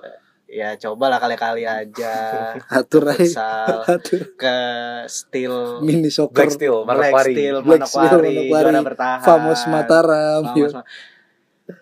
Ya 0.46 0.72
cobalah 0.72 1.20
kali-kali 1.20 1.68
aja 1.68 2.14
Atur 2.80 3.04
aja. 3.04 3.18
futsal 3.18 3.76
Atur. 3.84 4.22
ke 4.38 4.56
steel 5.04 5.82
Mini 5.82 6.08
soccer. 6.08 6.46
Black 6.46 6.54
Steel, 6.54 6.76
Black 6.80 6.96
Manokwari. 7.12 7.12
Black 7.12 7.34
Steel, 7.34 7.56
Manokwari, 7.60 8.08
Manokwari, 8.08 8.48
juara 8.48 8.80
bertahan. 8.80 9.18
Famos 9.20 9.60
Mataram. 9.66 10.42
Famos 10.46 10.72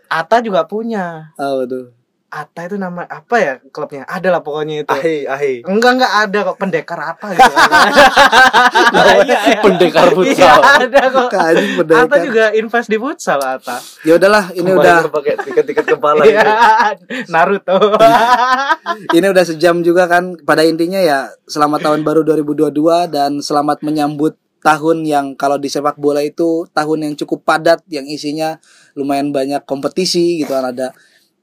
Ata 0.09 0.41
juga 0.41 0.65
punya. 0.65 1.35
Apa 1.35 1.65
tuh? 1.67 1.87
Ata 2.35 2.67
itu 2.67 2.75
nama 2.75 3.07
apa 3.07 3.37
ya 3.39 3.55
klubnya? 3.71 4.03
Ada 4.11 4.35
lah 4.35 4.43
pokoknya 4.43 4.83
itu. 4.83 4.91
Ahi, 4.91 5.23
ahi. 5.23 5.55
Enggak 5.63 6.03
enggak 6.03 6.13
ada 6.19 6.39
kok 6.43 6.59
pendekar 6.59 6.99
apa 6.99 7.27
gitu. 7.31 7.47
Iya, 8.95 9.39
iya. 9.55 9.61
Pendekar 9.63 10.11
Iya, 10.11 10.15
futsal. 10.19 10.59
ada 10.59 11.01
kok. 11.15 11.31
Ata 11.31 11.63
pendekar. 11.79 12.19
juga 12.27 12.45
invest 12.51 12.89
di 12.91 12.99
futsal 12.99 13.39
Ata. 13.39 13.79
Ya 14.03 14.19
udahlah, 14.19 14.51
ini 14.51 14.67
Kembali 14.67 14.83
udah 14.83 14.97
pakai 15.11 15.35
tiket-tiket 15.47 15.87
kepala 15.95 16.23
Iya, 16.27 16.43
gitu. 16.99 17.15
Naruto. 17.33 17.79
ini 19.15 19.27
udah 19.31 19.45
sejam 19.47 19.81
juga 19.81 20.11
kan. 20.11 20.35
Pada 20.43 20.67
intinya 20.67 20.99
ya 20.99 21.31
selamat 21.47 21.81
tahun 21.87 22.01
baru 22.03 22.27
2022 22.27 23.15
dan 23.15 23.39
selamat 23.39 23.87
menyambut 23.87 24.35
tahun 24.59 25.05
yang 25.05 25.37
kalau 25.37 25.61
di 25.61 25.69
sepak 25.69 26.01
bola 26.01 26.25
itu 26.25 26.65
tahun 26.73 26.99
yang 27.05 27.15
cukup 27.21 27.45
padat 27.45 27.85
yang 27.87 28.09
isinya 28.09 28.57
lumayan 28.95 29.31
banyak 29.35 29.63
kompetisi 29.67 30.43
gitu 30.43 30.55
kan 30.55 30.71
ada 30.71 30.95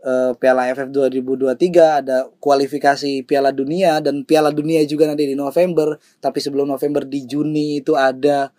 eh, 0.01 0.31
Piala 0.35 0.67
AFF 0.71 0.89
2023, 0.89 2.01
ada 2.03 2.27
kualifikasi 2.41 3.23
Piala 3.23 3.53
Dunia 3.53 4.01
dan 4.01 4.25
Piala 4.25 4.49
Dunia 4.49 4.81
juga 4.89 5.07
nanti 5.07 5.29
di 5.29 5.35
November. 5.37 5.95
Tapi 6.19 6.39
sebelum 6.41 6.67
November 6.67 7.05
di 7.05 7.23
Juni 7.29 7.83
itu 7.83 7.93
ada 7.93 8.49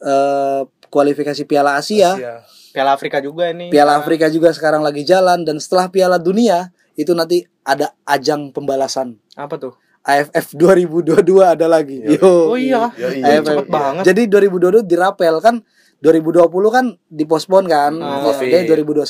eh, 0.00 0.62
kualifikasi 0.88 1.42
Piala 1.44 1.76
Asia. 1.80 2.14
Asia. 2.14 2.34
Piala 2.76 2.92
Afrika 2.92 3.24
juga 3.24 3.48
nih. 3.50 3.72
Piala 3.72 3.96
Afrika 3.96 4.28
juga 4.28 4.52
sekarang 4.52 4.84
lagi 4.84 5.00
jalan 5.02 5.48
dan 5.48 5.56
setelah 5.56 5.88
Piala 5.88 6.20
Dunia 6.20 6.70
itu 6.96 7.12
nanti 7.16 7.44
ada 7.64 7.96
ajang 8.04 8.52
pembalasan. 8.52 9.16
Apa 9.32 9.56
tuh? 9.56 9.74
AFF 10.06 10.54
2022 10.54 11.18
ada 11.42 11.66
lagi. 11.66 11.98
Yo. 12.04 12.52
Oh 12.52 12.58
iya. 12.60 12.94
Yoi. 12.94 13.24
AFF. 13.26 13.44
Cepet 13.50 13.68
banget. 13.72 14.02
Jadi 14.06 14.22
2022 14.30 14.86
dirapel 14.86 15.34
kan 15.42 15.64
2020 16.04 16.48
kan 16.68 16.86
dipospon 17.08 17.64
kan. 17.64 17.96
Oh, 17.96 18.30
Covid. 18.32 18.68
2021. 18.68 19.06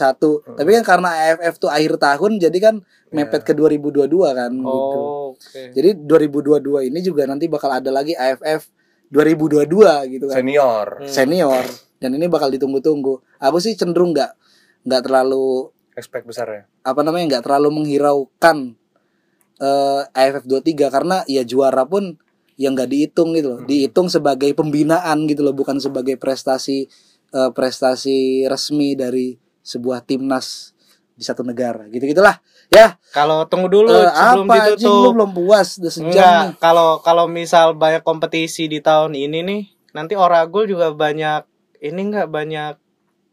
Tapi 0.55 0.70
kan 0.80 0.84
karena 0.87 1.11
AFF 1.11 1.55
tuh 1.59 1.70
akhir 1.70 1.99
tahun 1.99 2.39
jadi 2.39 2.59
kan 2.62 2.74
mepet 3.11 3.43
ke 3.43 3.53
2022 3.55 4.07
kan 4.32 4.53
gitu. 4.55 4.99
Oh, 4.99 5.34
oke. 5.34 5.61
Jadi 5.74 5.91
2022 6.07 6.89
ini 6.91 6.99
juga 7.03 7.26
nanti 7.26 7.51
bakal 7.51 7.74
ada 7.74 7.91
lagi 7.91 8.14
AFF 8.14 8.70
2022 9.11 10.14
gitu 10.14 10.26
kan. 10.30 10.37
Senior. 10.39 10.87
Hmm. 11.03 11.11
Senior 11.11 11.66
dan 11.99 12.11
ini 12.14 12.26
bakal 12.30 12.53
ditunggu-tunggu. 12.53 13.18
Aku 13.43 13.59
sih 13.59 13.74
cenderung 13.74 14.14
nggak 14.14 14.32
nggak 14.87 15.03
terlalu 15.03 15.72
Expect 15.97 16.28
besar 16.28 16.47
ya. 16.53 16.62
apa 16.84 17.01
namanya 17.03 17.37
nggak 17.37 17.45
terlalu 17.49 17.82
menghiraukan 17.82 18.76
eh 19.57 20.03
AFF 20.12 20.45
23 20.45 20.93
karena 20.93 21.24
ya 21.24 21.43
juara 21.43 21.89
pun 21.89 22.20
yang 22.57 22.72
nggak 22.76 22.90
dihitung 22.90 23.36
gitu 23.36 23.57
loh. 23.57 23.61
Dihitung 23.64 24.09
sebagai 24.09 24.52
pembinaan 24.57 25.28
gitu 25.28 25.44
loh, 25.44 25.52
bukan 25.52 25.76
sebagai 25.80 26.16
prestasi 26.16 26.88
eh, 27.32 27.50
prestasi 27.52 28.48
resmi 28.48 28.96
dari 28.96 29.36
sebuah 29.61 30.04
timnas 30.04 30.72
di 31.16 31.24
satu 31.24 31.44
negara. 31.44 31.88
Gitu-gitulah. 31.88 32.40
Ya, 32.66 32.98
Kalau 33.14 33.46
tunggu 33.46 33.70
dulu 33.70 33.94
eh, 33.94 34.11
sebelum 34.11 34.46
apa 34.50 34.74
ditutup. 34.74 35.14
belum 35.14 35.30
puas 35.38 35.78
udah 35.78 35.92
sejam 35.94 36.42
kalau 36.59 36.98
kalau 36.98 37.30
misal 37.30 37.78
banyak 37.78 38.02
kompetisi 38.02 38.66
di 38.66 38.82
tahun 38.82 39.14
ini 39.14 39.38
nih, 39.46 39.62
nanti 39.94 40.18
Oragul 40.18 40.66
juga 40.66 40.90
banyak 40.90 41.46
ini 41.78 42.00
enggak 42.11 42.26
banyak 42.26 42.74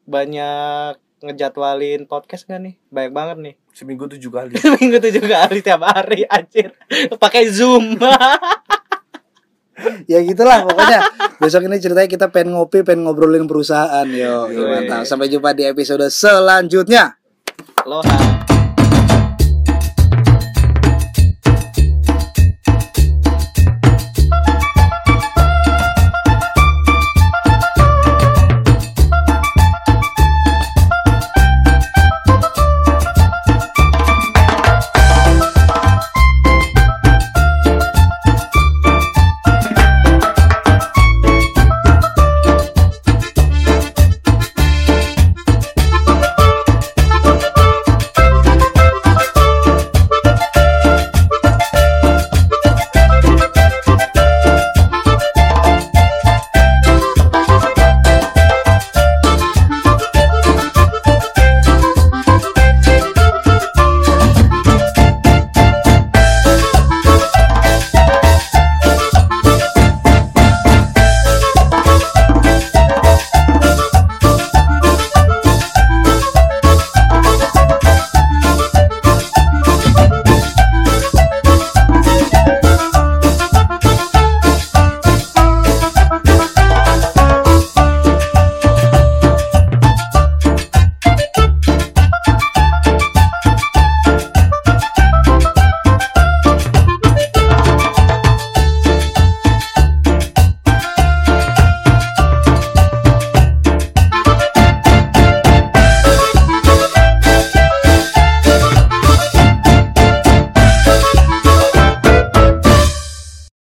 banyak 0.05 1.01
ngejadwalin 1.23 2.03
podcast 2.05 2.45
gak 2.45 2.59
nih? 2.59 2.75
Banyak 2.91 3.11
banget 3.15 3.37
nih. 3.39 3.55
Seminggu 3.71 4.05
tujuh 4.11 4.27
kali. 4.29 4.53
Minggu 4.77 4.99
tujuh 4.99 5.23
kali 5.23 5.63
tiap 5.63 5.81
hari 5.81 6.27
anjir. 6.27 6.75
Pakai 7.15 7.47
Zoom. 7.47 7.95
Ya 10.05 10.19
gitulah 10.23 10.67
pokoknya. 10.67 10.99
Besok 11.39 11.67
ini 11.67 11.79
ceritanya 11.79 12.09
kita 12.09 12.27
pengen 12.29 12.55
ngopi, 12.55 12.83
pengen 12.83 13.07
ngobrolin 13.07 13.47
perusahaan. 13.47 14.05
Yo, 14.07 14.47
mantap. 14.51 15.07
Sampai 15.07 15.31
jumpa 15.31 15.55
di 15.55 15.67
episode 15.67 16.07
selanjutnya. 16.11 17.17
Aloha. 17.83 18.42